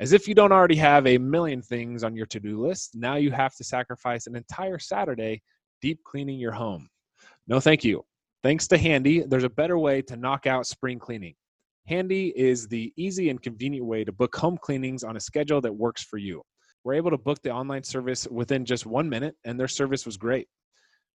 As 0.00 0.12
if 0.12 0.28
you 0.28 0.34
don't 0.34 0.52
already 0.52 0.76
have 0.76 1.06
a 1.06 1.18
million 1.18 1.60
things 1.60 2.04
on 2.04 2.14
your 2.14 2.26
to 2.26 2.40
do 2.40 2.64
list, 2.64 2.94
now 2.94 3.16
you 3.16 3.30
have 3.30 3.56
to 3.56 3.64
sacrifice 3.64 4.26
an 4.26 4.36
entire 4.36 4.78
Saturday 4.78 5.42
deep 5.82 5.98
cleaning 6.04 6.38
your 6.38 6.52
home. 6.52 6.88
No, 7.46 7.60
thank 7.60 7.84
you. 7.84 8.04
Thanks 8.42 8.68
to 8.68 8.78
Handy, 8.78 9.20
there's 9.20 9.44
a 9.44 9.50
better 9.50 9.78
way 9.78 10.00
to 10.02 10.16
knock 10.16 10.46
out 10.46 10.66
spring 10.66 10.98
cleaning. 10.98 11.34
Handy 11.88 12.34
is 12.36 12.68
the 12.68 12.92
easy 12.98 13.30
and 13.30 13.40
convenient 13.40 13.86
way 13.86 14.04
to 14.04 14.12
book 14.12 14.36
home 14.36 14.58
cleanings 14.60 15.02
on 15.02 15.16
a 15.16 15.20
schedule 15.20 15.62
that 15.62 15.72
works 15.72 16.04
for 16.04 16.18
you. 16.18 16.42
We're 16.84 16.92
able 16.92 17.10
to 17.10 17.16
book 17.16 17.38
the 17.42 17.50
online 17.50 17.82
service 17.82 18.28
within 18.30 18.66
just 18.66 18.84
one 18.84 19.08
minute, 19.08 19.36
and 19.44 19.58
their 19.58 19.68
service 19.68 20.04
was 20.04 20.18
great. 20.18 20.48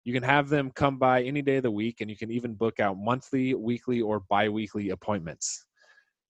You 0.05 0.13
can 0.13 0.23
have 0.23 0.49
them 0.49 0.71
come 0.77 0.97
by 0.97 1.25
any 1.25 1.43
day 1.43 1.57
of 1.57 1.65
the 1.65 1.73
week, 1.73 2.01
and 2.01 2.09
you 2.09 2.17
can 2.17 2.31
even 2.31 2.55
book 2.55 2.79
out 2.79 2.97
monthly, 2.97 3.53
weekly, 3.53 4.01
or 4.01 4.21
bi 4.21 4.49
weekly 4.49 4.91
appointments. 4.91 5.67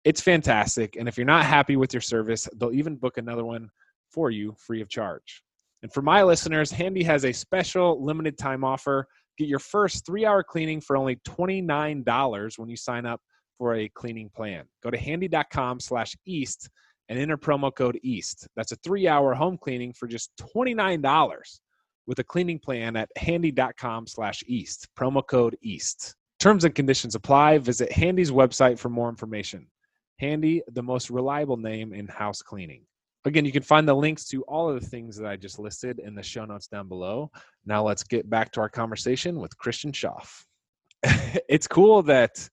It's 0.03 0.21
fantastic. 0.21 0.97
And 0.97 1.07
if 1.07 1.17
you're 1.17 1.27
not 1.27 1.45
happy 1.45 1.77
with 1.77 1.95
your 1.95 2.01
service, 2.01 2.49
they'll 2.57 2.73
even 2.73 2.97
book 2.97 3.19
another 3.19 3.45
one 3.45 3.69
for 4.11 4.33
you 4.33 4.57
free 4.59 4.83
of 4.83 4.89
charge. 4.89 5.45
And 5.85 5.93
for 5.93 6.03
my 6.03 6.25
listeners, 6.25 6.73
Handy 6.73 7.05
has 7.05 7.25
a 7.25 7.33
special 7.33 8.05
limited 8.05 8.37
time 8.37 8.65
offer. 8.65 9.07
Get 9.39 9.47
your 9.47 9.61
first 9.61 10.05
three 10.05 10.27
hour 10.27 10.43
cleaning 10.43 10.81
for 10.81 10.97
only 10.97 11.17
$29 11.25 12.59
when 12.59 12.69
you 12.69 12.77
sign 12.77 13.07
up 13.07 13.21
for 13.59 13.75
a 13.75 13.89
cleaning 13.91 14.31
plan. 14.35 14.65
Go 14.83 14.91
to 14.91 14.99
handy.com 14.99 15.81
slash 15.81 16.17
east 16.27 16.69
and 17.09 17.19
enter 17.19 17.37
promo 17.37 17.75
code 17.75 17.99
EAST. 18.03 18.49
That's 18.57 18.73
a 18.73 18.77
three 18.77 19.09
hour 19.09 19.35
home 19.35 19.59
cleaning 19.59 19.93
for 19.93 20.07
just 20.07 20.31
$29 20.57 21.59
with 22.07 22.19
a 22.19 22.25
cleaning 22.25 22.59
plan 22.59 22.97
at 22.97 23.09
handy.com 23.17 24.07
slash 24.07 24.43
east. 24.47 24.89
Promo 24.99 25.27
code 25.27 25.57
east. 25.63 26.15
Terms 26.41 26.65
and 26.65 26.75
conditions 26.75 27.15
apply. 27.15 27.59
Visit 27.59 27.91
handy's 27.93 28.31
website 28.31 28.79
for 28.79 28.89
more 28.89 29.09
information. 29.09 29.67
Handy 30.19 30.63
the 30.73 30.83
most 30.83 31.11
reliable 31.11 31.57
name 31.57 31.93
in 31.93 32.07
house 32.09 32.43
cleaning. 32.43 32.83
Again 33.27 33.45
you 33.45 33.53
can 33.53 33.63
find 33.63 33.89
the 33.89 33.95
links 33.95 34.27
to 34.29 34.43
all 34.43 34.69
of 34.69 34.81
the 34.81 34.87
things 34.87 35.17
that 35.17 35.27
i 35.27 35.37
just 35.37 35.59
listed 35.59 35.99
in 35.99 36.15
the 36.15 36.23
show 36.23 36.45
notes 36.45 36.67
down 36.67 36.89
below. 36.89 37.31
Now 37.65 37.83
let's 37.83 38.03
get 38.03 38.29
back 38.29 38.53
to 38.53 38.61
our 38.61 38.69
conversation 38.69 39.41
with 39.41 39.57
christian 39.57 39.93
Schauf 39.93 40.45
it's 41.49 41.67
cool 41.67 42.03
that 42.03 42.49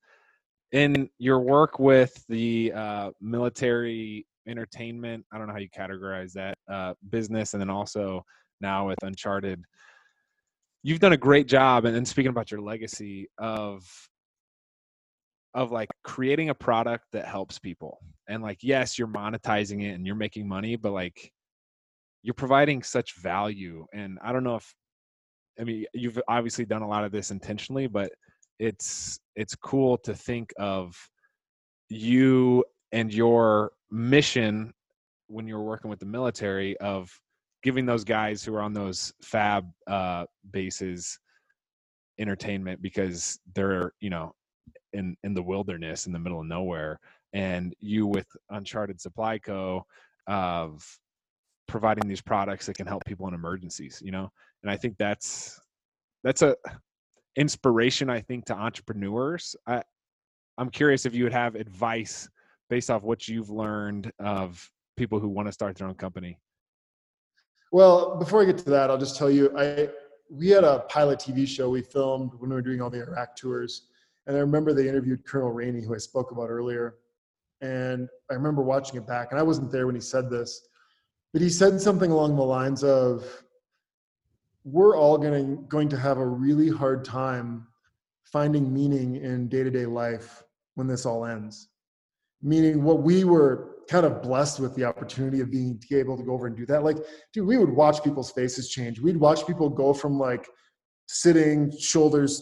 in 0.72 1.10
your 1.18 1.40
work 1.40 1.80
with 1.80 2.24
the 2.30 2.72
uh, 2.74 3.12
military 3.20 4.26
entertainment 4.48 5.24
i 5.32 5.38
don't 5.38 5.48
know 5.48 5.54
how 5.54 5.60
you 5.60 5.70
categorize 5.70 6.32
that 6.34 6.58
uh, 6.72 6.94
business 7.10 7.54
and 7.54 7.62
then 7.62 7.70
also 7.70 8.26
now 8.62 8.88
with 8.88 9.04
Uncharted. 9.04 9.64
You've 10.84 11.00
done 11.00 11.14
a 11.14 11.18
great 11.18 11.48
job, 11.48 11.86
and 11.86 11.96
then 11.96 12.06
speaking 12.06 12.30
about 12.30 12.52
your 12.52 12.62
legacy 12.62 13.28
of 13.38 13.84
of 15.54 15.70
like 15.72 15.90
creating 16.04 16.50
a 16.50 16.56
product 16.56 17.06
that 17.12 17.26
helps 17.26 17.60
people, 17.60 18.00
and 18.30 18.42
like 18.42 18.60
yes, 18.62 18.98
you're 18.98 19.08
monetizing 19.08 19.84
it 19.84 19.94
and 19.94 20.06
you're 20.06 20.16
making 20.16 20.48
money, 20.48 20.76
but 20.76 20.92
like 20.92 21.32
you're 22.24 22.34
providing 22.34 22.84
such 22.84 23.18
value. 23.20 23.86
And 23.94 24.18
I 24.24 24.32
don't 24.32 24.44
know 24.44 24.56
if 24.56 24.74
I 25.60 25.64
mean 25.64 25.86
you've 25.94 26.20
obviously 26.28 26.66
done 26.66 26.82
a 26.84 26.88
lot 26.88 27.04
of 27.04 27.12
this 27.12 27.32
intentionally, 27.32 27.88
but 27.88 28.12
it's 28.62 29.19
it's 29.36 29.56
cool 29.56 29.97
to 29.97 30.13
think 30.13 30.54
of 30.60 30.95
you 31.89 32.63
and 32.91 33.12
your 33.12 33.71
mission 33.89 34.71
when 35.28 35.47
you're 35.47 35.63
working 35.63 35.89
with 35.89 36.00
the 36.00 36.06
military 36.06 36.78
of 36.78 37.12
giving 37.63 37.88
those 37.88 38.04
guys 38.04 38.43
who 38.43 38.54
are 38.54 38.62
on 38.62 38.71
those 38.71 39.12
FOB 39.24 39.65
uh, 39.88 40.26
bases 40.52 41.19
entertainment 42.19 42.80
because 42.84 43.39
they're 43.56 43.93
you 44.00 44.12
know 44.12 44.32
in 44.93 45.17
in 45.24 45.34
the 45.34 45.41
wilderness 45.41 46.06
in 46.06 46.13
the 46.13 46.19
middle 46.19 46.39
of 46.39 46.45
nowhere 46.45 47.00
and 47.34 47.74
you 47.80 48.06
with 48.06 48.28
uncharted 48.52 49.02
supply 49.02 49.39
co 49.39 49.84
of 50.28 50.86
providing 51.67 52.08
these 52.08 52.21
products 52.21 52.67
that 52.67 52.76
can 52.76 52.86
help 52.86 53.04
people 53.06 53.28
in 53.28 53.34
emergencies 53.34 54.00
you 54.06 54.12
know? 54.12 54.32
And 54.62 54.69
i 54.69 54.78
think 54.78 54.97
that's 55.00 55.60
that's 56.24 56.43
a 56.43 56.56
inspiration 57.36 58.10
i 58.10 58.20
think 58.20 58.46
to 58.46 58.54
entrepreneurs 58.54 59.56
i 59.67 59.82
i'm 60.58 60.70
curious 60.70 61.06
if 61.06 61.15
you 61.15 61.24
would 61.24 61.34
have 61.34 61.56
advice 61.56 62.30
based 62.72 62.89
off 62.89 63.04
what 63.04 63.28
you've 63.28 63.50
learned 63.50 64.12
of 64.20 64.72
people 64.96 65.20
who 65.20 65.28
want 65.28 65.48
to 65.48 65.52
start 65.52 65.76
their 65.76 65.88
own 65.88 65.96
company. 65.96 66.39
Well, 67.72 68.17
before 68.17 68.41
I 68.41 68.46
get 68.46 68.58
to 68.60 68.70
that, 68.70 68.89
I'll 68.89 68.98
just 68.98 69.17
tell 69.17 69.30
you, 69.30 69.52
I 69.58 69.89
we 70.30 70.48
had 70.48 70.63
a 70.63 70.80
pilot 70.88 71.20
TV 71.20 71.46
show 71.46 71.70
we 71.70 71.82
filmed 71.82 72.32
when 72.38 72.50
we 72.50 72.56
were 72.56 72.62
doing 72.62 72.82
all 72.82 72.89
the 72.89 73.02
Iraq 73.02 73.36
tours, 73.36 73.88
and 74.26 74.38
I 74.38 74.39
remember 74.39 74.74
they 74.74 74.88
interviewed 74.88 75.26
Colonel 75.26 75.52
Rainey, 75.52 75.82
who 75.82 75.94
I 75.94 75.98
spoke 75.98 76.32
about 76.32 76.50
earlier, 76.50 76.96
and 77.60 78.08
I 78.30 78.36
remember 78.36 78.62
watching 78.62 78.96
it 78.96 79.06
back, 79.06 79.32
and 79.32 79.39
I 79.39 79.44
wasn't 79.44 79.72
there 79.72 79.86
when 79.86 79.96
he 79.96 80.02
said 80.02 80.30
this, 80.30 80.67
but 81.34 81.41
he 81.41 81.50
said 81.50 81.82
something 81.82 82.12
along 82.12 82.38
the 82.38 82.44
lines 82.44 82.84
of, 82.84 83.44
"We're 84.63 84.97
all 84.97 85.17
going 85.17 85.58
to 85.58 85.62
going 85.63 85.89
to 85.89 85.97
have 85.97 86.17
a 86.17 86.28
really 86.28 86.69
hard 86.69 87.04
time 87.06 87.67
finding 88.24 88.74
meaning 88.74 89.17
in 89.17 89.47
day 89.50 89.63
to 89.63 89.71
day 89.71 89.86
life 89.86 90.43
when 90.76 90.88
this 90.88 91.06
all 91.06 91.26
ends." 91.26 91.69
Meaning, 92.41 92.84
what 92.84 93.04
we 93.04 93.24
were 93.24 93.71
kind 93.89 94.06
of 94.06 94.21
blessed 94.21 94.60
with 94.60 94.74
the 94.76 94.86
opportunity 94.86 95.41
of 95.41 95.52
being 95.52 95.82
able 95.91 96.17
to 96.17 96.24
go 96.24 96.34
over 96.34 96.47
and 96.47 96.56
do 96.56 96.65
that. 96.65 96.84
Like, 96.84 96.97
dude, 97.34 97.45
we 97.45 97.58
would 97.58 97.69
watch 97.69 98.04
people's 98.04 98.32
faces 98.32 98.69
change. 98.69 99.00
We'd 99.02 99.17
watch 99.17 99.45
people 99.45 99.69
go 99.69 99.93
from 99.93 100.17
like 100.17 100.47
sitting, 101.08 101.71
shoulders, 101.78 102.41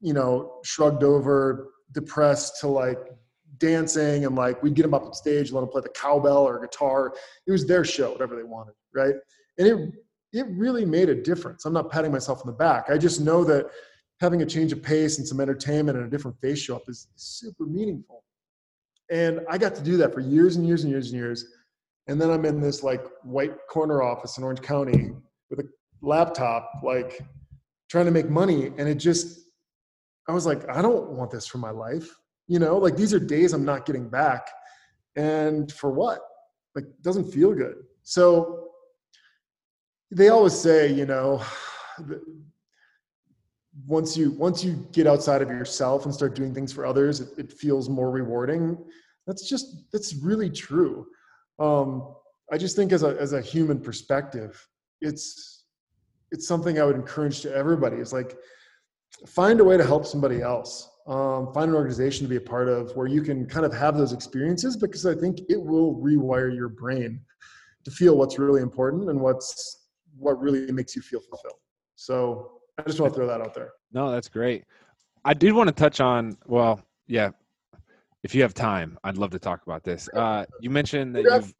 you 0.00 0.14
know, 0.14 0.60
shrugged 0.64 1.02
over, 1.02 1.68
depressed 1.92 2.60
to 2.60 2.68
like 2.68 2.98
dancing 3.58 4.24
and 4.24 4.34
like 4.34 4.62
we'd 4.62 4.74
get 4.74 4.82
them 4.82 4.94
up 4.94 5.04
on 5.04 5.12
stage, 5.12 5.52
let 5.52 5.60
them 5.60 5.70
play 5.70 5.82
the 5.82 5.88
cowbell 5.90 6.44
or 6.44 6.60
guitar. 6.60 7.14
It 7.46 7.52
was 7.52 7.66
their 7.66 7.84
show, 7.84 8.12
whatever 8.12 8.36
they 8.36 8.42
wanted, 8.42 8.74
right? 8.94 9.14
And 9.58 9.68
it 9.68 9.90
it 10.32 10.46
really 10.50 10.84
made 10.84 11.08
a 11.08 11.14
difference. 11.14 11.64
I'm 11.64 11.72
not 11.72 11.90
patting 11.90 12.12
myself 12.12 12.40
on 12.40 12.46
the 12.46 12.52
back. 12.52 12.90
I 12.90 12.98
just 12.98 13.20
know 13.20 13.44
that 13.44 13.66
having 14.20 14.42
a 14.42 14.46
change 14.46 14.72
of 14.72 14.82
pace 14.82 15.18
and 15.18 15.26
some 15.26 15.40
entertainment 15.40 15.96
and 15.98 16.06
a 16.06 16.10
different 16.10 16.38
face 16.40 16.58
show 16.58 16.76
up 16.76 16.82
is 16.88 17.08
super 17.16 17.64
meaningful. 17.64 18.24
And 19.10 19.40
I 19.48 19.58
got 19.58 19.74
to 19.76 19.82
do 19.82 19.96
that 19.98 20.12
for 20.12 20.20
years 20.20 20.56
and 20.56 20.66
years 20.66 20.82
and 20.82 20.90
years 20.90 21.10
and 21.10 21.16
years. 21.16 21.44
And 22.08 22.20
then 22.20 22.30
I'm 22.30 22.44
in 22.44 22.60
this 22.60 22.82
like 22.82 23.04
white 23.22 23.54
corner 23.68 24.02
office 24.02 24.38
in 24.38 24.44
Orange 24.44 24.62
County 24.62 25.10
with 25.50 25.60
a 25.60 25.68
laptop, 26.02 26.70
like 26.82 27.20
trying 27.88 28.06
to 28.06 28.10
make 28.10 28.28
money. 28.28 28.66
And 28.78 28.88
it 28.88 28.96
just, 28.96 29.40
I 30.28 30.32
was 30.32 30.46
like, 30.46 30.68
I 30.68 30.82
don't 30.82 31.10
want 31.10 31.30
this 31.30 31.46
for 31.46 31.58
my 31.58 31.70
life. 31.70 32.08
You 32.48 32.58
know, 32.58 32.78
like 32.78 32.96
these 32.96 33.12
are 33.12 33.18
days 33.18 33.52
I'm 33.52 33.64
not 33.64 33.86
getting 33.86 34.08
back. 34.08 34.48
And 35.16 35.70
for 35.72 35.90
what? 35.90 36.20
Like, 36.74 36.84
doesn't 37.02 37.32
feel 37.32 37.54
good. 37.54 37.76
So 38.02 38.65
they 40.10 40.28
always 40.28 40.58
say, 40.58 40.92
you 40.92 41.06
know, 41.06 41.42
once 43.86 44.16
you 44.16 44.30
once 44.32 44.64
you 44.64 44.86
get 44.92 45.06
outside 45.06 45.42
of 45.42 45.50
yourself 45.50 46.04
and 46.04 46.14
start 46.14 46.34
doing 46.34 46.54
things 46.54 46.72
for 46.72 46.86
others 46.86 47.20
it, 47.20 47.28
it 47.38 47.52
feels 47.52 47.88
more 47.88 48.10
rewarding. 48.10 48.78
That's 49.26 49.48
just 49.48 49.92
that's 49.92 50.14
really 50.14 50.50
true. 50.50 51.06
Um, 51.58 52.14
i 52.52 52.56
just 52.56 52.76
think 52.76 52.92
as 52.92 53.02
a 53.02 53.16
as 53.20 53.32
a 53.32 53.40
human 53.40 53.80
perspective 53.80 54.68
it's 55.00 55.64
it's 56.30 56.46
something 56.46 56.78
i 56.78 56.84
would 56.84 56.96
encourage 56.96 57.40
to 57.40 57.54
everybody. 57.54 57.96
It's 57.96 58.12
like 58.12 58.36
find 59.26 59.60
a 59.60 59.64
way 59.64 59.76
to 59.76 59.84
help 59.84 60.06
somebody 60.06 60.42
else. 60.42 60.88
Um, 61.06 61.52
find 61.54 61.70
an 61.70 61.76
organization 61.76 62.24
to 62.24 62.28
be 62.28 62.36
a 62.36 62.40
part 62.40 62.68
of 62.68 62.94
where 62.96 63.06
you 63.06 63.22
can 63.22 63.46
kind 63.46 63.64
of 63.64 63.72
have 63.72 63.96
those 63.96 64.12
experiences 64.12 64.76
because 64.76 65.06
i 65.06 65.14
think 65.14 65.38
it 65.48 65.60
will 65.60 65.94
rewire 65.94 66.52
your 66.52 66.68
brain 66.68 67.20
to 67.84 67.90
feel 67.92 68.16
what's 68.16 68.40
really 68.40 68.60
important 68.60 69.08
and 69.08 69.20
what's 69.20 69.85
what 70.18 70.40
really 70.40 70.70
makes 70.72 70.96
you 70.96 71.02
feel 71.02 71.20
fulfilled 71.20 71.60
so 71.96 72.60
I 72.78 72.82
just 72.82 73.00
want 73.00 73.12
to 73.12 73.16
throw 73.16 73.26
that 73.26 73.40
out 73.40 73.54
there. 73.54 73.72
No, 73.92 74.10
that's 74.10 74.28
great. 74.28 74.64
I 75.24 75.34
did 75.34 75.52
want 75.52 75.68
to 75.68 75.74
touch 75.74 76.00
on, 76.00 76.36
well, 76.46 76.80
yeah, 77.06 77.30
if 78.22 78.34
you 78.34 78.42
have 78.42 78.54
time, 78.54 78.98
I'd 79.02 79.16
love 79.16 79.30
to 79.30 79.38
talk 79.38 79.62
about 79.66 79.82
this. 79.82 80.08
Uh, 80.14 80.44
you 80.60 80.68
mentioned 80.68 81.14
that 81.16 81.22
you've 81.22 81.54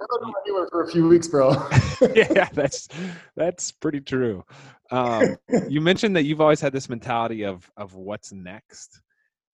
you, 0.47 0.68
for 0.70 0.83
a 0.83 0.89
few 0.89 1.09
weeks, 1.09 1.26
bro. 1.26 1.51
yeah, 2.14 2.49
that's 2.53 2.89
that's 3.37 3.72
pretty 3.72 4.01
true. 4.01 4.45
Um, 4.91 5.37
you 5.68 5.81
mentioned 5.81 6.16
that 6.16 6.24
you've 6.24 6.41
always 6.41 6.61
had 6.61 6.72
this 6.72 6.89
mentality 6.89 7.45
of 7.45 7.70
of 7.76 7.95
what's 7.95 8.33
next, 8.33 9.01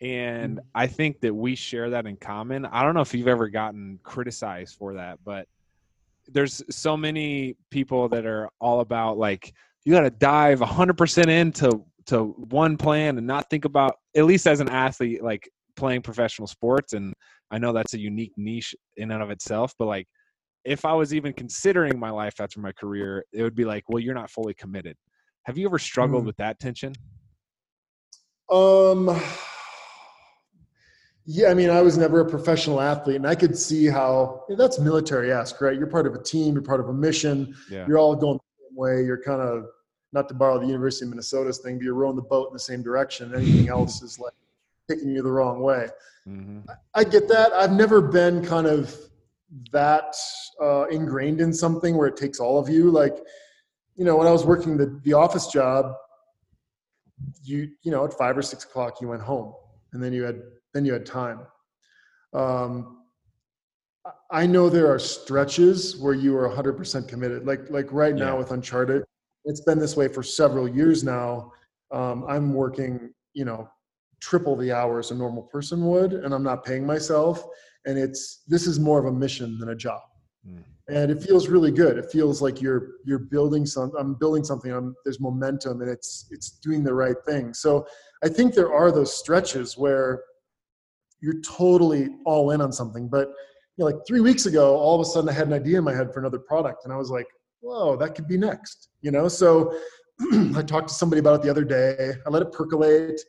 and 0.00 0.58
mm. 0.58 0.62
I 0.74 0.86
think 0.86 1.20
that 1.20 1.34
we 1.34 1.54
share 1.54 1.90
that 1.90 2.06
in 2.06 2.16
common. 2.16 2.64
I 2.64 2.82
don't 2.82 2.94
know 2.94 3.02
if 3.02 3.12
you've 3.12 3.28
ever 3.28 3.48
gotten 3.48 4.00
criticized 4.02 4.76
for 4.76 4.94
that, 4.94 5.18
but 5.22 5.46
there's 6.28 6.62
so 6.70 6.96
many 6.96 7.56
people 7.70 8.08
that 8.08 8.26
are 8.26 8.48
all 8.60 8.80
about 8.80 9.18
like 9.18 9.52
you 9.84 9.92
got 9.92 10.02
to 10.02 10.10
dive 10.10 10.60
100% 10.60 11.26
into 11.28 11.84
to 12.06 12.24
one 12.50 12.76
plan 12.76 13.18
and 13.18 13.26
not 13.26 13.48
think 13.50 13.64
about 13.64 13.94
at 14.16 14.24
least 14.24 14.46
as 14.46 14.60
an 14.60 14.68
athlete 14.68 15.22
like 15.22 15.48
playing 15.76 16.02
professional 16.02 16.46
sports 16.46 16.92
and 16.92 17.14
i 17.50 17.58
know 17.58 17.72
that's 17.72 17.94
a 17.94 17.98
unique 17.98 18.32
niche 18.36 18.74
in 18.96 19.10
and 19.10 19.22
of 19.22 19.30
itself 19.30 19.72
but 19.78 19.86
like 19.86 20.06
if 20.64 20.84
i 20.84 20.92
was 20.92 21.14
even 21.14 21.32
considering 21.32 21.98
my 21.98 22.10
life 22.10 22.40
after 22.40 22.60
my 22.60 22.72
career 22.72 23.24
it 23.32 23.42
would 23.42 23.54
be 23.54 23.64
like 23.64 23.84
well 23.88 24.00
you're 24.00 24.14
not 24.14 24.30
fully 24.30 24.54
committed 24.54 24.96
have 25.44 25.56
you 25.56 25.66
ever 25.66 25.78
struggled 25.78 26.24
mm. 26.24 26.26
with 26.26 26.36
that 26.36 26.58
tension 26.58 26.92
Um, 28.50 29.20
yeah, 31.24 31.48
I 31.50 31.54
mean, 31.54 31.70
I 31.70 31.80
was 31.82 31.96
never 31.96 32.20
a 32.20 32.28
professional 32.28 32.80
athlete, 32.80 33.16
and 33.16 33.26
I 33.26 33.34
could 33.34 33.56
see 33.56 33.86
how 33.86 34.44
that's 34.56 34.78
military-esque, 34.78 35.60
right? 35.60 35.76
You're 35.76 35.86
part 35.86 36.06
of 36.06 36.14
a 36.14 36.22
team, 36.22 36.54
you're 36.54 36.62
part 36.62 36.80
of 36.80 36.88
a 36.88 36.92
mission, 36.92 37.54
Yeah. 37.70 37.86
you're 37.86 37.98
all 37.98 38.14
going 38.16 38.38
the 38.38 38.66
same 38.68 38.76
way. 38.76 39.04
You're 39.04 39.22
kind 39.22 39.40
of 39.40 39.66
not 40.12 40.28
to 40.28 40.34
borrow 40.34 40.58
the 40.58 40.66
University 40.66 41.04
of 41.06 41.10
Minnesota's 41.10 41.58
thing, 41.58 41.76
but 41.78 41.84
you're 41.84 41.94
rowing 41.94 42.16
the 42.16 42.22
boat 42.22 42.48
in 42.48 42.52
the 42.52 42.58
same 42.58 42.82
direction. 42.82 43.34
Anything 43.34 43.68
else 43.68 44.02
is 44.02 44.18
like 44.18 44.34
taking 44.90 45.10
you 45.10 45.22
the 45.22 45.30
wrong 45.30 45.60
way. 45.60 45.88
hmm 46.24 46.60
I 46.94 47.04
get 47.04 47.28
that. 47.28 47.52
I've 47.52 47.72
never 47.72 48.00
been 48.02 48.44
kind 48.44 48.66
of 48.66 48.94
that 49.70 50.14
uh, 50.60 50.86
ingrained 50.90 51.40
in 51.40 51.52
something 51.52 51.96
where 51.96 52.08
it 52.08 52.16
takes 52.16 52.40
all 52.40 52.58
of 52.58 52.68
you. 52.68 52.90
Like, 52.90 53.16
you 53.96 54.04
know, 54.04 54.16
when 54.16 54.26
I 54.26 54.32
was 54.32 54.44
working 54.44 54.76
the, 54.76 55.00
the 55.04 55.12
office 55.12 55.46
job, 55.46 55.94
you 57.44 57.70
you 57.82 57.90
know 57.92 58.04
at 58.04 58.12
five 58.14 58.36
or 58.36 58.42
six 58.42 58.64
o'clock 58.64 59.00
you 59.00 59.08
went 59.08 59.22
home, 59.22 59.54
and 59.92 60.02
then 60.02 60.12
you 60.12 60.22
had 60.24 60.42
then 60.74 60.84
you 60.84 60.92
had 60.92 61.06
time. 61.06 61.40
Um, 62.34 62.98
I- 64.30 64.46
know 64.46 64.68
there 64.68 64.92
are 64.92 64.98
stretches 64.98 65.96
where 65.98 66.14
you 66.14 66.36
are 66.36 66.48
100% 66.48 67.06
committed. 67.08 67.46
Like 67.46 67.70
like 67.70 67.92
right 67.92 68.14
now 68.14 68.32
Yeah. 68.32 68.38
with 68.38 68.50
Uncharted, 68.50 69.04
it's 69.44 69.60
been 69.60 69.78
this 69.78 69.96
way 69.96 70.08
for 70.08 70.22
several 70.22 70.66
years 70.68 71.04
now. 71.04 71.52
Um, 71.92 72.24
I'm 72.26 72.54
working, 72.54 73.12
you 73.34 73.44
know, 73.44 73.68
triple 74.20 74.56
the 74.56 74.72
hours 74.72 75.10
a 75.10 75.14
normal 75.14 75.42
person 75.44 75.84
would, 75.86 76.14
and 76.14 76.32
I'm 76.34 76.42
not 76.42 76.64
paying 76.64 76.86
myself. 76.86 77.44
And 77.84 77.98
it's 77.98 78.42
this 78.48 78.66
is 78.66 78.80
more 78.80 78.98
of 78.98 79.06
a 79.06 79.12
mission 79.12 79.58
than 79.58 79.70
a 79.70 79.74
job, 79.74 80.02
Mm. 80.48 80.64
and 80.88 81.10
it 81.10 81.22
feels 81.22 81.48
really 81.48 81.70
good. 81.72 81.98
It 81.98 82.10
feels 82.10 82.40
like 82.40 82.60
you're 82.62 82.92
you're 83.04 83.18
building 83.36 83.66
some. 83.66 83.92
I'm 83.98 84.14
building 84.14 84.44
something. 84.44 84.72
I'm, 84.72 84.94
there's 85.04 85.20
momentum, 85.20 85.80
and 85.82 85.90
it's 85.90 86.26
it's 86.30 86.50
doing 86.60 86.82
the 86.82 86.94
right 86.94 87.16
thing. 87.24 87.52
So 87.54 87.86
I 88.24 88.28
think 88.28 88.54
there 88.54 88.72
are 88.72 88.90
those 88.92 89.12
stretches 89.14 89.76
where 89.76 90.22
you're 91.22 91.40
totally 91.40 92.08
all 92.26 92.50
in 92.50 92.60
on 92.60 92.72
something. 92.72 93.08
But 93.08 93.28
you 93.76 93.84
know, 93.84 93.86
like 93.86 93.96
three 94.06 94.20
weeks 94.20 94.44
ago, 94.44 94.76
all 94.76 94.94
of 94.94 95.00
a 95.00 95.04
sudden 95.08 95.30
I 95.30 95.32
had 95.32 95.46
an 95.46 95.54
idea 95.54 95.78
in 95.78 95.84
my 95.84 95.94
head 95.94 96.12
for 96.12 96.20
another 96.20 96.40
product, 96.40 96.84
and 96.84 96.92
I 96.92 96.96
was 96.96 97.10
like, 97.10 97.26
"Whoa, 97.60 97.96
that 97.96 98.14
could 98.14 98.28
be 98.28 98.36
next." 98.36 98.88
You 99.00 99.12
know, 99.12 99.28
so 99.28 99.74
I 100.54 100.62
talked 100.62 100.88
to 100.88 100.94
somebody 100.94 101.20
about 101.20 101.36
it 101.36 101.42
the 101.42 101.50
other 101.50 101.64
day. 101.64 102.12
I 102.26 102.30
let 102.30 102.42
it 102.42 102.52
percolate. 102.52 103.20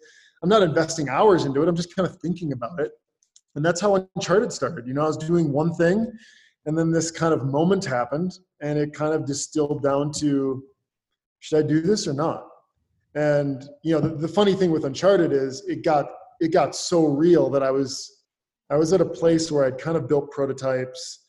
I'm 0.41 0.50
not 0.50 0.64
investing 0.64 1.08
hours 1.08 1.46
into 1.46 1.62
it. 1.62 1.70
I'm 1.70 1.76
just 1.76 1.96
kind 1.96 2.08
of 2.08 2.18
thinking 2.18 2.52
about 2.52 2.80
it, 2.82 2.91
and 3.56 3.64
that's 3.64 3.80
how 3.80 4.08
Uncharted 4.16 4.52
started. 4.52 4.88
You 4.88 4.96
know, 4.96 5.04
I 5.04 5.08
was 5.08 5.18
doing 5.18 5.54
one 5.54 5.74
thing, 5.76 6.12
and 6.66 6.78
then 6.78 6.91
this 6.91 7.12
kind 7.12 7.34
of 7.34 7.46
moment 7.46 7.86
happened, 7.86 8.34
and 8.60 8.78
it 8.78 8.94
kind 8.94 9.14
of 9.14 9.26
distilled 9.26 9.84
down 9.84 10.12
to, 10.14 10.64
should 11.39 11.64
I 11.64 11.68
do 11.68 11.80
this 11.80 12.08
or 12.08 12.14
not? 12.14 12.48
And 13.16 13.64
you 13.84 13.94
know, 13.94 14.02
the, 14.02 14.16
the 14.16 14.28
funny 14.28 14.56
thing 14.56 14.72
with 14.72 14.84
Uncharted 14.84 15.32
is 15.32 15.64
it 15.68 15.84
got 15.86 16.08
it 16.40 16.52
got 16.52 16.76
so 16.76 17.06
real 17.06 17.50
that 17.50 17.64
I 17.64 17.72
was 17.72 18.24
I 18.70 18.78
was 18.78 18.94
at 18.94 19.02
a 19.02 19.06
place 19.06 19.52
where 19.52 19.66
I'd 19.66 19.78
kind 19.78 19.98
of 19.98 20.08
built 20.08 20.32
prototypes. 20.32 21.20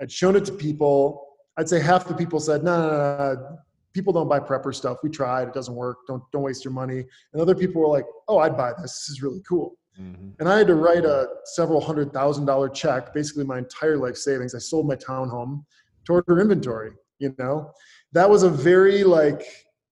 I'd 0.00 0.12
shown 0.12 0.36
it 0.36 0.44
to 0.46 0.52
people. 0.52 1.26
I'd 1.56 1.68
say 1.68 1.80
half 1.80 2.06
the 2.06 2.14
people 2.14 2.40
said, 2.40 2.62
no, 2.62 2.88
no, 2.88 3.16
no. 3.34 3.58
People 3.92 4.12
don't 4.12 4.28
buy 4.28 4.40
prepper 4.40 4.74
stuff. 4.74 4.98
We 5.04 5.10
tried. 5.10 5.48
It 5.48 5.54
doesn't 5.54 5.74
work. 5.74 5.98
Don't 6.08 6.22
don't 6.32 6.42
waste 6.42 6.64
your 6.64 6.72
money. 6.72 7.04
And 7.32 7.40
other 7.40 7.54
people 7.54 7.80
were 7.80 7.88
like, 7.88 8.04
oh, 8.28 8.38
I'd 8.38 8.56
buy 8.56 8.72
this. 8.72 8.92
This 8.92 9.08
is 9.10 9.22
really 9.22 9.40
cool. 9.48 9.76
hmm 9.96 10.30
And 10.40 10.48
I 10.48 10.58
had 10.58 10.66
to 10.66 10.74
write 10.74 11.04
a 11.04 11.28
several 11.44 11.80
hundred 11.80 12.12
thousand 12.12 12.46
dollar 12.46 12.68
check, 12.68 13.14
basically 13.14 13.44
my 13.44 13.58
entire 13.58 13.96
life 13.96 14.16
savings. 14.16 14.54
I 14.54 14.58
sold 14.58 14.86
my 14.88 14.96
townhome 14.96 15.64
to 16.06 16.12
order 16.14 16.40
inventory. 16.40 16.90
You 17.20 17.34
know, 17.38 17.70
that 18.12 18.28
was 18.28 18.42
a 18.42 18.50
very 18.50 19.04
like 19.04 19.42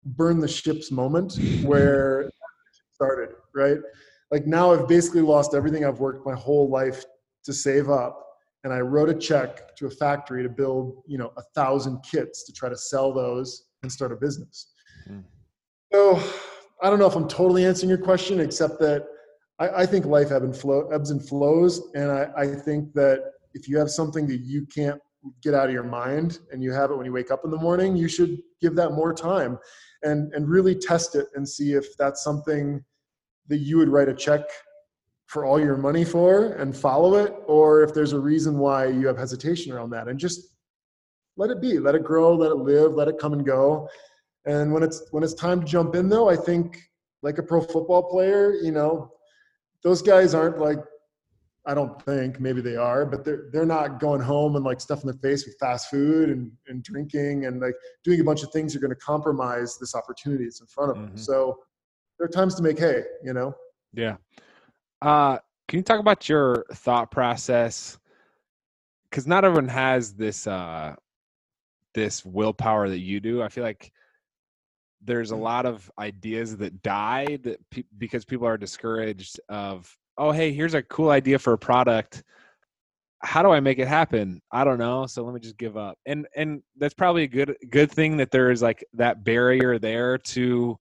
burn 0.05 0.41
the 0.41 0.49
ships 0.49 0.91
moment 0.91 1.39
where 1.63 2.23
it 2.23 2.35
started. 2.93 3.31
Right, 3.55 3.79
like 4.31 4.47
now 4.47 4.73
I've 4.73 4.89
basically 4.89 5.21
lost 5.21 5.55
everything 5.55 5.85
I've 5.85 6.01
worked 6.01 6.27
my 6.27 6.35
whole 6.35 6.69
life 6.69 7.05
to 7.45 7.53
save 7.53 7.91
up, 7.91 8.25
and 8.65 8.73
I 8.73 8.81
wrote 8.81 9.09
a 9.09 9.15
check 9.15 9.77
to 9.77 9.87
a 9.87 9.91
factory 9.91 10.43
to 10.43 10.49
build 10.49 11.03
you 11.07 11.19
know 11.19 11.33
a 11.37 11.43
thousand 11.55 12.03
kits 12.03 12.45
to 12.45 12.53
try 12.53 12.69
to 12.69 12.77
sell 12.77 13.13
those 13.13 13.67
and 13.83 13.91
start 13.91 14.13
a 14.13 14.17
business. 14.17 14.73
Hmm. 15.07 15.21
So 15.93 16.21
I 16.83 16.91
don't 16.91 16.99
know 16.99 17.07
if 17.07 17.17
I'm 17.17 17.29
totally 17.29 17.65
answering 17.65 17.89
your 17.89 17.99
question, 17.99 18.41
except 18.41 18.79
that 18.81 19.07
I, 19.59 19.69
I 19.69 19.87
think 19.87 20.07
life 20.07 20.33
ebb 20.33 20.43
and 20.43 20.57
flow, 20.57 20.89
ebbs 20.89 21.11
and 21.11 21.27
flows, 21.27 21.91
and 21.95 22.11
I, 22.11 22.29
I 22.37 22.47
think 22.47 22.93
that 22.95 23.33
if 23.53 23.69
you 23.69 23.79
have 23.79 23.91
something 23.91 24.27
that 24.27 24.41
you 24.41 24.67
can't 24.67 25.01
get 25.43 25.55
out 25.55 25.69
of 25.69 25.73
your 25.73 25.85
mind 25.85 26.41
and 26.53 26.63
you 26.63 26.73
have 26.73 26.91
it 26.91 26.97
when 26.97 27.07
you 27.07 27.13
wake 27.13 27.31
up 27.31 27.45
in 27.45 27.51
the 27.51 27.57
morning, 27.57 27.97
you 27.97 28.09
should 28.09 28.39
give 28.61 28.75
that 28.77 28.91
more 28.91 29.15
time 29.15 29.59
and 30.03 30.33
and 30.35 30.49
really 30.49 30.75
test 30.75 31.15
it 31.15 31.27
and 31.35 31.49
see 31.49 31.73
if 31.73 31.97
that's 31.97 32.23
something 32.23 32.85
that 33.49 33.59
you 33.59 33.79
would 33.79 33.89
write 33.89 34.09
a 34.09 34.15
check 34.15 34.43
for 35.27 35.45
all 35.45 35.59
your 35.61 35.77
money 35.77 36.05
for 36.05 36.53
and 36.55 36.77
follow 36.77 37.15
it, 37.15 37.35
or 37.47 37.83
if 37.83 37.95
there's 37.95 38.13
a 38.13 38.19
reason 38.19 38.59
why 38.59 38.87
you 38.87 39.07
have 39.07 39.19
hesitation 39.19 39.73
around 39.73 39.91
that, 39.91 40.09
and 40.09 40.19
just 40.19 40.55
let 41.37 41.51
it 41.51 41.61
be, 41.61 41.79
let 41.79 41.95
it 41.95 42.05
grow, 42.05 42.35
let 42.35 42.51
it 42.51 42.57
live, 42.57 42.95
let 42.95 43.09
it 43.09 43.19
come 43.19 43.33
and 43.33 43.45
go. 43.45 43.89
And 44.47 44.73
when 44.73 44.83
it's 44.83 45.03
when 45.11 45.23
it's 45.23 45.35
time 45.35 45.61
to 45.61 45.67
jump 45.67 45.95
in, 45.95 46.09
though, 46.09 46.29
I 46.29 46.37
think 46.37 46.79
like 47.23 47.39
a 47.39 47.43
pro 47.43 47.61
football 47.61 48.03
player, 48.03 48.53
you 48.55 48.71
know, 48.71 49.11
those 49.83 50.03
guys 50.03 50.35
aren't 50.35 50.59
like 50.59 50.79
I 51.67 51.73
don't 51.73 52.01
think 52.03 52.41
maybe 52.41 52.61
they 52.61 52.77
are, 52.77 53.07
but 53.07 53.25
they're 53.25 53.49
they're 53.51 53.65
not 53.67 53.99
going 53.99 54.21
home 54.21 54.57
and 54.57 54.65
like 54.65 54.81
stuffing 54.81 55.11
their 55.11 55.19
face 55.19 55.47
with 55.47 55.57
fast 55.59 55.89
food 55.89 56.29
and, 56.29 56.53
and 56.69 56.83
drinking 56.83 57.47
and 57.47 57.61
like 57.61 57.75
doing 58.05 58.21
a 58.21 58.25
bunch 58.25 58.43
of 58.43 58.53
things 58.53 58.73
that 58.73 58.79
are 58.79 58.87
going 58.87 58.95
to 58.95 59.05
compromise 59.05 59.79
this 59.79 59.95
opportunity 59.95 60.45
that's 60.45 60.61
in 60.61 60.67
front 60.67 60.91
of 60.91 60.97
them. 60.97 61.13
Mhm. 61.13 61.19
So 61.19 61.59
there 62.19 62.27
are 62.27 62.29
times 62.29 62.55
to 62.57 62.63
make 62.63 62.79
hay, 62.79 63.03
you 63.23 63.33
know. 63.33 63.55
Yeah. 63.93 64.17
Uh, 65.03 65.39
can 65.69 65.79
you 65.79 65.83
talk 65.83 66.01
about 66.01 66.29
your 66.29 66.65
thought 66.75 67.11
process? 67.11 67.99
Because 69.11 69.27
not 69.27 69.45
everyone 69.45 69.69
has 69.69 70.15
this 70.15 70.47
uh, 70.47 70.95
this 71.95 72.25
willpower 72.25 72.89
that 72.89 72.99
you 72.99 73.21
do. 73.21 73.43
I 73.43 73.49
feel 73.49 73.65
like 73.65 73.93
there's 75.05 75.31
a 75.31 75.37
lot 75.37 75.67
of 75.67 75.91
ideas 75.99 76.57
that 76.57 76.83
die 76.83 77.39
that 77.43 77.59
pe- 77.71 77.85
because 77.99 78.25
people 78.25 78.47
are 78.47 78.57
discouraged 78.57 79.39
of 79.49 79.95
oh 80.19 80.33
hey 80.33 80.53
here's 80.53 80.75
a 80.75 80.83
cool 80.83 81.11
idea 81.11 81.39
for 81.39 81.53
a 81.53 81.59
product 81.59 82.23
how 83.23 83.43
do 83.43 83.51
i 83.51 83.61
make 83.61 83.79
it 83.79 83.89
happen 83.89 84.41
i 84.51 84.65
don't 84.65 84.79
know 84.79 85.07
so 85.07 85.23
let 85.23 85.35
me 85.35 85.41
just 85.41 85.59
give 85.59 85.77
up 85.77 85.99
and 86.07 86.27
and 86.37 86.63
that's 86.79 86.95
probably 86.95 87.25
a 87.25 87.29
good 87.29 87.55
good 87.71 87.91
thing 87.91 88.17
that 88.17 88.31
there 88.31 88.51
is 88.51 88.63
like 88.63 88.85
that 88.93 89.25
barrier 89.25 89.79
there 89.79 90.17
to 90.19 90.77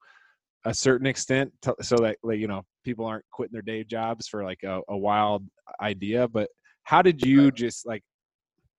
a 0.66 0.74
certain 0.74 1.08
extent 1.08 1.52
to, 1.62 1.76
so 1.82 1.96
that 1.98 2.18
like 2.24 2.40
you 2.40 2.48
know 2.48 2.64
people 2.84 3.06
aren't 3.06 3.26
quitting 3.32 3.54
their 3.54 3.62
day 3.62 3.84
jobs 3.84 4.28
for 4.28 4.44
like 4.44 4.64
a, 4.64 4.82
a 4.90 4.98
wild 4.98 5.46
idea 5.82 6.28
but 6.28 6.50
how 6.84 7.02
did 7.02 7.26
you 7.26 7.52
just 7.52 7.86
like 7.86 8.04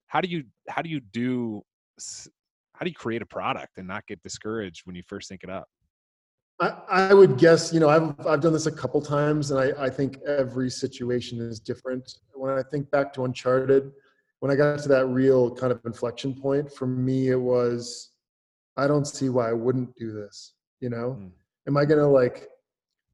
how 0.06 0.20
do 0.20 0.28
you 0.28 0.44
how 0.68 0.82
do 0.82 0.88
you 0.88 1.00
do 1.00 1.62
how 2.74 2.84
do 2.84 2.88
you 2.88 2.94
create 2.94 3.22
a 3.22 3.26
product 3.26 3.78
and 3.78 3.86
not 3.86 4.06
get 4.06 4.22
discouraged 4.22 4.82
when 4.84 4.96
you 4.96 5.02
first 5.06 5.28
think 5.28 5.42
it 5.42 5.50
up 5.50 5.68
I, 6.60 6.68
I 6.88 7.14
would 7.14 7.36
guess, 7.36 7.72
you 7.72 7.80
know, 7.80 7.88
I've, 7.88 8.26
I've 8.26 8.40
done 8.40 8.52
this 8.52 8.66
a 8.66 8.72
couple 8.72 9.02
times 9.02 9.50
and 9.50 9.58
I, 9.58 9.86
I 9.86 9.90
think 9.90 10.18
every 10.22 10.70
situation 10.70 11.40
is 11.40 11.58
different. 11.58 12.18
When 12.32 12.52
I 12.52 12.62
think 12.62 12.88
back 12.92 13.12
to 13.14 13.24
Uncharted, 13.24 13.90
when 14.38 14.52
I 14.52 14.54
got 14.54 14.78
to 14.80 14.88
that 14.88 15.06
real 15.06 15.52
kind 15.52 15.72
of 15.72 15.80
inflection 15.84 16.32
point, 16.32 16.72
for 16.72 16.86
me, 16.86 17.30
it 17.30 17.40
was, 17.40 18.12
I 18.76 18.86
don't 18.86 19.06
see 19.06 19.30
why 19.30 19.50
I 19.50 19.52
wouldn't 19.52 19.96
do 19.96 20.12
this. 20.12 20.54
You 20.80 20.90
know, 20.90 21.18
Mm. 21.20 21.30
Am 21.68 21.76
I 21.76 21.84
going 21.84 22.00
to 22.00 22.06
like, 22.06 22.48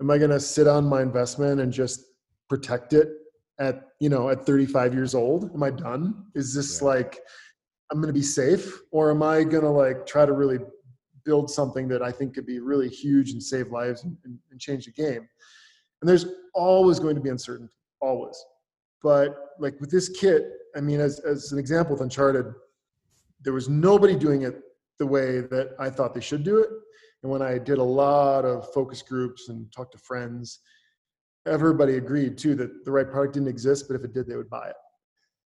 am 0.01 0.11
I 0.11 0.19
going 0.19 0.31
to 0.31 0.41
sit 0.41 0.67
on 0.67 0.85
my 0.85 1.03
investment 1.03 1.61
and 1.61 1.73
just 1.73 2.05
protect 2.49 2.93
it 2.93 3.09
at, 3.59 3.89
you 4.01 4.09
know, 4.09 4.31
at 4.31 4.45
35 4.45 4.95
years 4.95 5.15
old? 5.15 5.51
Am 5.55 5.63
I 5.63 5.71
done? 5.71 6.27
Is 6.35 6.55
this 6.55 6.81
Yeah. 6.81 6.89
like, 6.89 7.21
I'm 7.91 8.01
going 8.01 8.13
to 8.13 8.19
be 8.19 8.23
safe 8.23 8.81
or 8.93 9.11
am 9.11 9.23
I 9.23 9.43
going 9.43 9.65
to 9.65 9.71
like 9.71 10.07
try 10.07 10.25
to 10.25 10.33
really 10.33 10.59
build 11.25 11.51
something 11.51 11.89
that 11.89 12.03
I 12.03 12.11
think 12.13 12.35
could 12.35 12.47
be 12.47 12.61
really 12.61 12.89
huge 12.89 13.31
and 13.33 13.43
save 13.43 13.71
lives 13.71 14.05
and, 14.05 14.17
and, 14.25 14.39
and 14.51 14.61
change 14.61 14.87
the 14.87 14.93
game. 14.93 15.29
And 16.01 16.09
there's 16.09 16.27
always 16.55 16.99
going 16.99 17.15
to 17.17 17.21
be 17.21 17.29
uncertainty, 17.29 17.75
always. 18.01 18.43
But 19.03 19.37
like 19.59 19.79
with 19.81 19.91
this 19.91 20.09
kit, 20.09 20.45
I 20.77 20.81
mean, 20.81 21.01
as, 21.01 21.21
as 21.21 21.53
an 21.53 21.59
example 21.59 21.95
with 21.95 22.03
Uncharted, 22.03 22.47
there 23.43 23.53
was 23.53 23.69
nobody 23.69 24.17
doing 24.17 24.43
it 24.43 24.61
the 24.99 25.07
way 25.07 25.41
that 25.41 25.75
I 25.79 25.91
thought 25.91 26.15
they 26.15 26.21
should 26.21 26.45
do 26.45 26.59
it. 26.59 26.69
And 27.23 27.31
when 27.31 27.43
I 27.43 27.59
did 27.59 27.79
a 27.79 27.83
lot 27.83 28.45
of 28.45 28.73
focus 28.73 29.03
groups 29.03 29.49
and 29.49 29.71
talked 29.73 29.93
to 29.93 29.99
friends, 29.99 30.61
everybody 31.47 31.97
agreed 31.97 32.39
too 32.39 32.55
that 32.57 32.85
the 32.85 32.91
right 32.91 33.11
product 33.11 33.35
didn't 33.35 33.49
exist, 33.49 33.87
but 33.89 33.95
if 33.95 34.05
it 34.05 34.13
did, 34.15 34.27
they 34.27 34.37
would 34.37 34.51
buy 34.51 34.69
it 34.69 34.77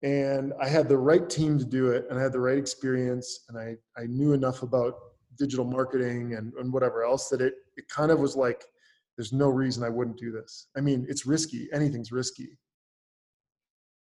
and 0.02 0.52
I 0.60 0.68
had 0.68 0.88
the 0.88 0.98
right 0.98 1.28
team 1.28 1.58
to 1.58 1.64
do 1.64 1.90
it, 1.90 2.06
and 2.10 2.18
I 2.18 2.22
had 2.22 2.32
the 2.32 2.40
right 2.40 2.58
experience, 2.58 3.44
and 3.48 3.58
I 3.58 3.76
I 4.00 4.06
knew 4.06 4.32
enough 4.34 4.62
about 4.62 4.94
digital 5.38 5.64
marketing 5.64 6.34
and, 6.34 6.52
and 6.54 6.72
whatever 6.72 7.02
else 7.04 7.28
that 7.30 7.40
it 7.40 7.54
it 7.76 7.88
kind 7.88 8.10
of 8.10 8.20
was 8.20 8.36
like 8.36 8.64
there's 9.16 9.32
no 9.32 9.48
reason 9.48 9.82
I 9.82 9.88
wouldn't 9.88 10.18
do 10.18 10.30
this. 10.30 10.68
I 10.76 10.80
mean, 10.80 11.06
it's 11.08 11.24
risky. 11.24 11.68
Anything's 11.72 12.12
risky. 12.12 12.58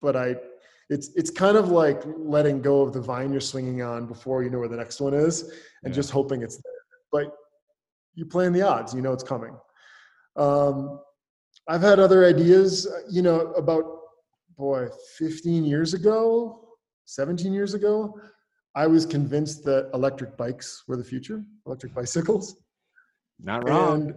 But 0.01 0.16
I 0.16 0.38
it's 0.89 1.09
it's 1.16 1.30
kind 1.30 1.57
of 1.57 1.70
like 1.70 2.01
letting 2.18 2.62
go 2.62 2.82
of 2.82 2.93
the 2.93 3.01
vine 3.01 3.32
you're 3.32 3.41
swinging 3.41 3.82
on 3.82 4.07
before 4.07 4.43
you 4.43 4.49
know 4.49 4.59
where 4.59 4.70
the 4.70 4.78
next 4.78 5.01
one 5.01 5.14
is 5.14 5.41
and 5.84 5.91
Yeah. 5.93 5.99
just 6.01 6.12
hoping 6.12 6.41
it's 6.41 6.55
there. 6.55 6.82
But 7.12 7.36
you're 8.16 8.28
playing 8.28 8.53
the 8.53 8.62
odds, 8.62 8.93
you 8.93 9.01
know 9.01 9.14
it's 9.14 9.24
coming. 9.24 9.55
Um, 10.36 10.99
I've 11.68 11.82
had 11.82 11.99
other 11.99 12.26
ideas, 12.26 12.88
you 13.09 13.22
know, 13.22 13.51
about 13.53 13.84
boy, 14.57 14.88
15 15.18 15.66
years 15.66 15.93
ago, 15.93 16.70
17 17.05 17.51
years 17.53 17.74
ago, 17.74 18.20
I 18.76 18.88
was 18.88 19.05
convinced 19.05 19.64
that 19.66 19.89
electric 19.93 20.38
bikes 20.38 20.84
were 20.88 20.95
the 20.95 21.03
future, 21.03 21.43
electric 21.66 21.93
bicycles. 21.93 22.55
Not 23.39 23.68
wrong. 23.68 24.09
And, 24.09 24.16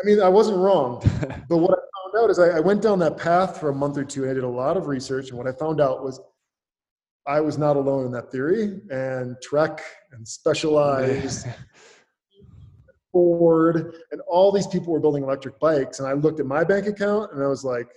I 0.00 0.04
mean, 0.04 0.20
I 0.20 0.28
wasn't 0.28 0.58
wrong. 0.58 1.00
but 1.48 1.58
what 1.58 1.78
I 1.78 1.82
found 2.12 2.24
out 2.24 2.30
is 2.30 2.38
I, 2.38 2.56
I, 2.56 2.60
went 2.60 2.82
down 2.82 2.98
that 2.98 3.16
path 3.16 3.60
for 3.60 3.70
a 3.70 3.74
month 3.74 3.96
or 3.96 4.04
two 4.04 4.22
and 4.22 4.30
I 4.30 4.34
did 4.34 4.44
a 4.44 4.48
lot 4.48 4.76
of 4.76 4.88
research. 4.88 5.28
And 5.28 5.38
what 5.38 5.46
I 5.46 5.52
found 5.52 5.80
out 5.80 6.02
was 6.02 6.20
I 7.26 7.40
was 7.40 7.56
not 7.56 7.76
alone 7.76 8.04
in 8.04 8.12
that 8.12 8.30
theory. 8.30 8.80
And 8.90 9.36
Trek 9.42 9.80
and 10.12 10.26
Specialized, 10.38 11.46
Ford, 13.12 13.94
and 14.10 14.20
all 14.26 14.50
these 14.50 14.66
people 14.66 14.92
were 14.92 15.00
building 15.00 15.22
electric 15.22 15.60
bikes. 15.60 15.98
And 16.00 16.08
I 16.08 16.12
looked 16.12 16.40
at 16.40 16.46
my 16.46 16.64
bank 16.64 16.86
account 16.86 17.32
and 17.32 17.42
I 17.42 17.46
was 17.46 17.64
like, 17.64 17.88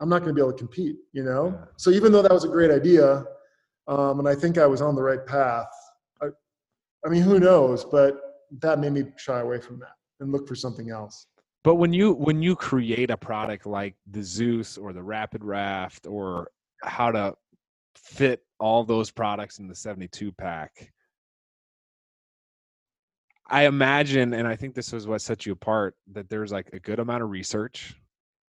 I'm 0.00 0.08
not 0.08 0.20
going 0.20 0.28
to 0.28 0.34
be 0.34 0.40
able 0.40 0.52
to 0.52 0.58
compete, 0.58 0.96
you 1.12 1.24
know? 1.24 1.58
So 1.76 1.90
even 1.90 2.12
though 2.12 2.22
that 2.22 2.32
was 2.32 2.44
a 2.44 2.48
great 2.48 2.70
idea, 2.70 3.24
um, 3.88 4.20
and 4.20 4.28
I 4.28 4.34
think 4.34 4.58
I 4.58 4.66
was 4.66 4.82
on 4.82 4.94
the 4.94 5.02
right 5.02 5.24
path. 5.26 5.66
I, 6.22 6.26
I 7.04 7.08
mean, 7.08 7.22
who 7.22 7.40
knows? 7.40 7.84
But 7.84 8.20
that 8.60 8.78
made 8.78 8.92
me 8.92 9.04
shy 9.16 9.40
away 9.40 9.60
from 9.60 9.80
that 9.80 9.94
and 10.20 10.30
look 10.30 10.46
for 10.46 10.54
something 10.54 10.90
else. 10.90 11.26
But 11.64 11.76
when 11.76 11.92
you 11.92 12.12
when 12.12 12.40
you 12.40 12.54
create 12.54 13.10
a 13.10 13.16
product 13.16 13.66
like 13.66 13.96
the 14.06 14.22
Zeus 14.22 14.78
or 14.78 14.92
the 14.92 15.02
Rapid 15.02 15.42
Raft 15.42 16.06
or 16.06 16.50
how 16.82 17.10
to 17.10 17.34
fit 17.96 18.42
all 18.60 18.84
those 18.84 19.10
products 19.10 19.58
in 19.58 19.66
the 19.66 19.74
72 19.74 20.32
pack, 20.32 20.92
I 23.48 23.66
imagine, 23.66 24.34
and 24.34 24.46
I 24.46 24.56
think 24.56 24.74
this 24.74 24.92
was 24.92 25.06
what 25.06 25.22
set 25.22 25.46
you 25.46 25.52
apart, 25.52 25.94
that 26.12 26.28
there's 26.28 26.52
like 26.52 26.70
a 26.72 26.80
good 26.80 26.98
amount 26.98 27.22
of 27.22 27.30
research, 27.30 27.94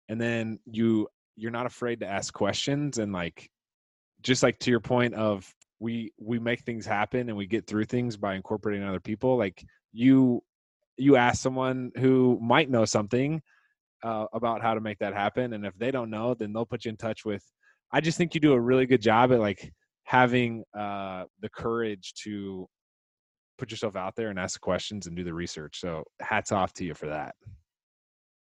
and 0.09 0.19
then 0.19 0.59
you 0.65 1.07
you're 1.37 1.51
not 1.51 1.65
afraid 1.65 2.01
to 2.01 2.07
ask 2.07 2.33
questions 2.33 2.97
and 2.97 3.13
like 3.13 3.49
just 4.21 4.43
like 4.43 4.59
to 4.59 4.69
your 4.69 4.79
point 4.79 5.13
of 5.13 5.51
we 5.79 6.11
we 6.19 6.37
make 6.37 6.61
things 6.61 6.85
happen 6.85 7.29
and 7.29 7.37
we 7.37 7.47
get 7.47 7.65
through 7.65 7.85
things 7.85 8.17
by 8.17 8.35
incorporating 8.35 8.83
other 8.83 8.99
people 8.99 9.37
like 9.37 9.63
you 9.93 10.43
you 10.97 11.15
ask 11.15 11.41
someone 11.41 11.91
who 11.97 12.37
might 12.41 12.69
know 12.69 12.85
something 12.85 13.41
uh, 14.03 14.25
about 14.33 14.61
how 14.61 14.73
to 14.73 14.81
make 14.81 14.99
that 14.99 15.13
happen 15.13 15.53
and 15.53 15.65
if 15.65 15.75
they 15.77 15.89
don't 15.89 16.09
know 16.09 16.33
then 16.33 16.53
they'll 16.53 16.65
put 16.65 16.85
you 16.85 16.89
in 16.89 16.97
touch 16.97 17.25
with 17.25 17.43
i 17.91 17.99
just 17.99 18.17
think 18.17 18.35
you 18.35 18.41
do 18.41 18.53
a 18.53 18.59
really 18.59 18.85
good 18.85 19.01
job 19.01 19.31
at 19.31 19.39
like 19.39 19.71
having 20.03 20.63
uh, 20.77 21.23
the 21.41 21.49
courage 21.49 22.13
to 22.13 22.67
put 23.61 23.69
yourself 23.69 23.95
out 23.95 24.15
there 24.15 24.29
and 24.29 24.39
ask 24.39 24.59
questions 24.59 25.05
and 25.05 25.15
do 25.15 25.23
the 25.23 25.31
research 25.31 25.79
so 25.79 26.03
hats 26.19 26.51
off 26.51 26.73
to 26.73 26.83
you 26.83 26.95
for 26.95 27.05
that 27.05 27.35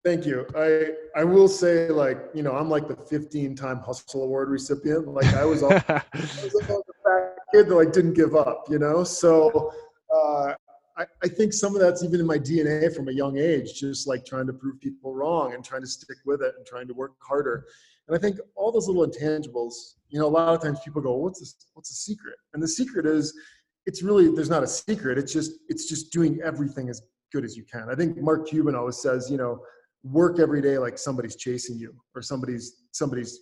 Thank 0.03 0.27
you. 0.27 0.45
I 0.55 1.19
I 1.19 1.23
will 1.23 1.47
say 1.47 1.89
like 1.89 2.19
you 2.35 2.43
know 2.43 2.51
I'm 2.51 2.69
like 2.69 2.87
the 2.87 2.95
15 2.95 3.55
time 3.55 3.79
Hustle 3.79 4.21
Award 4.21 4.49
recipient. 4.49 5.07
Like 5.07 5.33
I 5.33 5.43
was, 5.43 5.63
all, 5.63 5.71
I 5.89 6.03
was 6.13 6.53
the 6.53 6.83
fat 7.03 7.37
kid 7.51 7.69
that 7.69 7.75
like 7.75 7.91
didn't 7.91 8.13
give 8.13 8.35
up. 8.35 8.65
You 8.69 8.77
know, 8.77 9.03
so 9.03 9.73
uh, 10.15 10.53
I 10.95 11.05
I 11.23 11.27
think 11.27 11.53
some 11.53 11.73
of 11.73 11.81
that's 11.81 12.03
even 12.03 12.19
in 12.19 12.27
my 12.27 12.37
DNA 12.37 12.95
from 12.95 13.07
a 13.07 13.11
young 13.11 13.39
age, 13.39 13.73
just 13.73 14.07
like 14.07 14.23
trying 14.27 14.45
to 14.45 14.53
prove 14.53 14.79
people 14.79 15.15
wrong 15.15 15.55
and 15.55 15.65
trying 15.65 15.81
to 15.81 15.87
stick 15.87 16.17
with 16.23 16.43
it 16.43 16.53
and 16.55 16.63
trying 16.67 16.87
to 16.87 16.93
work 16.93 17.13
harder. 17.27 17.65
And 18.07 18.15
I 18.15 18.19
think 18.19 18.37
all 18.53 18.71
those 18.71 18.87
little 18.87 19.07
intangibles, 19.07 19.95
you 20.09 20.19
know, 20.19 20.27
a 20.27 20.35
lot 20.37 20.53
of 20.53 20.61
times 20.61 20.81
people 20.85 21.01
go, 21.01 21.15
"What's 21.15 21.39
this? 21.39 21.55
What's 21.73 21.89
the 21.89 21.95
secret?" 21.95 22.35
And 22.53 22.61
the 22.61 22.67
secret 22.67 23.07
is, 23.07 23.33
it's 23.85 24.01
really 24.03 24.29
there's 24.29 24.49
not 24.49 24.63
a 24.63 24.67
secret. 24.67 25.17
It's 25.17 25.33
just 25.33 25.51
it's 25.69 25.87
just 25.87 26.11
doing 26.11 26.39
everything 26.43 26.89
as 26.89 27.01
good 27.31 27.45
as 27.45 27.55
you 27.55 27.63
can. 27.63 27.89
I 27.89 27.95
think 27.95 28.17
Mark 28.17 28.47
Cuban 28.47 28.75
always 28.75 28.97
says, 28.97 29.29
you 29.29 29.37
know 29.37 29.61
work 30.05 30.39
every 30.39 30.61
day 30.61 30.77
like 30.77 30.97
somebody's 30.97 31.35
chasing 31.35 31.77
you 31.77 31.93
or 32.13 32.21
somebody's 32.21 32.83
somebody's 32.91 33.41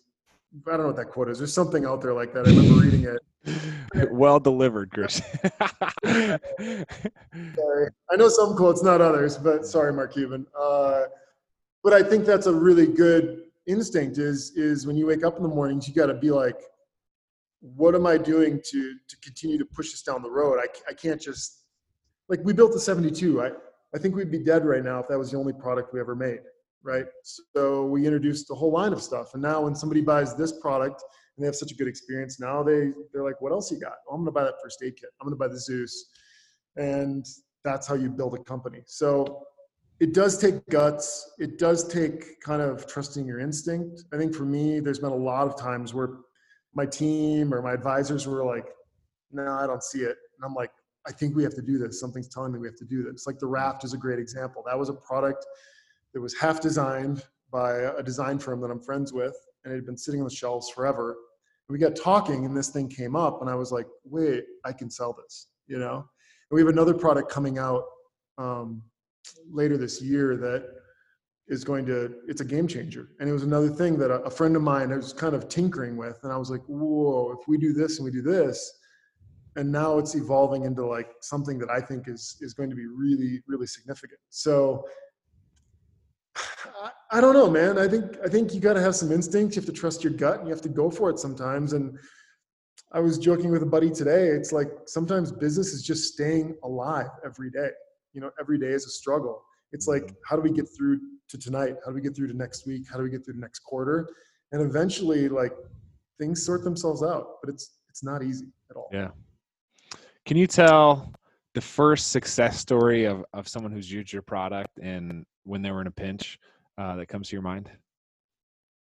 I 0.67 0.71
don't 0.71 0.81
know 0.81 0.87
what 0.87 0.95
that 0.97 1.09
quote 1.09 1.29
is. 1.29 1.39
There's 1.39 1.53
something 1.53 1.85
out 1.85 1.99
there 2.01 2.13
like 2.13 2.31
that. 2.33 2.47
I 2.47 2.51
remember 2.51 2.81
reading 2.81 3.05
it. 3.05 4.11
well 4.11 4.39
delivered, 4.39 4.91
Chris. 4.91 5.15
sorry. 6.05 6.39
I 8.11 8.15
know 8.15 8.29
some 8.29 8.55
quotes, 8.55 8.83
not 8.83 9.01
others, 9.01 9.35
but 9.35 9.65
sorry, 9.65 9.91
Mark 9.91 10.13
Cuban. 10.13 10.45
Uh, 10.57 11.05
but 11.83 11.91
I 11.91 12.03
think 12.03 12.25
that's 12.25 12.45
a 12.45 12.53
really 12.53 12.85
good 12.85 13.45
instinct 13.65 14.19
is 14.19 14.51
is 14.51 14.85
when 14.85 14.95
you 14.95 15.07
wake 15.07 15.25
up 15.25 15.37
in 15.37 15.43
the 15.43 15.49
mornings, 15.49 15.87
you 15.87 15.95
got 15.95 16.05
to 16.05 16.13
be 16.13 16.29
like, 16.29 16.61
what 17.63 17.95
am 17.95 18.05
I 18.05 18.17
doing 18.17 18.61
to 18.71 18.95
to 19.07 19.17
continue 19.21 19.57
to 19.57 19.65
push 19.65 19.91
this 19.91 20.03
down 20.03 20.21
the 20.21 20.31
road? 20.31 20.59
I, 20.61 20.67
I 20.89 20.93
can't 20.93 21.21
just 21.21 21.63
like 22.29 22.41
we 22.43 22.53
built 22.53 22.73
the 22.73 22.79
72. 22.79 23.41
I 23.41 23.51
I 23.95 23.99
think 23.99 24.15
we'd 24.15 24.31
be 24.31 24.39
dead 24.39 24.65
right 24.65 24.83
now 24.83 24.99
if 24.99 25.07
that 25.07 25.17
was 25.17 25.31
the 25.31 25.37
only 25.37 25.53
product 25.53 25.93
we 25.93 25.99
ever 25.99 26.15
made 26.15 26.39
right? 26.83 27.05
So 27.23 27.85
we 27.85 28.05
introduced 28.05 28.51
a 28.51 28.55
whole 28.55 28.71
line 28.71 28.93
of 28.93 29.01
stuff. 29.01 29.33
And 29.33 29.41
now 29.41 29.61
when 29.61 29.73
somebody 29.73 30.01
buys 30.01 30.35
this 30.35 30.59
product 30.59 31.03
and 31.35 31.43
they 31.43 31.47
have 31.47 31.55
such 31.55 31.71
a 31.71 31.75
good 31.75 31.87
experience, 31.87 32.39
now 32.39 32.61
they 32.61 32.91
they're 33.11 33.23
like, 33.23 33.41
what 33.41 33.51
else 33.51 33.71
you 33.71 33.79
got? 33.79 33.93
I'm 34.11 34.19
gonna 34.19 34.31
buy 34.31 34.43
that 34.43 34.55
first 34.61 34.83
aid 34.83 34.97
kit. 34.97 35.09
I'm 35.19 35.27
gonna 35.27 35.37
buy 35.37 35.47
the 35.47 35.59
Zeus. 35.59 36.09
And 36.75 37.25
that's 37.63 37.87
how 37.87 37.95
you 37.95 38.09
build 38.09 38.35
a 38.35 38.43
company. 38.43 38.81
So 38.85 39.45
it 39.99 40.13
does 40.13 40.37
take 40.37 40.67
guts. 40.69 41.31
It 41.39 41.57
does 41.57 41.87
take 41.87 42.41
kind 42.41 42.61
of 42.61 42.85
trusting 42.87 43.25
your 43.25 43.39
instinct. 43.39 44.03
I 44.13 44.17
think 44.17 44.35
for 44.35 44.43
me, 44.43 44.79
there's 44.79 44.99
been 44.99 45.11
a 45.11 45.15
lot 45.15 45.47
of 45.47 45.57
times 45.57 45.93
where 45.93 46.09
my 46.73 46.85
team 46.85 47.53
or 47.53 47.61
my 47.61 47.73
advisors 47.73 48.27
were 48.27 48.43
like, 48.43 48.65
no, 49.31 49.51
I 49.51 49.67
don't 49.67 49.83
see 49.83 49.99
it. 49.99 50.17
And 50.37 50.45
I'm 50.45 50.53
like, 50.53 50.71
I 51.07 51.11
think 51.11 51.35
we 51.35 51.43
have 51.43 51.55
to 51.55 51.61
do 51.61 51.77
this. 51.77 51.99
Something's 51.99 52.29
telling 52.29 52.53
me 52.53 52.59
we 52.59 52.67
have 52.67 52.77
to 52.77 52.85
do 52.85 53.03
this. 53.03 53.27
Like 53.27 53.39
the 53.39 53.47
raft 53.47 53.83
is 53.83 53.93
a 53.93 53.97
great 53.97 54.19
example. 54.19 54.63
That 54.65 54.77
was 54.77 54.89
a 54.89 54.93
product 54.93 55.45
that 56.13 56.21
was 56.21 56.33
half 56.35 56.61
designed 56.61 57.23
by 57.51 57.73
a 57.97 58.01
design 58.01 58.39
firm 58.39 58.61
that 58.61 58.71
I'm 58.71 58.79
friends 58.79 59.13
with, 59.13 59.35
and 59.63 59.73
it 59.73 59.77
had 59.77 59.85
been 59.85 59.97
sitting 59.97 60.21
on 60.21 60.27
the 60.27 60.33
shelves 60.33 60.69
forever. 60.69 61.15
we 61.69 61.77
got 61.77 61.95
talking, 61.95 62.45
and 62.45 62.55
this 62.55 62.69
thing 62.69 62.87
came 62.87 63.15
up, 63.15 63.41
and 63.41 63.49
I 63.49 63.55
was 63.55 63.71
like, 63.71 63.87
"Wait, 64.03 64.43
I 64.65 64.73
can 64.73 64.89
sell 64.89 65.13
this," 65.13 65.47
you 65.67 65.79
know. 65.79 65.95
And 65.95 66.55
we 66.55 66.61
have 66.61 66.67
another 66.67 66.93
product 66.93 67.31
coming 67.31 67.57
out 67.57 67.83
um, 68.37 68.83
later 69.49 69.77
this 69.77 70.01
year 70.01 70.35
that 70.37 70.82
is 71.47 71.63
going 71.63 71.85
to 71.85 72.15
it's 72.27 72.41
a 72.41 72.45
game 72.45 72.67
changer 72.67 73.09
and 73.19 73.29
it 73.29 73.33
was 73.33 73.43
another 73.43 73.69
thing 73.69 73.97
that 73.97 74.09
a, 74.09 74.21
a, 74.21 74.29
friend 74.29 74.55
of 74.55 74.61
mine 74.61 74.89
was 74.89 75.11
kind 75.11 75.35
of 75.35 75.49
tinkering 75.49 75.97
with 75.97 76.17
and 76.23 76.31
i 76.31 76.37
was 76.37 76.49
like 76.49 76.61
whoa 76.67 77.35
if 77.37 77.47
we 77.47 77.57
do 77.57 77.73
this 77.73 77.97
and 77.97 78.05
we 78.05 78.11
do 78.11 78.21
this 78.21 78.79
and 79.57 79.69
now 79.69 79.97
it's 79.97 80.15
evolving 80.15 80.63
into 80.63 80.85
like 80.85 81.11
something 81.21 81.59
that 81.59 81.69
i 81.69 81.81
think 81.81 82.07
is 82.07 82.37
is 82.39 82.53
going 82.53 82.69
to 82.69 82.75
be 82.75 82.85
really 82.85 83.41
really 83.47 83.67
significant 83.67 84.19
so 84.29 84.85
I 87.11 87.21
don't 87.21 87.33
know, 87.33 87.49
man. 87.49 87.77
I 87.77 87.87
think 87.87 88.17
I 88.25 88.27
think 88.27 88.53
you 88.53 88.59
got 88.59 88.73
to 88.73 88.81
have 88.81 88.95
some 88.95 89.11
instinct. 89.11 89.55
You 89.55 89.61
have 89.61 89.67
to 89.67 89.79
trust 89.79 90.03
your 90.03 90.13
gut, 90.13 90.39
and 90.39 90.47
you 90.47 90.53
have 90.53 90.63
to 90.63 90.69
go 90.69 90.89
for 90.89 91.09
it 91.09 91.19
sometimes. 91.19 91.73
And 91.73 91.97
I 92.91 92.99
was 92.99 93.17
joking 93.17 93.51
with 93.51 93.61
a 93.63 93.67
buddy 93.67 93.91
today. 93.91 94.27
It's 94.27 94.51
like 94.51 94.69
sometimes 94.87 95.31
business 95.31 95.73
is 95.73 95.83
just 95.83 96.13
staying 96.13 96.55
alive 96.63 97.09
every 97.25 97.51
day. 97.51 97.69
You 98.13 98.21
know, 98.21 98.31
every 98.39 98.57
day 98.57 98.69
is 98.69 98.85
a 98.85 98.89
struggle. 98.89 99.43
It's 99.71 99.87
like 99.87 100.03
mm-hmm. 100.03 100.15
how 100.27 100.35
do 100.35 100.41
we 100.41 100.51
get 100.51 100.67
through 100.75 100.99
to 101.33 101.37
tonight? 101.39 101.75
How 101.83 101.91
do 101.91 101.95
we 101.95 102.01
get 102.01 102.15
through 102.15 102.27
to 102.27 102.33
next 102.33 102.65
week? 102.65 102.83
How 102.89 102.97
do 102.97 103.03
we 103.03 103.09
get 103.09 103.25
through 103.25 103.35
the 103.35 103.41
next 103.41 103.59
quarter? 103.59 104.09
And 104.51 104.61
eventually, 104.61 105.27
like 105.27 105.53
things 106.19 106.43
sort 106.43 106.63
themselves 106.63 107.03
out. 107.03 107.41
But 107.41 107.53
it's 107.53 107.71
it's 107.89 108.03
not 108.03 108.23
easy 108.23 108.47
at 108.69 108.77
all. 108.77 108.89
Yeah. 108.93 109.09
Can 110.25 110.37
you 110.37 110.47
tell 110.47 111.13
the 111.53 111.61
first 111.61 112.11
success 112.11 112.59
story 112.59 113.05
of 113.05 113.25
of 113.33 113.47
someone 113.47 113.71
who's 113.71 113.91
used 113.91 114.13
your 114.13 114.21
product 114.21 114.79
and 114.81 115.25
when 115.43 115.61
they 115.61 115.71
were 115.71 115.81
in 115.81 115.87
a 115.87 115.91
pinch 115.91 116.39
uh, 116.77 116.95
that 116.95 117.07
comes 117.07 117.29
to 117.29 117.35
your 117.35 117.43
mind? 117.43 117.69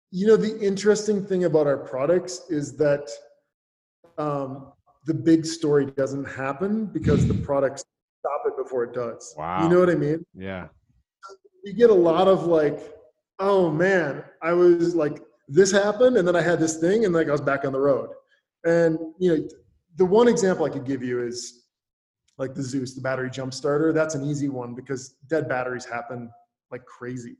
You 0.09 0.27
know, 0.27 0.37
the 0.37 0.57
interesting 0.59 1.25
thing 1.25 1.43
about 1.43 1.67
our 1.67 1.77
products 1.77 2.43
is 2.49 2.77
that 2.77 3.09
um, 4.17 4.71
the 5.05 5.13
big 5.13 5.45
story 5.45 5.85
doesn't 5.85 6.25
happen 6.25 6.85
because 6.85 7.27
the 7.27 7.33
products 7.33 7.83
stop 8.19 8.43
it 8.45 8.57
before 8.57 8.85
it 8.85 8.93
does. 8.93 9.35
Wow. 9.37 9.63
You 9.63 9.69
know 9.69 9.79
what 9.79 9.89
I 9.89 9.95
mean? 9.95 10.25
Yeah. 10.33 10.67
You 11.63 11.73
get 11.73 11.89
a 11.89 11.93
lot 11.93 12.27
of 12.27 12.45
like, 12.45 12.79
oh 13.39 13.69
man, 13.69 14.23
I 14.41 14.53
was 14.53 14.95
like, 14.95 15.21
this 15.47 15.71
happened, 15.71 16.17
and 16.17 16.27
then 16.27 16.35
I 16.35 16.41
had 16.41 16.59
this 16.59 16.77
thing, 16.77 17.05
and 17.05 17.13
like 17.13 17.27
I 17.27 17.31
was 17.31 17.41
back 17.41 17.65
on 17.65 17.71
the 17.71 17.79
road. 17.79 18.09
And 18.65 18.97
you 19.19 19.35
know, 19.35 19.47
the 19.97 20.05
one 20.05 20.27
example 20.27 20.65
I 20.65 20.69
could 20.69 20.85
give 20.85 21.03
you 21.03 21.23
is 21.23 21.63
like 22.37 22.53
the 22.53 22.63
Zeus, 22.63 22.93
the 22.93 23.01
battery 23.01 23.29
jump 23.29 23.53
starter. 23.53 23.91
That's 23.93 24.15
an 24.15 24.25
easy 24.25 24.49
one 24.49 24.75
because 24.75 25.15
dead 25.27 25.49
batteries 25.49 25.85
happen 25.85 26.29
like 26.71 26.85
crazy. 26.85 27.37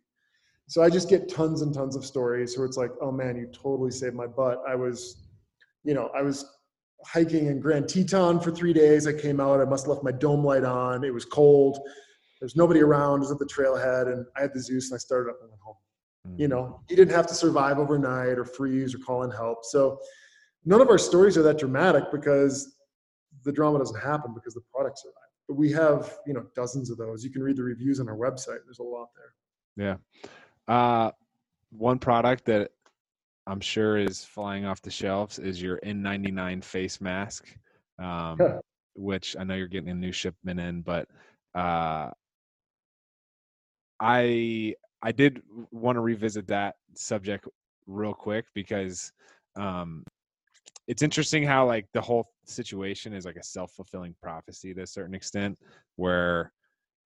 So 0.68 0.84
I 0.84 0.89
just 0.89 1.09
get 1.09 1.30
tons 1.30 1.61
and 1.61 1.74
tons 1.74 1.95
of 1.95 2.05
stories 2.05 2.57
where 2.57 2.65
it's 2.65 2.78
like, 2.78 2.91
oh 3.01 3.11
man, 3.11 3.38
you 3.38 3.47
totally 3.53 3.91
saved 3.91 4.15
my 4.15 4.28
butt. 4.28 4.61
I 4.68 4.76
was, 4.76 5.28
you 5.84 5.93
know, 5.93 6.09
I 6.18 6.22
was 6.22 6.45
hiking 7.05 7.47
in 7.47 7.59
Grand 7.59 7.88
Teton 7.88 8.39
for 8.39 8.51
three 8.51 8.74
days. 8.74 9.07
I 9.07 9.13
came 9.13 9.39
out, 9.39 9.61
I 9.61 9.65
must 9.65 9.86
have 9.86 9.91
left 9.91 10.03
my 10.03 10.11
dome 10.11 10.43
light 10.43 10.65
on. 10.65 11.03
It 11.03 11.13
was 11.13 11.26
cold. 11.26 11.80
There's 12.39 12.55
nobody 12.55 12.81
around. 12.81 13.17
I 13.17 13.19
was 13.19 13.31
at 13.31 13.39
the 13.39 13.45
trailhead 13.45 14.11
and 14.11 14.25
I 14.35 14.41
had 14.41 14.53
the 14.53 14.61
Zeus 14.61 14.91
and 14.91 14.95
I 14.95 14.99
started 14.99 15.31
up 15.31 15.38
and 15.41 15.49
went 15.49 15.61
home. 15.61 15.75
Mm-hmm. 16.27 16.41
You 16.41 16.47
know, 16.47 16.81
you 16.89 16.95
didn't 16.95 17.13
have 17.13 17.27
to 17.27 17.33
survive 17.33 17.79
overnight 17.79 18.38
or 18.38 18.45
freeze 18.45 18.93
or 18.93 18.99
call 18.99 19.23
in 19.23 19.31
help. 19.31 19.65
So 19.65 19.99
none 20.65 20.81
of 20.81 20.89
our 20.89 20.97
stories 20.97 21.38
are 21.38 21.43
that 21.43 21.57
dramatic 21.57 22.05
because 22.11 22.75
the 23.43 23.51
drama 23.51 23.79
doesn't 23.79 23.99
happen 23.99 24.33
because 24.33 24.53
the 24.53 24.61
product 24.73 24.99
survived. 24.99 25.15
But 25.47 25.55
we 25.55 25.71
have, 25.71 26.17
you 26.27 26.33
know, 26.33 26.45
dozens 26.55 26.89
of 26.89 26.97
those. 26.97 27.23
You 27.23 27.29
can 27.29 27.41
read 27.41 27.55
the 27.55 27.63
reviews 27.63 27.99
on 27.99 28.09
our 28.09 28.17
website. 28.17 28.59
There's 28.65 28.79
a 28.79 28.83
lot 28.83 29.07
there. 29.15 29.97
Yeah. 30.67 30.73
Uh, 30.73 31.11
one 31.71 31.99
product 31.99 32.45
that 32.45 32.71
I'm 33.45 33.61
sure 33.61 33.97
is 33.97 34.25
flying 34.25 34.65
off 34.65 34.81
the 34.81 34.91
shelves 34.91 35.39
is 35.39 35.61
your 35.61 35.79
N99 35.85 36.63
face 36.63 36.99
mask, 36.99 37.47
um, 37.97 38.38
Yeah. 38.39 38.59
which 38.95 39.38
I 39.39 39.45
know 39.45 39.55
you're 39.55 39.67
getting 39.67 39.89
a 39.89 39.95
new 39.95 40.11
shipment 40.11 40.59
in, 40.59 40.81
but 40.81 41.07
uh, 41.55 42.11
I 43.99 44.75
I 45.01 45.11
did 45.11 45.41
want 45.71 45.95
to 45.95 46.01
revisit 46.01 46.47
that 46.47 46.75
subject 46.95 47.47
real 47.85 48.13
quick 48.13 48.45
because 48.53 49.11
um, 49.55 50.03
it's 50.87 51.01
interesting 51.01 51.43
how 51.43 51.65
like 51.65 51.85
the 51.93 52.01
whole 52.01 52.27
situation 52.45 53.13
is 53.13 53.25
like 53.25 53.35
a 53.35 53.43
self-fulfilling 53.43 54.15
prophecy 54.21 54.73
to 54.73 54.81
a 54.81 54.87
certain 54.87 55.15
extent 55.15 55.57
where 55.95 56.51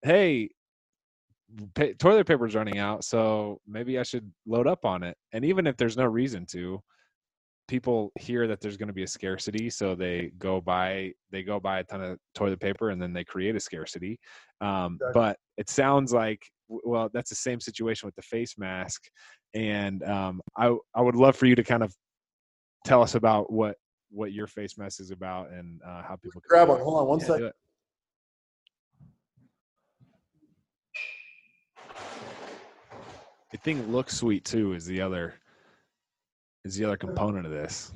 hey 0.02 0.48
pa- 1.74 1.94
toilet 1.98 2.26
paper's 2.26 2.54
running 2.54 2.78
out 2.78 3.04
so 3.04 3.60
maybe 3.66 3.98
i 3.98 4.02
should 4.02 4.30
load 4.46 4.66
up 4.66 4.84
on 4.84 5.02
it 5.02 5.16
and 5.32 5.44
even 5.44 5.66
if 5.66 5.76
there's 5.76 5.96
no 5.96 6.04
reason 6.04 6.46
to 6.46 6.80
people 7.68 8.12
hear 8.18 8.46
that 8.46 8.60
there's 8.60 8.76
going 8.76 8.88
to 8.88 8.92
be 8.92 9.02
a 9.02 9.08
scarcity 9.08 9.70
so 9.70 9.94
they 9.94 10.30
go 10.38 10.60
buy 10.60 11.12
they 11.30 11.42
go 11.42 11.58
buy 11.58 11.78
a 11.78 11.84
ton 11.84 12.02
of 12.02 12.18
toilet 12.34 12.60
paper 12.60 12.90
and 12.90 13.00
then 13.00 13.12
they 13.12 13.24
create 13.24 13.56
a 13.56 13.60
scarcity 13.60 14.18
um, 14.60 14.94
Exactly. 15.00 15.12
but 15.14 15.38
it 15.56 15.68
sounds 15.68 16.12
like 16.12 16.50
well 16.68 17.10
that's 17.12 17.28
the 17.30 17.36
same 17.36 17.60
situation 17.60 18.06
with 18.06 18.14
the 18.14 18.22
face 18.22 18.56
mask 18.56 19.02
and 19.54 20.02
um, 20.04 20.40
I, 20.56 20.74
I 20.94 21.02
would 21.02 21.16
love 21.16 21.36
for 21.36 21.46
you 21.46 21.54
to 21.54 21.64
kind 21.64 21.82
of 21.82 21.94
tell 22.84 23.02
us 23.02 23.14
about 23.14 23.52
what 23.52 23.76
what 24.10 24.32
your 24.32 24.46
face 24.46 24.76
mask 24.76 25.00
is 25.00 25.10
about 25.10 25.50
and 25.50 25.80
uh, 25.86 26.02
how 26.02 26.16
people 26.16 26.40
can 26.40 26.48
Grab 26.48 26.68
one. 26.68 26.80
Hold 26.80 27.00
on 27.00 27.06
one 27.08 27.20
Yeah, 27.20 27.26
second. 27.26 27.52
The 33.52 33.58
thing 33.58 33.90
looks 33.92 34.16
sweet 34.16 34.44
too. 34.44 34.72
Is 34.74 34.86
the 34.86 35.00
other 35.00 35.34
is 36.64 36.76
the 36.76 36.84
other 36.84 36.96
component 36.96 37.44
of 37.46 37.52
this? 37.52 37.92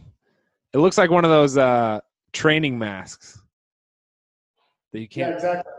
It 0.72 0.78
looks 0.78 0.98
like 0.98 1.10
one 1.10 1.24
of 1.24 1.30
those 1.30 1.56
uh, 1.56 2.00
training 2.32 2.78
masks 2.78 3.40
that 4.92 5.00
you 5.00 5.08
can't. 5.08 5.34
exactly. 5.34 5.72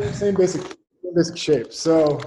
Same, 0.00 0.12
same 0.12 0.34
basic, 0.34 0.76
basic 1.14 1.36
shape. 1.36 1.72
So 1.72 2.20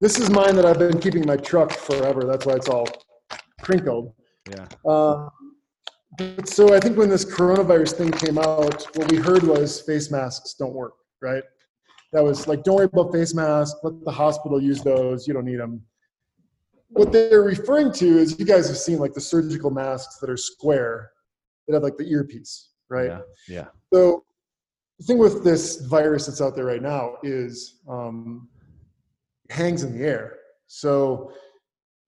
this 0.00 0.18
is 0.18 0.30
mine 0.30 0.54
that 0.56 0.64
I've 0.64 0.78
been 0.78 0.98
keeping 1.00 1.26
my 1.26 1.36
truck 1.36 1.72
forever. 1.72 2.24
That's 2.24 2.46
why 2.46 2.54
it's 2.54 2.68
all 2.68 2.88
crinkled. 3.60 4.12
Yeah. 4.50 4.66
Um, 4.86 5.30
so 6.44 6.74
I 6.74 6.80
think 6.80 6.96
when 6.96 7.08
this 7.08 7.24
coronavirus 7.24 7.92
thing 7.92 8.10
came 8.10 8.38
out, 8.38 8.86
what 8.96 9.10
we 9.10 9.18
heard 9.18 9.42
was 9.42 9.80
face 9.80 10.10
masks 10.10 10.54
don't 10.54 10.74
work, 10.74 10.94
right? 11.20 11.42
That 12.12 12.24
was 12.24 12.48
like, 12.48 12.62
don't 12.62 12.76
worry 12.76 12.88
about 12.92 13.12
face 13.12 13.34
masks. 13.34 13.78
Let 13.82 14.04
the 14.04 14.10
hospital 14.10 14.60
use 14.60 14.82
those. 14.82 15.28
You 15.28 15.34
don't 15.34 15.44
need 15.44 15.60
them. 15.60 15.82
What 16.88 17.12
they're 17.12 17.42
referring 17.42 17.92
to 17.94 18.06
is 18.06 18.38
you 18.38 18.46
guys 18.46 18.66
have 18.68 18.78
seen 18.78 18.98
like 18.98 19.12
the 19.12 19.20
surgical 19.20 19.70
masks 19.70 20.18
that 20.20 20.30
are 20.30 20.36
square 20.36 21.10
that 21.66 21.74
have 21.74 21.82
like 21.82 21.98
the 21.98 22.10
earpiece, 22.10 22.70
right? 22.88 23.08
Yeah. 23.08 23.20
Yeah. 23.46 23.66
So 23.92 24.24
the 24.98 25.04
thing 25.04 25.18
with 25.18 25.44
this 25.44 25.80
virus 25.86 26.26
that's 26.26 26.40
out 26.40 26.56
there 26.56 26.64
right 26.64 26.82
now 26.82 27.16
is 27.22 27.80
um, 27.88 28.48
it 29.48 29.54
hangs 29.54 29.84
in 29.84 29.96
the 29.96 30.04
air. 30.04 30.38
So 30.66 31.32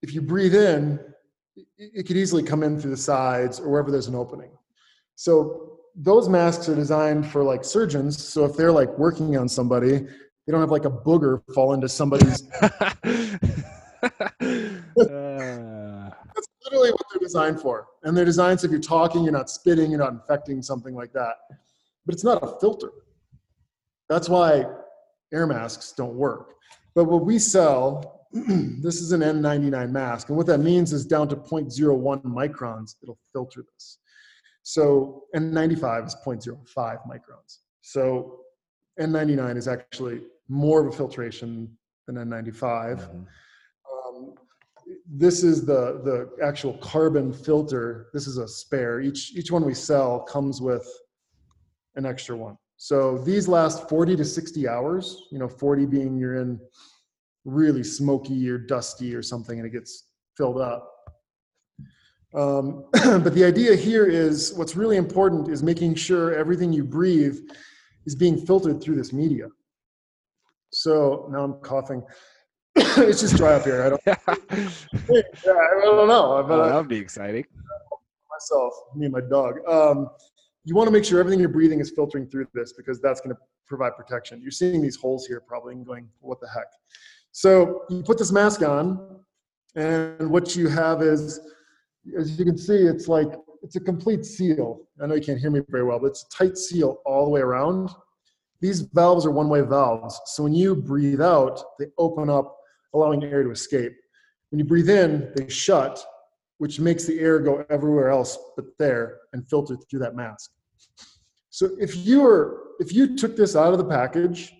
if 0.01 0.13
you 0.13 0.21
breathe 0.21 0.55
in, 0.55 0.99
it, 1.55 1.67
it 1.77 2.07
could 2.07 2.17
easily 2.17 2.43
come 2.43 2.63
in 2.63 2.79
through 2.79 2.91
the 2.91 2.97
sides 2.97 3.59
or 3.59 3.69
wherever 3.69 3.91
there's 3.91 4.07
an 4.07 4.15
opening. 4.15 4.51
So 5.15 5.79
those 5.95 6.27
masks 6.29 6.67
are 6.69 6.75
designed 6.75 7.27
for 7.27 7.43
like 7.43 7.63
surgeons. 7.63 8.21
So 8.21 8.45
if 8.45 8.55
they're 8.55 8.71
like 8.71 8.89
working 8.97 9.37
on 9.37 9.47
somebody, 9.47 9.99
they 9.99 10.51
don't 10.51 10.61
have 10.61 10.71
like 10.71 10.85
a 10.85 10.91
booger 10.91 11.41
fall 11.53 11.73
into 11.73 11.87
somebody's. 11.87 12.43
Uh, 12.61 12.69
That's 16.35 16.47
literally 16.65 16.91
what 16.91 17.01
they're 17.11 17.19
designed 17.21 17.61
for. 17.61 17.87
And 18.03 18.17
they're 18.17 18.25
designed 18.25 18.59
so 18.59 18.65
if 18.65 18.71
you're 18.71 18.81
talking, 18.81 19.23
you're 19.23 19.31
not 19.31 19.49
spitting, 19.49 19.91
you're 19.91 19.99
not 19.99 20.11
infecting 20.11 20.61
something 20.61 20.95
like 20.95 21.13
that. 21.13 21.35
But 22.05 22.15
it's 22.15 22.23
not 22.23 22.43
a 22.43 22.59
filter. 22.59 22.91
That's 24.09 24.29
why 24.29 24.65
air 25.33 25.47
masks 25.47 25.93
don't 25.95 26.15
work. 26.15 26.55
But 26.95 27.05
what 27.05 27.25
we 27.25 27.39
sell, 27.39 28.27
this 28.33 29.01
is 29.01 29.11
an 29.11 29.21
N99 29.21 29.91
mask. 29.91 30.29
And 30.29 30.37
what 30.37 30.47
that 30.47 30.59
means 30.59 30.93
is 30.93 31.05
down 31.05 31.27
to 31.29 31.35
0.01 31.35 32.23
microns, 32.23 32.95
it'll 33.01 33.19
filter 33.31 33.63
this. 33.73 33.99
So 34.63 35.23
N95 35.35 36.07
is 36.07 36.15
0.05 36.25 36.67
microns. 37.07 37.59
So 37.81 38.41
N99 38.99 39.57
is 39.57 39.67
actually 39.67 40.21
more 40.49 40.81
of 40.81 40.93
a 40.93 40.95
filtration 40.95 41.77
than 42.07 42.15
N95 42.17 42.53
mhm. 42.99 43.25
um, 43.91 44.33
this 45.07 45.43
is 45.43 45.65
the 45.65 46.01
the 46.03 46.43
actual 46.43 46.73
carbon 46.79 47.31
filter 47.31 48.07
this 48.13 48.27
is 48.27 48.37
a 48.37 48.47
spare 48.47 48.99
each 48.99 49.33
each 49.35 49.51
one 49.51 49.63
we 49.63 49.73
sell 49.73 50.19
comes 50.19 50.61
with 50.61 50.85
an 51.95 52.05
extra 52.05 52.35
one. 52.35 52.57
So 52.77 53.17
these 53.19 53.47
last 53.47 53.87
40 53.89 54.15
to 54.15 54.25
60 54.25 54.67
hours 54.67 55.27
you 55.31 55.37
know 55.39 55.47
40 55.47 55.85
being 55.85 56.17
you're 56.17 56.37
in 56.37 56.59
really 57.45 57.83
smoky 57.83 58.49
or 58.49 58.57
dusty 58.57 59.13
or 59.15 59.21
something 59.21 59.57
and 59.59 59.67
it 59.67 59.71
gets 59.71 60.07
filled 60.37 60.59
up. 60.59 60.87
Um, 62.33 62.85
but 62.93 63.33
the 63.35 63.43
idea 63.43 63.75
here 63.75 64.05
is 64.05 64.53
what's 64.55 64.75
really 64.75 64.97
important 64.97 65.49
is 65.49 65.61
making 65.63 65.95
sure 65.95 66.33
everything 66.33 66.71
you 66.71 66.83
breathe 66.83 67.37
is 68.05 68.15
being 68.15 68.37
filtered 68.45 68.81
through 68.81 68.95
this 68.95 69.11
media. 69.11 69.47
So 70.71 71.27
now 71.31 71.43
i'm 71.43 71.53
coughing. 71.61 72.03
It's 72.75 73.19
just 73.19 73.35
dry 73.35 73.55
up 73.55 73.63
here. 73.65 73.83
I 73.83 73.89
don't 73.89 74.01
yeah, 74.07 75.51
I 75.51 75.81
don't 75.83 76.07
know, 76.07 76.45
Oh, 76.47 76.67
that 76.67 76.75
would 76.75 76.87
be 76.87 76.97
exciting. 76.97 77.45
myself, 78.29 78.73
me 78.95 79.05
and 79.05 79.13
my 79.13 79.21
dog. 79.21 79.55
Um, 79.67 80.07
you 80.63 80.75
want 80.75 80.87
to 80.87 80.91
make 80.91 81.03
sure 81.03 81.19
everything 81.19 81.39
you're 81.39 81.49
breathing 81.49 81.79
is 81.79 81.91
filtering 81.91 82.27
through 82.27 82.47
this 82.53 82.73
because 82.73 83.01
that's 83.01 83.19
going 83.21 83.35
to 83.35 83.41
provide 83.67 83.95
protection. 83.95 84.41
You're 84.41 84.51
seeing 84.51 84.81
these 84.81 84.95
holes 84.95 85.25
here 85.25 85.41
probably 85.41 85.73
and 85.73 85.85
going, 85.85 86.07
what 86.19 86.39
the 86.39 86.47
heck? 86.47 86.67
So 87.31 87.83
you 87.89 88.03
put 88.03 88.17
this 88.17 88.31
mask 88.31 88.61
on, 88.61 89.19
and 89.75 90.29
what 90.29 90.55
you 90.55 90.67
have 90.67 91.01
is, 91.01 91.39
as 92.17 92.37
you 92.37 92.45
can 92.45 92.57
see, 92.57 92.75
it's 92.75 93.07
like 93.07 93.29
it's 93.63 93.75
a 93.75 93.79
complete 93.79 94.25
seal. 94.25 94.81
I 95.01 95.07
know 95.07 95.15
you 95.15 95.21
can't 95.21 95.39
hear 95.39 95.51
me 95.51 95.61
very 95.69 95.83
well, 95.83 95.99
but 95.99 96.07
it's 96.07 96.25
a 96.25 96.29
tight 96.29 96.57
seal 96.57 96.97
all 97.05 97.23
the 97.23 97.31
way 97.31 97.41
around. 97.41 97.89
These 98.59 98.81
valves 98.81 99.25
are 99.25 99.31
one-way 99.31 99.61
valves, 99.61 100.19
so 100.25 100.43
when 100.43 100.53
you 100.53 100.75
breathe 100.75 101.21
out, 101.21 101.63
they 101.79 101.87
open 101.97 102.29
up, 102.29 102.55
allowing 102.93 103.23
air 103.23 103.43
to 103.43 103.51
escape. 103.51 103.93
When 104.49 104.59
you 104.59 104.65
breathe 104.65 104.89
in, 104.89 105.31
they 105.35 105.47
shut, 105.47 106.03
which 106.61 106.79
makes 106.79 107.05
the 107.05 107.19
air 107.19 107.39
go 107.39 107.65
everywhere 107.71 108.09
else 108.09 108.37
but 108.55 108.65
there 108.77 109.17
and 109.33 109.49
filter 109.49 109.75
through 109.89 109.97
that 109.97 110.15
mask. 110.15 110.51
So 111.49 111.71
if 111.79 111.95
you 112.05 112.21
were 112.21 112.75
if 112.79 112.93
you 112.93 113.17
took 113.17 113.35
this 113.35 113.55
out 113.55 113.73
of 113.73 113.79
the 113.79 113.89
package, 113.99 114.53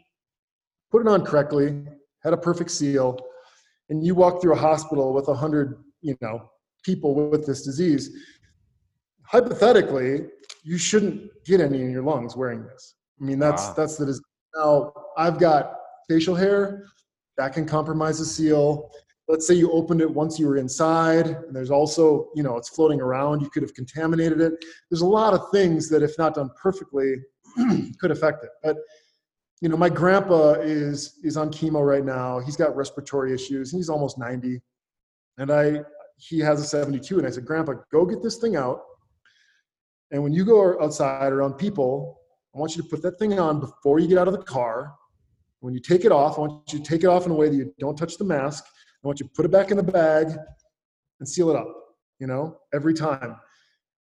put 0.89 1.02
it 1.04 1.08
on 1.08 1.24
correctly, 1.24 1.84
had 2.24 2.34
a 2.34 2.38
perfect 2.38 2.72
seal, 2.72 3.20
and 3.89 4.04
you 4.04 4.16
walk 4.16 4.41
through 4.41 4.54
a 4.54 4.58
hospital 4.70 5.14
with 5.14 5.28
a 5.28 5.36
hundred, 5.36 5.78
you 6.02 6.18
know, 6.22 6.49
people 6.82 7.14
with 7.14 7.45
this 7.45 7.62
disease, 7.62 8.10
hypothetically, 9.22 10.26
you 10.64 10.80
shouldn't 10.80 11.30
get 11.45 11.62
any 11.62 11.82
in 11.84 11.91
your 11.91 12.02
lungs 12.02 12.36
wearing 12.36 12.64
this. 12.64 12.95
I 13.22 13.26
mean, 13.26 13.38
that's 13.38 13.68
Wow. 13.68 13.74
that's 13.78 13.97
the 13.97 14.20
now 14.56 14.91
I've 15.18 15.38
got 15.38 15.76
facial 16.10 16.34
hair 16.34 16.86
that 17.38 17.54
can 17.54 17.68
compromise 17.68 18.18
the 18.18 18.26
seal 18.26 18.89
let's 19.32 19.47
say 19.47 19.53
you 19.53 19.71
opened 19.71 20.01
it 20.01 20.13
once 20.13 20.38
you 20.38 20.45
were 20.45 20.57
inside 20.57 21.25
and 21.27 21.55
there's 21.55 21.71
also 21.71 22.29
you 22.36 22.43
know 22.43 22.57
it's 22.57 22.67
floating 22.67 22.99
around 22.99 23.39
you 23.39 23.49
could 23.49 23.63
have 23.63 23.73
contaminated 23.73 24.41
it. 24.41 24.53
There's 24.89 25.01
a 25.01 25.05
lot 25.05 25.34
of 25.34 25.49
things 25.51 25.88
that 25.89 26.03
if 26.03 26.17
not 26.17 26.36
done 26.36 26.49
perfectly 26.61 27.15
could 27.99 28.11
affect 28.11 28.43
it. 28.43 28.49
But 28.61 28.75
you 29.61 29.69
know 29.69 29.77
my 29.77 29.88
grandpa 29.89 30.53
is 30.53 31.19
is 31.23 31.38
on 31.38 31.49
chemo 31.49 31.86
right 31.88 32.03
now. 32.03 32.39
He's 32.39 32.57
got 32.57 32.75
respiratory 32.75 33.34
issues. 33.34 33.71
He's 33.71 33.89
almost 33.89 34.19
90 34.19 34.61
and 35.38 35.49
i 35.49 35.82
he 36.17 36.39
has 36.39 36.61
a 36.61 36.65
72 36.65 37.17
and 37.17 37.25
i 37.25 37.32
said 37.32 37.45
grandpa 37.45 37.73
go 37.91 38.05
get 38.05 38.21
this 38.21 38.38
thing 38.38 38.57
out. 38.57 38.82
And 40.11 40.21
when 40.21 40.34
you 40.34 40.43
go 40.43 40.75
outside 40.84 41.32
around 41.32 41.53
people 41.53 42.19
i 42.53 42.59
want 42.59 42.75
you 42.75 42.84
to 42.84 42.89
put 42.89 43.01
that 43.03 43.17
thing 43.17 43.39
on 43.39 43.61
before 43.61 43.99
you 43.99 44.09
get 44.09 44.17
out 44.17 44.27
of 44.27 44.34
the 44.34 44.43
car. 44.43 44.93
When 45.61 45.73
you 45.73 45.79
take 45.79 46.03
it 46.03 46.11
off 46.11 46.38
i 46.38 46.41
want 46.41 46.73
you 46.73 46.79
to 46.79 46.86
take 46.86 47.05
it 47.05 47.07
off 47.07 47.25
in 47.25 47.32
a 47.32 47.36
way 47.36 47.47
that 47.47 47.55
you 47.55 47.73
don't 47.79 47.97
touch 47.97 48.17
the 48.17 48.25
mask 48.25 48.65
I 49.04 49.08
want 49.08 49.20
you 49.20 49.26
to 49.26 49.32
put 49.34 49.45
it 49.45 49.52
back 49.52 49.72
in 49.72 49.78
the 49.78 49.84
bag 49.84 50.28
and 51.20 51.28
seal 51.28 51.49
it 51.49 51.56
up, 51.56 51.68
you 52.20 52.28
know, 52.28 52.58
every 52.74 52.93
time. 52.93 53.36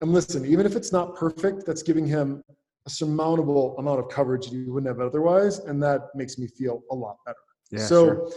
And 0.01 0.11
listen, 0.11 0.45
even 0.45 0.65
if 0.65 0.75
it's 0.75 0.91
not 0.91 1.15
perfect, 1.15 1.65
that's 1.65 1.83
giving 1.83 2.05
him 2.05 2.43
a 2.85 2.89
surmountable 2.89 3.75
amount 3.77 3.99
of 3.99 4.09
coverage 4.09 4.45
that 4.49 4.55
he 4.55 4.63
wouldn't 4.63 4.87
have 4.87 5.05
otherwise. 5.05 5.59
And 5.59 5.81
that 5.83 6.09
makes 6.15 6.37
me 6.37 6.47
feel 6.47 6.81
a 6.91 6.95
lot 6.95 7.17
better. 7.25 7.37
Yeah. 7.69 7.79
so 7.85 8.05
sure. 8.05 8.29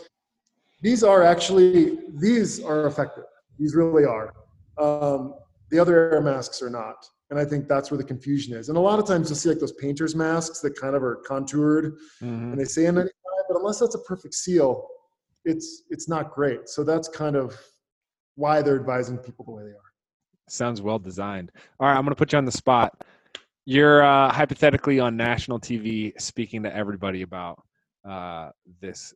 these 0.82 1.04
are 1.04 1.22
actually, 1.22 1.98
these 2.14 2.62
are 2.62 2.86
effective. 2.86 3.24
These 3.58 3.74
really 3.74 4.04
are. 4.04 4.34
Um, 4.78 5.34
the 5.70 5.78
other 5.78 6.12
air 6.12 6.20
masks 6.20 6.60
are 6.62 6.70
not. 6.70 6.96
And 7.30 7.38
I 7.38 7.44
think 7.44 7.68
that's 7.68 7.90
where 7.92 7.98
the 7.98 8.04
confusion 8.04 8.54
is. 8.56 8.68
And 8.70 8.76
a 8.76 8.80
lot 8.80 8.98
of 8.98 9.06
times 9.06 9.30
you'll 9.30 9.36
see 9.36 9.50
like 9.50 9.60
those 9.60 9.72
painter's 9.72 10.16
masks 10.16 10.60
that 10.60 10.76
kind 10.78 10.96
of 10.96 11.02
are 11.04 11.16
contoured 11.26 11.96
Mhm. 12.20 12.52
and 12.52 12.58
they 12.60 12.64
say 12.64 12.82
N95, 12.86 13.08
but 13.48 13.56
unless 13.56 13.78
that's 13.78 13.94
a 13.94 14.00
perfect 14.00 14.34
seal, 14.34 14.88
it's 15.44 15.82
it's 15.90 16.08
not 16.08 16.32
great. 16.32 16.68
So 16.68 16.84
that's 16.84 17.08
kind 17.08 17.36
of 17.36 17.58
why 18.36 18.62
they're 18.62 18.76
advising 18.76 19.18
people 19.18 19.44
the 19.44 19.52
way 19.52 19.62
they 19.64 19.70
are. 19.70 19.92
Sounds 20.48 20.82
well 20.82 20.98
designed. 20.98 21.52
All 21.78 21.86
right, 21.86 21.96
I'm 21.96 22.02
going 22.02 22.12
to 22.12 22.16
put 22.16 22.32
you 22.32 22.38
on 22.38 22.44
the 22.44 22.52
spot. 22.52 23.04
You're 23.66 24.02
uh, 24.02 24.32
hypothetically 24.32 24.98
on 24.98 25.16
national 25.16 25.60
TV 25.60 26.18
speaking 26.20 26.62
to 26.64 26.74
everybody 26.74 27.22
about 27.22 27.62
uh, 28.08 28.50
this 28.80 29.14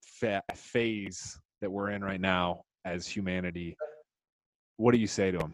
fa- 0.00 0.42
phase 0.54 1.38
that 1.60 1.70
we're 1.70 1.90
in 1.90 2.02
right 2.02 2.20
now 2.20 2.62
as 2.84 3.06
humanity. 3.06 3.76
What 4.76 4.92
do 4.92 4.98
you 4.98 5.06
say 5.06 5.30
to 5.30 5.38
them? 5.38 5.52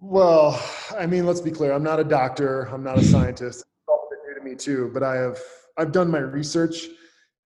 Well, 0.00 0.62
I 0.98 1.06
mean, 1.06 1.24
let's 1.24 1.40
be 1.40 1.50
clear. 1.50 1.72
I'm 1.72 1.82
not 1.82 1.98
a 1.98 2.04
doctor. 2.04 2.64
I'm 2.64 2.84
not 2.84 2.98
a 2.98 3.04
scientist. 3.04 3.60
It's 3.60 3.88
all 3.88 4.06
new 4.28 4.34
to 4.34 4.44
me 4.44 4.54
too. 4.54 4.90
But 4.92 5.02
I 5.02 5.16
have 5.16 5.38
I've 5.78 5.92
done 5.92 6.10
my 6.10 6.18
research, 6.18 6.88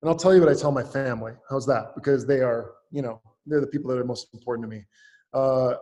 and 0.02 0.08
I'll 0.08 0.16
tell 0.16 0.34
you 0.34 0.40
what 0.40 0.48
I 0.48 0.54
tell 0.54 0.72
my 0.72 0.82
family. 0.82 1.32
How's 1.50 1.66
that? 1.66 1.94
Because 1.94 2.26
they 2.26 2.40
are, 2.40 2.72
you 2.90 3.02
know, 3.02 3.20
they're 3.46 3.60
the 3.60 3.66
people 3.66 3.90
that 3.90 3.98
are 3.98 4.04
most 4.04 4.28
important 4.32 4.70
to 4.70 4.76
me. 4.76 4.84
Uh, 5.34 5.74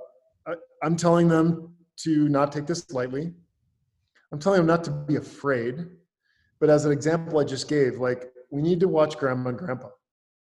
I, 0.47 0.55
I'm 0.83 0.97
telling 0.97 1.29
them 1.29 1.75
to 1.99 2.29
not 2.29 2.53
take 2.53 2.67
this 2.67 2.91
lightly. 2.93 3.33
I'm 4.33 4.39
telling 4.39 4.59
them 4.59 4.67
not 4.67 4.85
to 4.85 4.91
be 4.91 5.17
afraid. 5.17 5.87
But 6.61 6.71
as 6.71 6.85
an 6.87 6.93
example 6.93 7.39
I 7.39 7.45
just 7.45 7.69
gave, 7.69 7.99
like 7.99 8.33
we 8.51 8.63
need 8.63 8.81
to 8.81 8.89
watch 8.89 9.19
grandma 9.19 9.51
and 9.51 9.59
grandpa. 9.59 9.89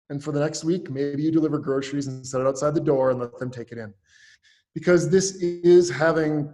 And 0.10 0.24
for 0.24 0.32
the 0.32 0.40
next 0.40 0.64
week, 0.64 0.90
maybe 0.90 1.22
you 1.22 1.32
deliver 1.32 1.60
groceries 1.60 2.08
and 2.08 2.26
set 2.26 2.40
it 2.40 2.48
outside 2.48 2.74
the 2.74 2.80
door 2.80 3.12
and 3.12 3.20
let 3.20 3.38
them 3.38 3.52
take 3.52 3.74
it 3.74 3.78
in. 3.78 3.94
Because 4.74 5.10
this 5.10 5.36
is 5.36 5.90
having 5.90 6.54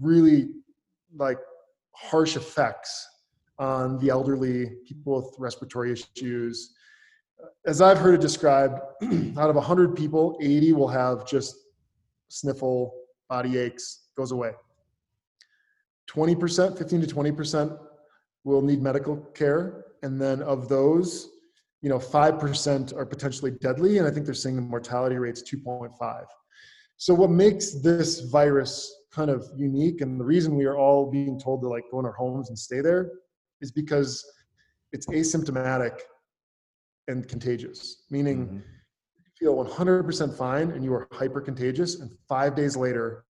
really 0.00 0.50
like 1.16 1.38
harsh 1.94 2.36
effects 2.36 3.08
on 3.58 3.98
the 3.98 4.10
elderly, 4.10 4.66
people 4.86 5.16
with 5.16 5.34
respiratory 5.38 5.92
issues. 5.92 6.74
As 7.66 7.80
I've 7.80 7.98
heard 7.98 8.14
it 8.14 8.20
described, 8.20 8.80
out 9.38 9.50
of 9.50 9.56
100 9.56 9.96
people, 9.96 10.38
80 10.40 10.72
will 10.72 10.88
have 10.88 11.26
just 11.26 11.54
sniffle, 12.28 12.94
body 13.28 13.58
aches, 13.58 14.08
goes 14.16 14.32
away. 14.32 14.52
20%, 16.10 16.76
15 16.76 17.00
to 17.00 17.06
20% 17.06 17.78
will 18.44 18.62
need 18.62 18.82
medical 18.82 19.16
care. 19.34 19.84
And 20.02 20.20
then 20.20 20.42
of 20.42 20.68
those, 20.68 21.30
you 21.80 21.88
know, 21.88 21.98
5% 21.98 22.96
are 22.96 23.06
potentially 23.06 23.52
deadly. 23.52 23.98
And 23.98 24.06
I 24.06 24.10
think 24.10 24.26
they're 24.26 24.34
saying 24.34 24.56
the 24.56 24.62
mortality 24.62 25.16
rate's 25.16 25.42
2.5. 25.42 26.24
So 26.96 27.14
what 27.14 27.30
makes 27.30 27.80
this 27.80 28.20
virus 28.20 28.92
kind 29.12 29.30
of 29.30 29.48
unique 29.56 30.00
and 30.00 30.18
the 30.18 30.24
reason 30.24 30.56
we 30.56 30.64
are 30.64 30.76
all 30.76 31.10
being 31.10 31.38
told 31.38 31.60
to 31.62 31.68
like 31.68 31.84
go 31.90 32.00
in 32.00 32.06
our 32.06 32.12
homes 32.12 32.48
and 32.48 32.58
stay 32.58 32.80
there 32.80 33.10
is 33.62 33.72
because 33.72 34.24
it's 34.92 35.06
asymptomatic 35.06 36.00
and 37.08 37.26
contagious, 37.26 38.04
meaning 38.10 38.46
mm-hmm. 38.46 38.56
you 38.56 39.32
feel 39.38 39.64
100% 39.64 40.36
fine 40.36 40.70
and 40.72 40.84
you 40.84 40.92
are 40.92 41.08
hyper 41.12 41.40
contagious. 41.40 42.00
And 42.00 42.10
five 42.28 42.54
days 42.54 42.76
later, 42.76 43.24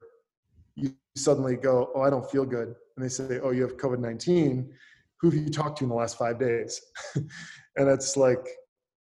you 0.75 0.95
suddenly 1.17 1.57
go, 1.57 1.91
Oh, 1.95 2.03
I 2.03 2.11
don't 2.11 2.29
feel 2.29 2.45
good. 2.45 2.75
And 2.97 3.05
they 3.05 3.09
say, 3.09 3.39
Oh, 3.43 3.51
you 3.51 3.63
have 3.63 3.77
COVID 3.77 4.01
19. 4.01 4.73
Who 5.21 5.31
have 5.31 5.39
you 5.39 5.51
talked 5.51 5.79
to 5.79 5.85
in 5.85 5.91
the 5.91 5.95
last 5.95 6.19
five 6.19 6.39
days? 6.41 6.81
and 7.15 7.89
it's 7.89 8.17
like, 8.17 8.45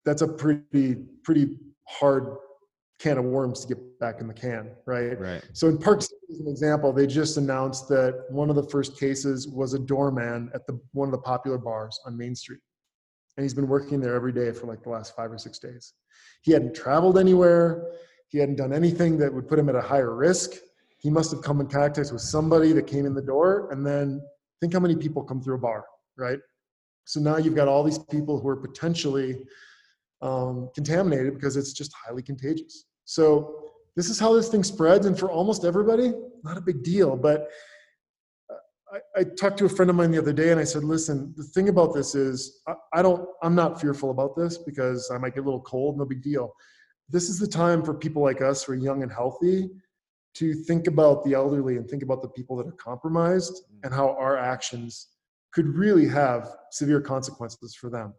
that's 0.03 0.21
a 0.23 0.27
pretty, 0.27 0.97
pretty 1.23 1.57
hard 1.87 2.35
can 3.01 3.17
of 3.17 3.25
worms 3.25 3.65
to 3.65 3.73
get 3.73 3.99
back 3.99 4.21
in 4.21 4.27
the 4.27 4.33
can, 4.33 4.71
right? 4.85 5.19
Right. 5.19 5.43
So 5.53 5.67
in 5.67 5.77
Park 5.77 6.01
City, 6.03 6.15
as 6.31 6.39
an 6.39 6.47
example, 6.47 6.93
they 6.93 7.07
just 7.07 7.37
announced 7.37 7.89
that 7.89 8.25
one 8.29 8.49
of 8.49 8.55
the 8.55 8.63
first 8.63 8.99
cases 8.99 9.47
was 9.47 9.73
a 9.73 9.79
doorman 9.79 10.51
at 10.53 10.67
the 10.67 10.79
one 10.91 11.07
of 11.07 11.11
the 11.11 11.17
popular 11.19 11.57
bars 11.57 11.99
on 12.05 12.15
Main 12.17 12.35
Street, 12.35 12.59
and 13.37 13.43
he's 13.43 13.53
been 13.53 13.67
working 13.67 13.99
there 13.99 14.13
every 14.13 14.31
day 14.31 14.51
for 14.51 14.67
like 14.67 14.83
the 14.83 14.89
last 14.89 15.15
five 15.15 15.31
or 15.31 15.37
six 15.37 15.57
days. 15.57 15.93
He 16.43 16.51
hadn't 16.51 16.75
traveled 16.75 17.17
anywhere. 17.17 17.91
He 18.27 18.37
hadn't 18.37 18.55
done 18.55 18.71
anything 18.71 19.17
that 19.17 19.33
would 19.33 19.47
put 19.47 19.57
him 19.57 19.67
at 19.67 19.75
a 19.75 19.81
higher 19.81 20.15
risk. 20.15 20.51
He 20.99 21.09
must 21.09 21.31
have 21.31 21.41
come 21.41 21.59
in 21.59 21.67
contact 21.67 22.11
with 22.11 22.21
somebody 22.21 22.71
that 22.73 22.85
came 22.85 23.05
in 23.05 23.15
the 23.15 23.21
door, 23.21 23.71
and 23.71 23.85
then 23.85 24.21
think 24.59 24.73
how 24.73 24.79
many 24.79 24.95
people 24.95 25.23
come 25.23 25.41
through 25.41 25.55
a 25.55 25.59
bar, 25.59 25.85
right? 26.17 26.39
So 27.05 27.19
now 27.19 27.37
you've 27.37 27.55
got 27.55 27.67
all 27.67 27.83
these 27.83 27.97
people 27.97 28.39
who 28.39 28.47
are 28.47 28.55
potentially 28.55 29.43
um, 30.21 30.69
contaminated 30.75 31.33
because 31.33 31.57
it's 31.57 31.73
just 31.73 31.91
highly 32.05 32.21
contagious. 32.21 32.85
So 33.11 33.71
this 33.97 34.09
is 34.09 34.17
how 34.17 34.33
this 34.33 34.47
thing 34.47 34.63
spreads, 34.63 35.05
and 35.05 35.19
for 35.19 35.29
almost 35.29 35.65
everybody, 35.65 36.13
not 36.45 36.57
a 36.57 36.61
big 36.61 36.81
deal. 36.81 37.17
But 37.17 37.49
I, 38.49 39.19
I 39.19 39.23
talked 39.37 39.57
to 39.57 39.65
a 39.65 39.69
friend 39.69 39.89
of 39.89 39.97
mine 39.97 40.11
the 40.11 40.17
other 40.17 40.31
day, 40.31 40.51
and 40.51 40.59
I 40.59 40.63
said, 40.63 40.85
"Listen, 40.85 41.33
the 41.35 41.43
thing 41.43 41.67
about 41.67 41.93
this 41.93 42.15
is, 42.15 42.61
I, 42.67 42.75
I 42.93 43.01
don't, 43.01 43.27
I'm 43.43 43.53
not 43.53 43.81
fearful 43.81 44.11
about 44.11 44.37
this 44.37 44.57
because 44.57 45.11
I 45.13 45.17
might 45.17 45.35
get 45.35 45.41
a 45.41 45.43
little 45.43 45.59
cold, 45.59 45.97
no 45.97 46.05
big 46.05 46.21
deal. 46.21 46.53
This 47.09 47.27
is 47.27 47.37
the 47.37 47.47
time 47.47 47.83
for 47.83 47.93
people 47.93 48.21
like 48.21 48.41
us 48.41 48.63
who 48.63 48.71
are 48.71 48.75
young 48.75 49.03
and 49.03 49.11
healthy 49.11 49.69
to 50.35 50.53
think 50.53 50.87
about 50.87 51.25
the 51.25 51.33
elderly 51.33 51.75
and 51.75 51.89
think 51.89 52.03
about 52.03 52.21
the 52.21 52.29
people 52.29 52.55
that 52.55 52.67
are 52.67 52.77
compromised 52.77 53.53
mm. 53.53 53.79
and 53.83 53.93
how 53.93 54.11
our 54.11 54.37
actions 54.37 55.07
could 55.51 55.67
really 55.67 56.07
have 56.07 56.47
severe 56.71 57.01
consequences 57.01 57.75
for 57.75 57.89
them. 57.89 58.13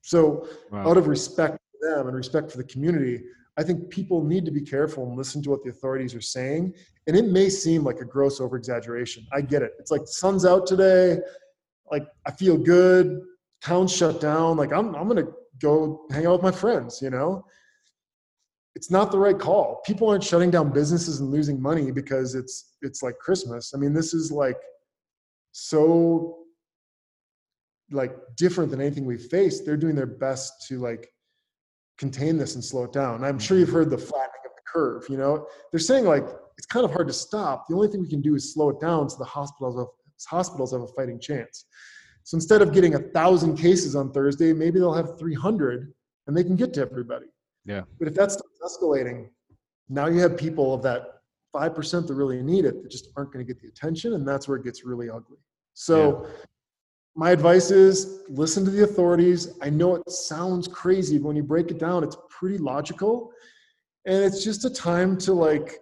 So, 0.00 0.48
wow. 0.70 0.88
out 0.88 0.96
of 0.96 1.06
respect 1.06 1.58
for 1.70 1.90
them 1.90 2.06
and 2.06 2.16
respect 2.16 2.50
for 2.50 2.56
the 2.56 2.64
community, 2.64 3.22
I 3.58 3.62
think 3.62 3.90
people 3.90 4.24
need 4.24 4.44
to 4.46 4.50
be 4.50 4.62
careful 4.62 5.06
and 5.06 5.16
listen 5.16 5.42
to 5.42 5.50
what 5.50 5.62
the 5.62 5.70
authorities 5.70 6.14
are 6.14 6.22
saying. 6.22 6.74
And 7.06 7.16
it 7.16 7.26
may 7.26 7.50
seem 7.50 7.84
like 7.84 8.00
a 8.00 8.04
gross 8.04 8.40
over 8.40 8.56
exaggeration. 8.56 9.26
I 9.32 9.42
get 9.42 9.62
it. 9.62 9.72
It's 9.78 9.90
like 9.90 10.02
the 10.02 10.06
sun's 10.06 10.46
out 10.46 10.66
today. 10.66 11.18
Like 11.90 12.06
I 12.26 12.30
feel 12.30 12.56
good. 12.56 13.20
Town's 13.62 13.94
shut 13.94 14.20
down. 14.20 14.56
Like 14.56 14.72
I'm, 14.72 14.94
I'm 14.94 15.08
going 15.08 15.24
to 15.24 15.32
go 15.60 16.06
hang 16.10 16.26
out 16.26 16.32
with 16.34 16.42
my 16.42 16.50
friends, 16.50 17.00
you 17.02 17.10
know? 17.10 17.44
It's 18.74 18.90
not 18.90 19.12
the 19.12 19.18
right 19.18 19.38
call. 19.38 19.82
People 19.84 20.08
aren't 20.08 20.24
shutting 20.24 20.50
down 20.50 20.72
businesses 20.72 21.20
and 21.20 21.30
losing 21.30 21.60
money 21.60 21.90
because 21.90 22.34
it's, 22.34 22.76
it's 22.80 23.02
like 23.02 23.18
Christmas. 23.18 23.74
I 23.74 23.78
mean, 23.78 23.92
this 23.92 24.14
is 24.14 24.32
like 24.32 24.56
so 25.52 26.38
like 27.90 28.16
different 28.36 28.70
than 28.70 28.80
anything 28.80 29.04
we've 29.04 29.26
faced. 29.26 29.66
They're 29.66 29.76
doing 29.76 29.94
their 29.94 30.06
best 30.06 30.66
to 30.68 30.78
like 30.78 31.12
contain 32.02 32.36
this 32.36 32.56
and 32.56 32.64
slow 32.64 32.82
it 32.82 32.92
down. 32.92 33.22
I'm 33.22 33.38
sure 33.38 33.56
you've 33.56 33.68
mm-hmm. 33.68 33.76
heard 33.76 33.90
the 33.90 33.96
flattening 33.96 34.42
of 34.44 34.50
the 34.56 34.62
curve. 34.66 35.04
You 35.08 35.18
know, 35.18 35.46
they're 35.70 35.78
saying 35.78 36.04
like 36.04 36.24
it's 36.58 36.66
kind 36.66 36.84
of 36.84 36.90
hard 36.90 37.06
to 37.06 37.12
stop. 37.12 37.68
The 37.68 37.76
only 37.76 37.86
thing 37.86 38.02
we 38.02 38.08
can 38.08 38.20
do 38.20 38.34
is 38.34 38.52
slow 38.52 38.70
it 38.70 38.80
down 38.80 39.08
so 39.08 39.18
the 39.18 39.24
hospitals 39.24 39.76
have, 39.78 39.86
hospitals 40.28 40.72
have 40.72 40.80
a 40.80 40.88
fighting 40.88 41.20
chance. 41.20 41.66
So 42.24 42.34
instead 42.36 42.60
of 42.60 42.72
getting 42.72 42.96
a 42.96 42.98
thousand 42.98 43.56
cases 43.56 43.94
on 43.94 44.12
Thursday, 44.12 44.52
maybe 44.52 44.80
they'll 44.80 44.92
have 44.92 45.16
300 45.16 45.92
and 46.26 46.36
they 46.36 46.42
can 46.42 46.56
get 46.56 46.74
to 46.74 46.80
everybody. 46.80 47.26
Yeah. 47.64 47.82
But 48.00 48.08
if 48.08 48.14
that's 48.14 48.36
escalating, 48.64 49.28
now 49.88 50.06
you 50.06 50.18
have 50.20 50.36
people 50.36 50.74
of 50.74 50.82
that 50.82 51.02
5% 51.54 52.06
that 52.08 52.14
really 52.14 52.42
need 52.42 52.64
it 52.64 52.82
that 52.82 52.90
just 52.90 53.10
aren't 53.16 53.32
going 53.32 53.46
to 53.46 53.52
get 53.52 53.62
the 53.62 53.68
attention. 53.68 54.14
And 54.14 54.26
that's 54.26 54.48
where 54.48 54.56
it 54.56 54.64
gets 54.64 54.84
really 54.84 55.08
ugly. 55.08 55.38
So 55.74 56.24
yeah 56.24 56.30
my 57.14 57.30
advice 57.30 57.70
is 57.70 58.22
listen 58.28 58.64
to 58.64 58.70
the 58.70 58.84
authorities. 58.84 59.58
I 59.60 59.68
know 59.68 59.96
it 59.96 60.10
sounds 60.10 60.66
crazy, 60.66 61.18
but 61.18 61.28
when 61.28 61.36
you 61.36 61.42
break 61.42 61.70
it 61.70 61.78
down, 61.78 62.04
it's 62.04 62.16
pretty 62.30 62.58
logical. 62.58 63.30
And 64.06 64.24
it's 64.24 64.42
just 64.42 64.64
a 64.64 64.70
time 64.70 65.18
to 65.18 65.34
like 65.34 65.78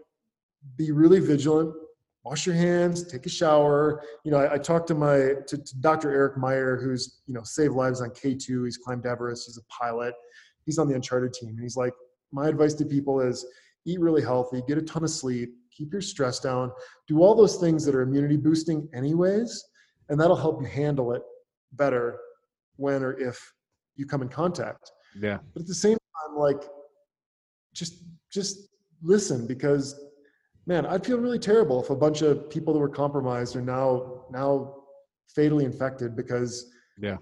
be 0.76 0.90
really 0.90 1.20
vigilant, 1.20 1.72
wash 2.24 2.46
your 2.46 2.56
hands, 2.56 3.06
take 3.06 3.26
a 3.26 3.30
shower. 3.30 4.02
You 4.24 4.32
know, 4.32 4.38
I, 4.38 4.54
I 4.54 4.58
talked 4.58 4.88
to 4.88 4.94
my 4.94 5.34
to, 5.46 5.56
to, 5.56 5.80
Dr. 5.80 6.10
Eric 6.10 6.36
Meyer, 6.36 6.76
who's 6.76 7.20
you 7.26 7.34
know 7.34 7.42
saved 7.44 7.74
lives 7.74 8.02
on 8.02 8.10
K2. 8.10 8.64
He's 8.64 8.76
climbed 8.76 9.06
Everest. 9.06 9.46
He's 9.46 9.56
a 9.56 9.64
pilot. 9.66 10.14
He's 10.66 10.78
on 10.78 10.88
the 10.88 10.94
Uncharted 10.94 11.32
team, 11.32 11.50
and 11.50 11.60
he's 11.60 11.76
like, 11.76 11.94
my 12.32 12.48
advice 12.48 12.74
to 12.74 12.84
people 12.84 13.20
is 13.20 13.46
eat 13.86 13.98
really 13.98 14.20
healthy, 14.20 14.62
get 14.68 14.76
a 14.76 14.82
ton 14.82 15.02
of 15.04 15.10
sleep, 15.10 15.54
keep 15.70 15.90
your 15.90 16.02
stress 16.02 16.38
down, 16.38 16.70
do 17.08 17.22
all 17.22 17.34
those 17.34 17.56
things 17.56 17.84
that 17.86 17.94
are 17.94 18.02
immunity 18.02 18.36
boosting, 18.36 18.86
anyways 18.92 19.69
and 20.10 20.20
that'll 20.20 20.36
help 20.36 20.60
you 20.60 20.66
handle 20.66 21.12
it 21.12 21.22
better 21.72 22.18
when 22.76 23.02
or 23.02 23.18
if 23.18 23.52
you 23.96 24.04
come 24.04 24.20
in 24.20 24.28
contact 24.28 24.92
yeah 25.18 25.38
but 25.54 25.62
at 25.62 25.66
the 25.66 25.74
same 25.74 25.96
time 25.96 26.36
like 26.36 26.62
just 27.72 28.02
just 28.30 28.68
listen 29.02 29.46
because 29.46 29.98
man 30.66 30.84
i'd 30.86 31.06
feel 31.06 31.18
really 31.18 31.38
terrible 31.38 31.82
if 31.82 31.90
a 31.90 31.96
bunch 31.96 32.22
of 32.22 32.50
people 32.50 32.74
that 32.74 32.80
were 32.80 32.88
compromised 32.88 33.56
are 33.56 33.62
now 33.62 34.24
now 34.30 34.74
fatally 35.34 35.64
infected 35.64 36.14
because 36.16 36.70
yeah 36.98 37.16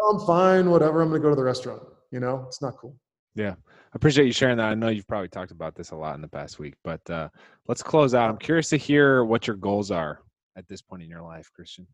oh, 0.00 0.16
i'm 0.16 0.26
fine 0.26 0.70
whatever 0.70 1.02
i'm 1.02 1.08
gonna 1.08 1.20
go 1.20 1.30
to 1.30 1.36
the 1.36 1.44
restaurant 1.44 1.82
you 2.10 2.20
know 2.20 2.44
it's 2.46 2.62
not 2.62 2.76
cool 2.76 2.96
yeah 3.34 3.54
I 3.94 3.96
appreciate 3.96 4.24
you 4.24 4.32
sharing 4.32 4.56
that. 4.56 4.70
I 4.70 4.74
know 4.74 4.88
you've 4.88 5.06
probably 5.06 5.28
talked 5.28 5.50
about 5.50 5.74
this 5.74 5.90
a 5.90 5.96
lot 5.96 6.14
in 6.14 6.22
the 6.22 6.28
past 6.28 6.58
week, 6.58 6.72
but 6.82 7.08
uh, 7.10 7.28
let's 7.68 7.82
close 7.82 8.14
out. 8.14 8.30
I'm 8.30 8.38
curious 8.38 8.70
to 8.70 8.78
hear 8.78 9.22
what 9.22 9.46
your 9.46 9.56
goals 9.56 9.90
are 9.90 10.20
at 10.56 10.66
this 10.66 10.80
point 10.80 11.02
in 11.02 11.10
your 11.10 11.20
life, 11.20 11.50
Christian. 11.54 11.86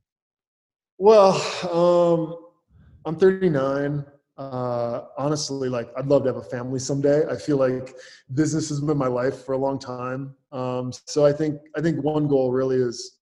Well, 0.98 1.40
um, 1.72 2.36
I'm 3.04 3.16
39. 3.16 4.04
Uh, 4.36 5.02
honestly, 5.16 5.68
like 5.68 5.90
I'd 5.96 6.06
love 6.06 6.22
to 6.24 6.28
have 6.28 6.36
a 6.36 6.42
family 6.42 6.78
someday. 6.80 7.24
I 7.28 7.36
feel 7.36 7.56
like 7.56 7.94
business 8.34 8.68
has 8.68 8.80
been 8.80 8.98
my 8.98 9.06
life 9.06 9.44
for 9.44 9.52
a 9.52 9.58
long 9.58 9.78
time. 9.78 10.34
Um, 10.52 10.92
so 11.06 11.24
I 11.24 11.32
think 11.32 11.60
I 11.76 11.80
think 11.80 12.02
one 12.04 12.28
goal 12.28 12.52
really 12.52 12.76
is 12.76 13.18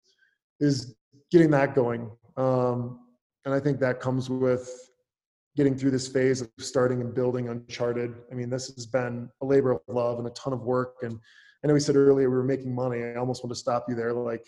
is 0.59 0.95
getting 1.31 1.51
that 1.51 1.75
going. 1.75 2.09
Um, 2.37 2.99
and 3.45 3.53
I 3.53 3.59
think 3.59 3.79
that 3.79 3.99
comes 3.99 4.29
with 4.29 4.69
getting 5.55 5.77
through 5.77 5.91
this 5.91 6.07
phase 6.07 6.41
of 6.41 6.49
starting 6.59 7.01
and 7.01 7.13
building 7.13 7.49
Uncharted. 7.49 8.13
I 8.31 8.35
mean, 8.35 8.49
this 8.49 8.73
has 8.75 8.85
been 8.85 9.29
a 9.41 9.45
labor 9.45 9.71
of 9.71 9.81
love 9.87 10.19
and 10.19 10.27
a 10.27 10.31
ton 10.31 10.51
of 10.53 10.61
work. 10.61 10.95
And 11.01 11.19
I 11.63 11.67
know 11.67 11.73
we 11.73 11.79
said 11.79 11.95
earlier 11.95 12.29
we 12.29 12.35
were 12.35 12.43
making 12.43 12.73
money. 12.73 13.03
I 13.03 13.15
almost 13.15 13.43
want 13.43 13.53
to 13.53 13.59
stop 13.59 13.85
you 13.87 13.95
there. 13.95 14.11
Like, 14.11 14.45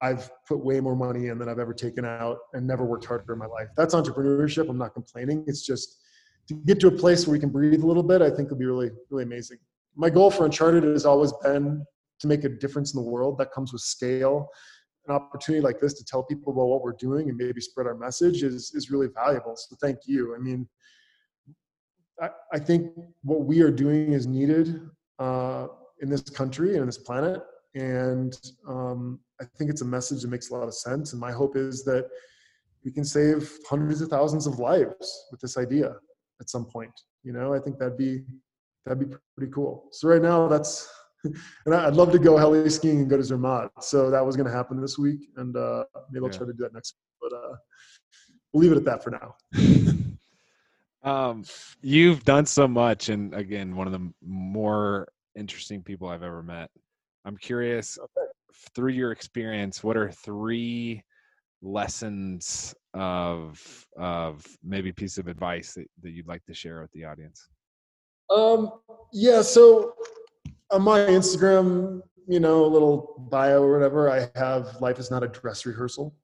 I've 0.00 0.30
put 0.46 0.64
way 0.64 0.80
more 0.80 0.94
money 0.94 1.28
in 1.28 1.38
than 1.38 1.48
I've 1.48 1.58
ever 1.58 1.74
taken 1.74 2.04
out 2.04 2.38
and 2.52 2.66
never 2.66 2.84
worked 2.84 3.04
harder 3.04 3.32
in 3.32 3.38
my 3.38 3.46
life. 3.46 3.68
That's 3.76 3.94
entrepreneurship. 3.94 4.68
I'm 4.68 4.78
not 4.78 4.94
complaining. 4.94 5.44
It's 5.46 5.66
just 5.66 6.00
to 6.48 6.54
get 6.54 6.80
to 6.80 6.88
a 6.88 6.92
place 6.92 7.26
where 7.26 7.32
we 7.32 7.38
can 7.38 7.50
breathe 7.50 7.82
a 7.82 7.86
little 7.86 8.02
bit, 8.02 8.22
I 8.22 8.30
think 8.30 8.50
will 8.50 8.58
be 8.58 8.66
really, 8.66 8.90
really 9.10 9.24
amazing. 9.24 9.58
My 9.94 10.10
goal 10.10 10.30
for 10.30 10.44
Uncharted 10.44 10.84
has 10.84 11.04
always 11.04 11.32
been 11.42 11.84
to 12.20 12.26
make 12.26 12.44
a 12.44 12.48
difference 12.48 12.94
in 12.94 13.02
the 13.02 13.08
world. 13.08 13.38
That 13.38 13.52
comes 13.52 13.72
with 13.72 13.82
scale. 13.82 14.48
An 15.08 15.14
opportunity 15.14 15.62
like 15.62 15.80
this 15.80 15.94
to 15.94 16.04
tell 16.04 16.22
people 16.22 16.52
about 16.52 16.66
what 16.66 16.82
we're 16.82 16.92
doing 16.92 17.28
and 17.28 17.36
maybe 17.36 17.60
spread 17.60 17.86
our 17.88 17.96
message 17.96 18.44
is, 18.44 18.72
is 18.74 18.90
really 18.90 19.08
valuable. 19.12 19.56
So 19.56 19.76
thank 19.80 19.98
you. 20.06 20.34
I 20.34 20.38
mean, 20.38 20.68
I, 22.20 22.30
I 22.52 22.58
think 22.60 22.92
what 23.22 23.44
we 23.44 23.62
are 23.62 23.70
doing 23.70 24.12
is 24.12 24.28
needed 24.28 24.80
uh, 25.18 25.66
in 26.00 26.08
this 26.08 26.22
country 26.22 26.70
and 26.70 26.80
in 26.80 26.86
this 26.86 26.98
planet. 26.98 27.42
And 27.74 28.34
um, 28.68 29.20
I 29.40 29.44
think 29.56 29.70
it's 29.70 29.82
a 29.82 29.86
message 29.86 30.22
that 30.22 30.28
makes 30.28 30.50
a 30.50 30.54
lot 30.54 30.68
of 30.68 30.74
sense. 30.74 31.12
And 31.12 31.20
my 31.20 31.32
hope 31.32 31.56
is 31.56 31.84
that 31.84 32.08
we 32.84 32.90
can 32.90 33.04
save 33.04 33.50
hundreds 33.68 34.00
of 34.00 34.08
thousands 34.08 34.46
of 34.46 34.58
lives 34.58 35.26
with 35.30 35.40
this 35.40 35.56
idea 35.56 35.94
at 36.40 36.50
some 36.50 36.64
point. 36.64 36.92
You 37.22 37.32
know, 37.32 37.54
I 37.54 37.58
think 37.58 37.78
that'd 37.78 37.96
be 37.96 38.24
that'd 38.84 39.08
be 39.08 39.16
pretty 39.36 39.52
cool. 39.52 39.88
So 39.92 40.08
right 40.08 40.22
now, 40.22 40.48
that's 40.48 40.88
and 41.24 41.74
I'd 41.74 41.94
love 41.94 42.12
to 42.12 42.18
go 42.18 42.36
heli 42.36 42.68
skiing 42.68 43.00
and 43.00 43.10
go 43.10 43.16
to 43.16 43.22
Zermatt. 43.22 43.70
So 43.80 44.10
that 44.10 44.24
was 44.24 44.36
going 44.36 44.48
to 44.48 44.52
happen 44.52 44.80
this 44.80 44.98
week, 44.98 45.28
and 45.36 45.56
uh, 45.56 45.84
maybe 46.10 46.24
I'll 46.24 46.32
yeah. 46.32 46.38
try 46.38 46.46
to 46.46 46.52
do 46.52 46.64
that 46.64 46.74
next 46.74 46.94
week. 46.94 47.30
But 47.30 47.36
uh, 47.36 47.56
we'll 48.52 48.62
leave 48.62 48.72
it 48.72 48.78
at 48.78 48.84
that 48.84 49.04
for 49.04 49.10
now. 49.10 49.34
um, 51.10 51.44
you've 51.80 52.24
done 52.24 52.46
so 52.46 52.66
much, 52.66 53.08
and 53.08 53.34
again, 53.34 53.76
one 53.76 53.86
of 53.86 53.92
the 53.92 54.12
more 54.20 55.08
interesting 55.36 55.82
people 55.82 56.08
I've 56.08 56.22
ever 56.22 56.42
met. 56.42 56.70
I'm 57.24 57.36
curious 57.36 57.98
okay. 57.98 58.30
through 58.74 58.92
your 58.92 59.12
experience, 59.12 59.82
what 59.82 59.96
are 59.96 60.10
three 60.10 61.02
lessons 61.62 62.74
of 62.94 63.86
of 63.96 64.44
maybe 64.64 64.92
piece 64.92 65.16
of 65.16 65.28
advice 65.28 65.74
that, 65.74 65.86
that 66.02 66.10
you'd 66.10 66.26
like 66.26 66.44
to 66.46 66.54
share 66.54 66.82
with 66.82 66.90
the 66.92 67.04
audience? 67.04 67.48
Um, 68.30 68.72
yeah, 69.12 69.42
so 69.42 69.94
on 70.70 70.82
my 70.82 71.00
Instagram, 71.00 72.00
you 72.26 72.40
know, 72.40 72.64
a 72.64 72.66
little 72.66 73.26
bio 73.30 73.62
or 73.62 73.72
whatever, 73.72 74.10
I 74.10 74.28
have 74.38 74.80
life 74.80 74.98
is 74.98 75.10
not 75.10 75.22
a 75.22 75.28
dress 75.28 75.66
rehearsal. 75.66 76.14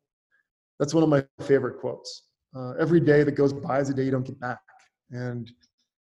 That's 0.78 0.94
one 0.94 1.02
of 1.02 1.08
my 1.08 1.24
favorite 1.44 1.80
quotes. 1.80 2.24
Uh, 2.56 2.72
every 2.78 3.00
day 3.00 3.22
that 3.24 3.32
goes 3.32 3.52
by 3.52 3.80
is 3.80 3.90
a 3.90 3.94
day 3.94 4.04
you 4.04 4.10
don't 4.10 4.26
get 4.26 4.40
back. 4.40 4.60
And 5.10 5.50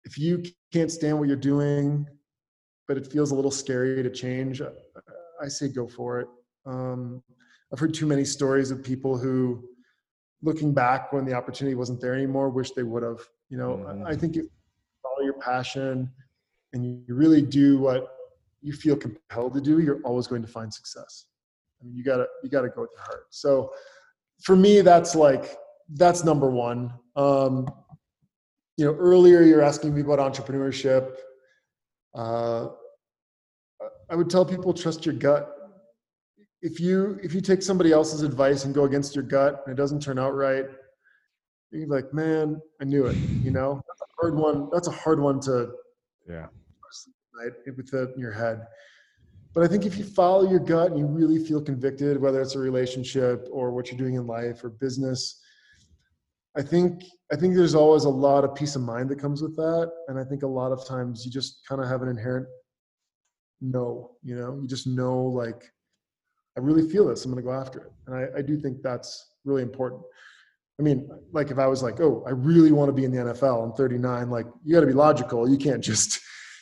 if 0.04 0.16
you 0.18 0.42
can't 0.72 0.90
stand 0.90 1.18
what 1.18 1.28
you're 1.28 1.36
doing, 1.36 2.06
but 2.90 2.96
it 2.96 3.06
feels 3.06 3.30
a 3.30 3.34
little 3.36 3.52
scary 3.52 4.02
to 4.02 4.10
change, 4.10 4.60
I 5.40 5.46
say 5.46 5.68
go 5.68 5.86
for 5.86 6.18
it. 6.18 6.26
Um, 6.66 7.22
I've 7.72 7.78
heard 7.78 7.94
too 7.94 8.04
many 8.04 8.24
stories 8.24 8.72
of 8.72 8.82
people 8.82 9.16
who, 9.16 9.62
looking 10.42 10.74
back 10.74 11.12
when 11.12 11.24
the 11.24 11.32
opportunity 11.32 11.76
wasn't 11.76 12.00
there 12.00 12.14
anymore, 12.14 12.50
wish 12.50 12.72
they 12.72 12.82
would 12.82 13.04
have. 13.04 13.20
You 13.48 13.58
know, 13.58 13.86
mm-hmm. 13.86 14.04
I 14.04 14.16
think 14.16 14.34
if 14.34 14.42
you 14.42 14.50
follow 15.04 15.22
your 15.22 15.34
passion 15.34 16.10
and 16.72 16.84
you 16.84 17.14
really 17.14 17.42
do 17.42 17.78
what 17.78 18.08
you 18.60 18.72
feel 18.72 18.96
compelled 18.96 19.54
to 19.54 19.60
do, 19.60 19.78
you're 19.78 20.00
always 20.02 20.26
going 20.26 20.42
to 20.42 20.48
find 20.48 20.74
success. 20.74 21.26
I 21.80 21.84
mean, 21.84 21.94
you 21.94 22.02
gotta 22.02 22.26
you 22.42 22.50
gotta 22.50 22.70
go 22.70 22.80
with 22.80 22.90
your 22.96 23.04
heart. 23.04 23.26
So, 23.30 23.70
for 24.42 24.56
me, 24.56 24.80
that's 24.80 25.14
like 25.14 25.56
that's 25.90 26.24
number 26.24 26.50
one. 26.50 26.92
Um, 27.14 27.70
you 28.76 28.84
know, 28.84 28.94
earlier 28.94 29.42
you're 29.42 29.62
asking 29.62 29.94
me 29.94 30.00
about 30.00 30.18
entrepreneurship. 30.18 31.14
Uh, 32.16 32.70
I 34.10 34.16
would 34.16 34.28
tell 34.28 34.44
people 34.44 34.74
trust 34.74 35.06
your 35.06 35.14
gut. 35.14 35.56
If 36.62 36.80
you 36.80 37.18
if 37.22 37.32
you 37.32 37.40
take 37.40 37.62
somebody 37.62 37.92
else's 37.92 38.22
advice 38.22 38.64
and 38.64 38.74
go 38.74 38.84
against 38.84 39.14
your 39.14 39.24
gut 39.24 39.62
and 39.64 39.72
it 39.72 39.76
doesn't 39.76 40.00
turn 40.00 40.18
out 40.18 40.34
right, 40.34 40.66
you're 41.70 41.86
like, 41.86 42.12
man, 42.12 42.60
I 42.80 42.84
knew 42.84 43.06
it. 43.06 43.16
You 43.16 43.50
know, 43.50 43.80
that's 43.86 44.00
a 44.02 44.20
hard 44.20 44.34
one. 44.36 44.68
That's 44.72 44.88
a 44.88 44.92
hard 44.92 45.20
one 45.20 45.40
to 45.40 45.70
yeah 46.28 46.46
right 47.40 47.52
with 47.76 47.94
it 47.94 48.10
in 48.14 48.20
your 48.20 48.32
head. 48.32 48.66
But 49.54 49.64
I 49.64 49.68
think 49.68 49.86
if 49.86 49.96
you 49.96 50.04
follow 50.04 50.48
your 50.48 50.60
gut 50.60 50.90
and 50.90 50.98
you 50.98 51.06
really 51.06 51.42
feel 51.44 51.60
convicted, 51.60 52.20
whether 52.20 52.40
it's 52.40 52.54
a 52.54 52.58
relationship 52.58 53.48
or 53.50 53.72
what 53.72 53.90
you're 53.90 53.98
doing 53.98 54.14
in 54.14 54.26
life 54.26 54.62
or 54.62 54.70
business, 54.70 55.40
I 56.56 56.62
think 56.62 57.04
I 57.32 57.36
think 57.36 57.54
there's 57.54 57.74
always 57.74 58.04
a 58.04 58.10
lot 58.10 58.44
of 58.44 58.54
peace 58.54 58.76
of 58.76 58.82
mind 58.82 59.08
that 59.10 59.20
comes 59.20 59.40
with 59.40 59.56
that. 59.56 59.90
And 60.08 60.18
I 60.18 60.24
think 60.24 60.42
a 60.42 60.48
lot 60.48 60.72
of 60.72 60.86
times 60.86 61.24
you 61.24 61.30
just 61.30 61.66
kind 61.66 61.80
of 61.80 61.88
have 61.88 62.02
an 62.02 62.08
inherent 62.08 62.46
know, 63.60 64.12
you 64.22 64.36
know, 64.36 64.58
you 64.60 64.68
just 64.68 64.86
know 64.86 65.24
like, 65.24 65.62
I 66.56 66.60
really 66.60 66.88
feel 66.88 67.06
this, 67.06 67.24
I'm 67.24 67.30
gonna 67.30 67.42
go 67.42 67.52
after 67.52 67.80
it. 67.80 67.92
And 68.06 68.16
I, 68.16 68.38
I 68.38 68.42
do 68.42 68.58
think 68.58 68.82
that's 68.82 69.34
really 69.44 69.62
important. 69.62 70.02
I 70.78 70.82
mean, 70.82 71.08
like 71.32 71.50
if 71.50 71.58
I 71.58 71.66
was 71.66 71.82
like, 71.82 72.00
oh, 72.00 72.24
I 72.26 72.30
really 72.30 72.72
want 72.72 72.88
to 72.88 72.92
be 72.92 73.04
in 73.04 73.12
the 73.12 73.18
NFL, 73.18 73.62
I'm 73.62 73.72
39, 73.72 74.30
like 74.30 74.46
you 74.64 74.74
gotta 74.74 74.86
be 74.86 74.92
logical. 74.92 75.48
You 75.48 75.58
can't 75.58 75.82
just 75.82 76.20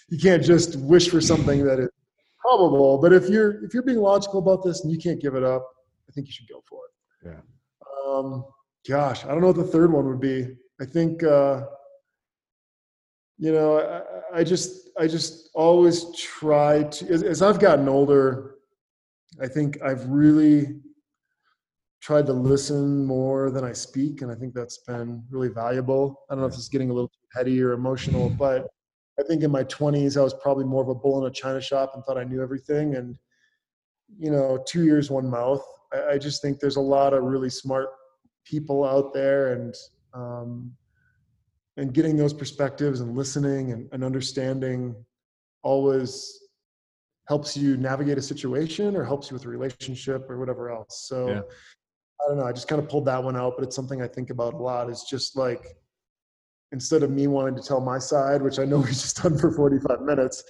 you 0.08 0.18
can't 0.18 0.42
just 0.42 0.76
wish 0.76 1.08
for 1.08 1.20
something 1.20 1.64
that 1.64 1.78
is 1.78 1.88
probable. 2.40 2.98
But 2.98 3.12
if 3.12 3.28
you're 3.28 3.64
if 3.64 3.74
you're 3.74 3.82
being 3.82 4.00
logical 4.00 4.40
about 4.40 4.64
this 4.64 4.82
and 4.82 4.92
you 4.92 4.98
can't 4.98 5.20
give 5.20 5.34
it 5.34 5.44
up, 5.44 5.64
I 6.08 6.12
think 6.12 6.26
you 6.26 6.32
should 6.32 6.48
go 6.48 6.62
for 6.68 6.80
it. 6.86 7.30
Yeah. 7.30 7.40
Um, 8.06 8.44
gosh, 8.88 9.24
I 9.24 9.28
don't 9.28 9.40
know 9.40 9.48
what 9.48 9.56
the 9.56 9.64
third 9.64 9.92
one 9.92 10.06
would 10.06 10.20
be. 10.20 10.48
I 10.80 10.84
think 10.84 11.22
uh, 11.22 11.62
you 13.38 13.52
know, 13.52 13.78
I, 14.32 14.40
I, 14.40 14.44
just 14.44 14.90
I 14.98 15.06
just 15.06 15.50
always 15.54 16.14
try 16.16 16.82
to 16.82 17.08
as, 17.08 17.22
as 17.22 17.40
I've 17.40 17.60
gotten 17.60 17.88
older, 17.88 18.56
I 19.40 19.46
think 19.46 19.80
I've 19.82 20.04
really 20.08 20.80
tried 22.00 22.26
to 22.26 22.32
listen 22.32 23.04
more 23.04 23.50
than 23.50 23.64
I 23.64 23.72
speak, 23.72 24.22
and 24.22 24.30
I 24.30 24.34
think 24.34 24.54
that's 24.54 24.78
been 24.78 25.22
really 25.30 25.48
valuable. 25.48 26.22
I 26.28 26.34
don't 26.34 26.42
know 26.42 26.48
if 26.48 26.54
it's 26.54 26.68
getting 26.68 26.90
a 26.90 26.92
little 26.92 27.10
petty 27.32 27.60
or 27.62 27.72
emotional, 27.72 28.28
but 28.28 28.66
I 29.18 29.22
think 29.24 29.42
in 29.42 29.50
my 29.50 29.64
20s 29.64 30.16
I 30.16 30.22
was 30.22 30.34
probably 30.34 30.64
more 30.64 30.82
of 30.82 30.88
a 30.88 30.94
bull 30.94 31.20
in 31.24 31.30
a 31.30 31.34
china 31.34 31.60
shop 31.60 31.92
and 31.94 32.04
thought 32.04 32.18
I 32.18 32.24
knew 32.24 32.42
everything. 32.42 32.96
And 32.96 33.16
you 34.18 34.30
know, 34.30 34.62
two 34.66 34.84
years, 34.84 35.10
one 35.10 35.28
mouth. 35.28 35.62
I, 35.92 36.14
I 36.14 36.18
just 36.18 36.42
think 36.42 36.60
there's 36.60 36.76
a 36.76 36.80
lot 36.80 37.14
of 37.14 37.22
really 37.24 37.50
smart 37.50 37.88
people 38.44 38.84
out 38.84 39.12
there, 39.12 39.52
and 39.52 39.74
um, 40.14 40.72
and 41.78 41.94
getting 41.94 42.16
those 42.16 42.34
perspectives 42.34 43.00
and 43.00 43.16
listening 43.16 43.72
and, 43.72 43.88
and 43.92 44.02
understanding 44.02 44.94
always 45.62 46.40
helps 47.28 47.56
you 47.56 47.76
navigate 47.76 48.18
a 48.18 48.22
situation 48.22 48.96
or 48.96 49.04
helps 49.04 49.30
you 49.30 49.34
with 49.34 49.44
a 49.44 49.48
relationship 49.48 50.28
or 50.28 50.38
whatever 50.38 50.70
else. 50.70 51.06
So 51.08 51.28
yeah. 51.28 51.40
I 52.20 52.28
don't 52.28 52.38
know. 52.38 52.44
I 52.44 52.52
just 52.52 52.66
kind 52.66 52.82
of 52.82 52.88
pulled 52.88 53.04
that 53.04 53.22
one 53.22 53.36
out, 53.36 53.54
but 53.56 53.64
it's 53.64 53.76
something 53.76 54.02
I 54.02 54.08
think 54.08 54.30
about 54.30 54.54
a 54.54 54.56
lot. 54.56 54.90
It's 54.90 55.08
just 55.08 55.36
like 55.36 55.76
instead 56.72 57.04
of 57.04 57.10
me 57.10 57.28
wanting 57.28 57.54
to 57.54 57.62
tell 57.62 57.80
my 57.80 57.98
side, 57.98 58.42
which 58.42 58.58
I 58.58 58.64
know 58.64 58.78
we 58.80 58.88
just 58.88 59.22
done 59.22 59.38
for 59.38 59.52
45 59.52 60.00
minutes, 60.02 60.42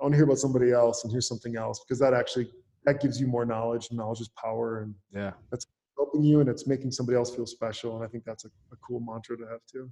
I 0.00 0.04
want 0.04 0.14
to 0.14 0.16
hear 0.16 0.24
about 0.24 0.38
somebody 0.38 0.72
else 0.72 1.04
and 1.04 1.12
hear 1.12 1.20
something 1.20 1.56
else 1.56 1.84
because 1.84 1.98
that 1.98 2.14
actually 2.14 2.50
that 2.86 3.00
gives 3.00 3.20
you 3.20 3.26
more 3.26 3.44
knowledge. 3.44 3.88
And 3.90 3.98
knowledge 3.98 4.20
is 4.20 4.30
power, 4.42 4.82
and 4.82 4.94
yeah, 5.12 5.32
that's 5.50 5.66
helping 5.98 6.22
you 6.22 6.40
and 6.40 6.48
it's 6.48 6.66
making 6.66 6.92
somebody 6.92 7.16
else 7.16 7.34
feel 7.34 7.46
special. 7.46 7.96
And 7.96 8.04
I 8.04 8.08
think 8.08 8.24
that's 8.24 8.44
a, 8.44 8.48
a 8.72 8.76
cool 8.86 9.00
mantra 9.00 9.36
to 9.36 9.44
have 9.44 9.60
too. 9.70 9.90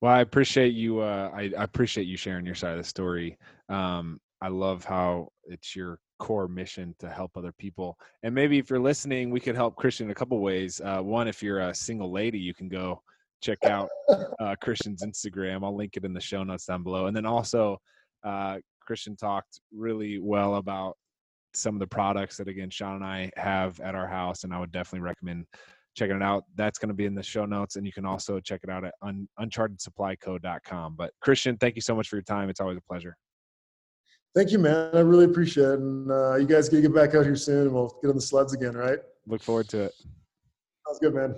Well, 0.00 0.12
I 0.12 0.20
appreciate 0.20 0.74
you. 0.74 1.00
Uh, 1.00 1.30
I, 1.34 1.50
I, 1.58 1.64
appreciate 1.64 2.06
you 2.06 2.16
sharing 2.16 2.44
your 2.44 2.54
side 2.54 2.72
of 2.72 2.78
the 2.78 2.84
story. 2.84 3.38
Um, 3.70 4.20
I 4.42 4.48
love 4.48 4.84
how 4.84 5.28
it's 5.44 5.74
your 5.74 5.98
core 6.18 6.48
mission 6.48 6.94
to 6.98 7.08
help 7.08 7.36
other 7.36 7.52
people. 7.52 7.98
And 8.22 8.34
maybe 8.34 8.58
if 8.58 8.68
you're 8.68 8.78
listening, 8.78 9.30
we 9.30 9.40
could 9.40 9.56
help 9.56 9.76
Christian 9.76 10.06
in 10.06 10.10
a 10.10 10.14
couple 10.14 10.38
ways. 10.40 10.80
Uh, 10.84 11.00
one, 11.00 11.28
if 11.28 11.42
you're 11.42 11.60
a 11.60 11.74
single 11.74 12.12
lady, 12.12 12.38
you 12.38 12.52
can 12.52 12.68
go 12.68 13.02
check 13.42 13.58
out 13.64 13.88
uh, 14.40 14.54
Christian's 14.60 15.02
Instagram. 15.02 15.64
I'll 15.64 15.76
link 15.76 15.96
it 15.96 16.04
in 16.04 16.12
the 16.12 16.20
show 16.20 16.42
notes 16.42 16.66
down 16.66 16.82
below. 16.82 17.06
And 17.06 17.16
then 17.16 17.26
also, 17.26 17.78
uh, 18.22 18.58
Christian 18.80 19.16
talked 19.16 19.60
really 19.72 20.18
well 20.18 20.56
about 20.56 20.96
some 21.54 21.74
of 21.74 21.80
the 21.80 21.86
products 21.86 22.36
that 22.36 22.48
again 22.48 22.70
Shawn 22.70 22.96
and 22.96 23.04
I 23.04 23.30
have 23.36 23.80
at 23.80 23.94
our 23.94 24.06
house, 24.06 24.44
and 24.44 24.52
I 24.52 24.60
would 24.60 24.72
definitely 24.72 25.00
recommend 25.00 25.46
checking 25.96 26.16
it 26.16 26.22
out. 26.22 26.44
That's 26.54 26.78
going 26.78 26.88
to 26.90 26.94
be 26.94 27.06
in 27.06 27.14
the 27.14 27.22
show 27.22 27.46
notes, 27.46 27.76
and 27.76 27.86
you 27.86 27.92
can 27.92 28.04
also 28.04 28.38
check 28.38 28.60
it 28.62 28.70
out 28.70 28.84
at 28.84 28.94
un- 29.02 29.28
unchartedsupplyco.com. 29.40 30.94
But 30.96 31.12
Christian, 31.20 31.56
thank 31.56 31.74
you 31.74 31.82
so 31.82 31.96
much 31.96 32.08
for 32.08 32.16
your 32.16 32.22
time. 32.22 32.48
It's 32.50 32.60
always 32.60 32.76
a 32.76 32.82
pleasure. 32.82 33.16
Thank 34.34 34.52
you, 34.52 34.58
man. 34.58 34.90
I 34.94 35.00
really 35.00 35.24
appreciate 35.24 35.64
it. 35.64 35.78
And 35.78 36.10
uh, 36.10 36.36
you 36.36 36.46
guys 36.46 36.68
get 36.68 36.82
get 36.82 36.94
back 36.94 37.14
out 37.14 37.24
here 37.24 37.36
soon, 37.36 37.62
and 37.62 37.72
we'll 37.72 37.96
get 38.02 38.10
on 38.10 38.16
the 38.16 38.20
sleds 38.20 38.52
again, 38.52 38.76
right? 38.76 38.98
Look 39.26 39.42
forward 39.42 39.68
to 39.70 39.84
it. 39.84 39.94
Sounds 40.86 40.98
good, 41.00 41.14
man. 41.14 41.34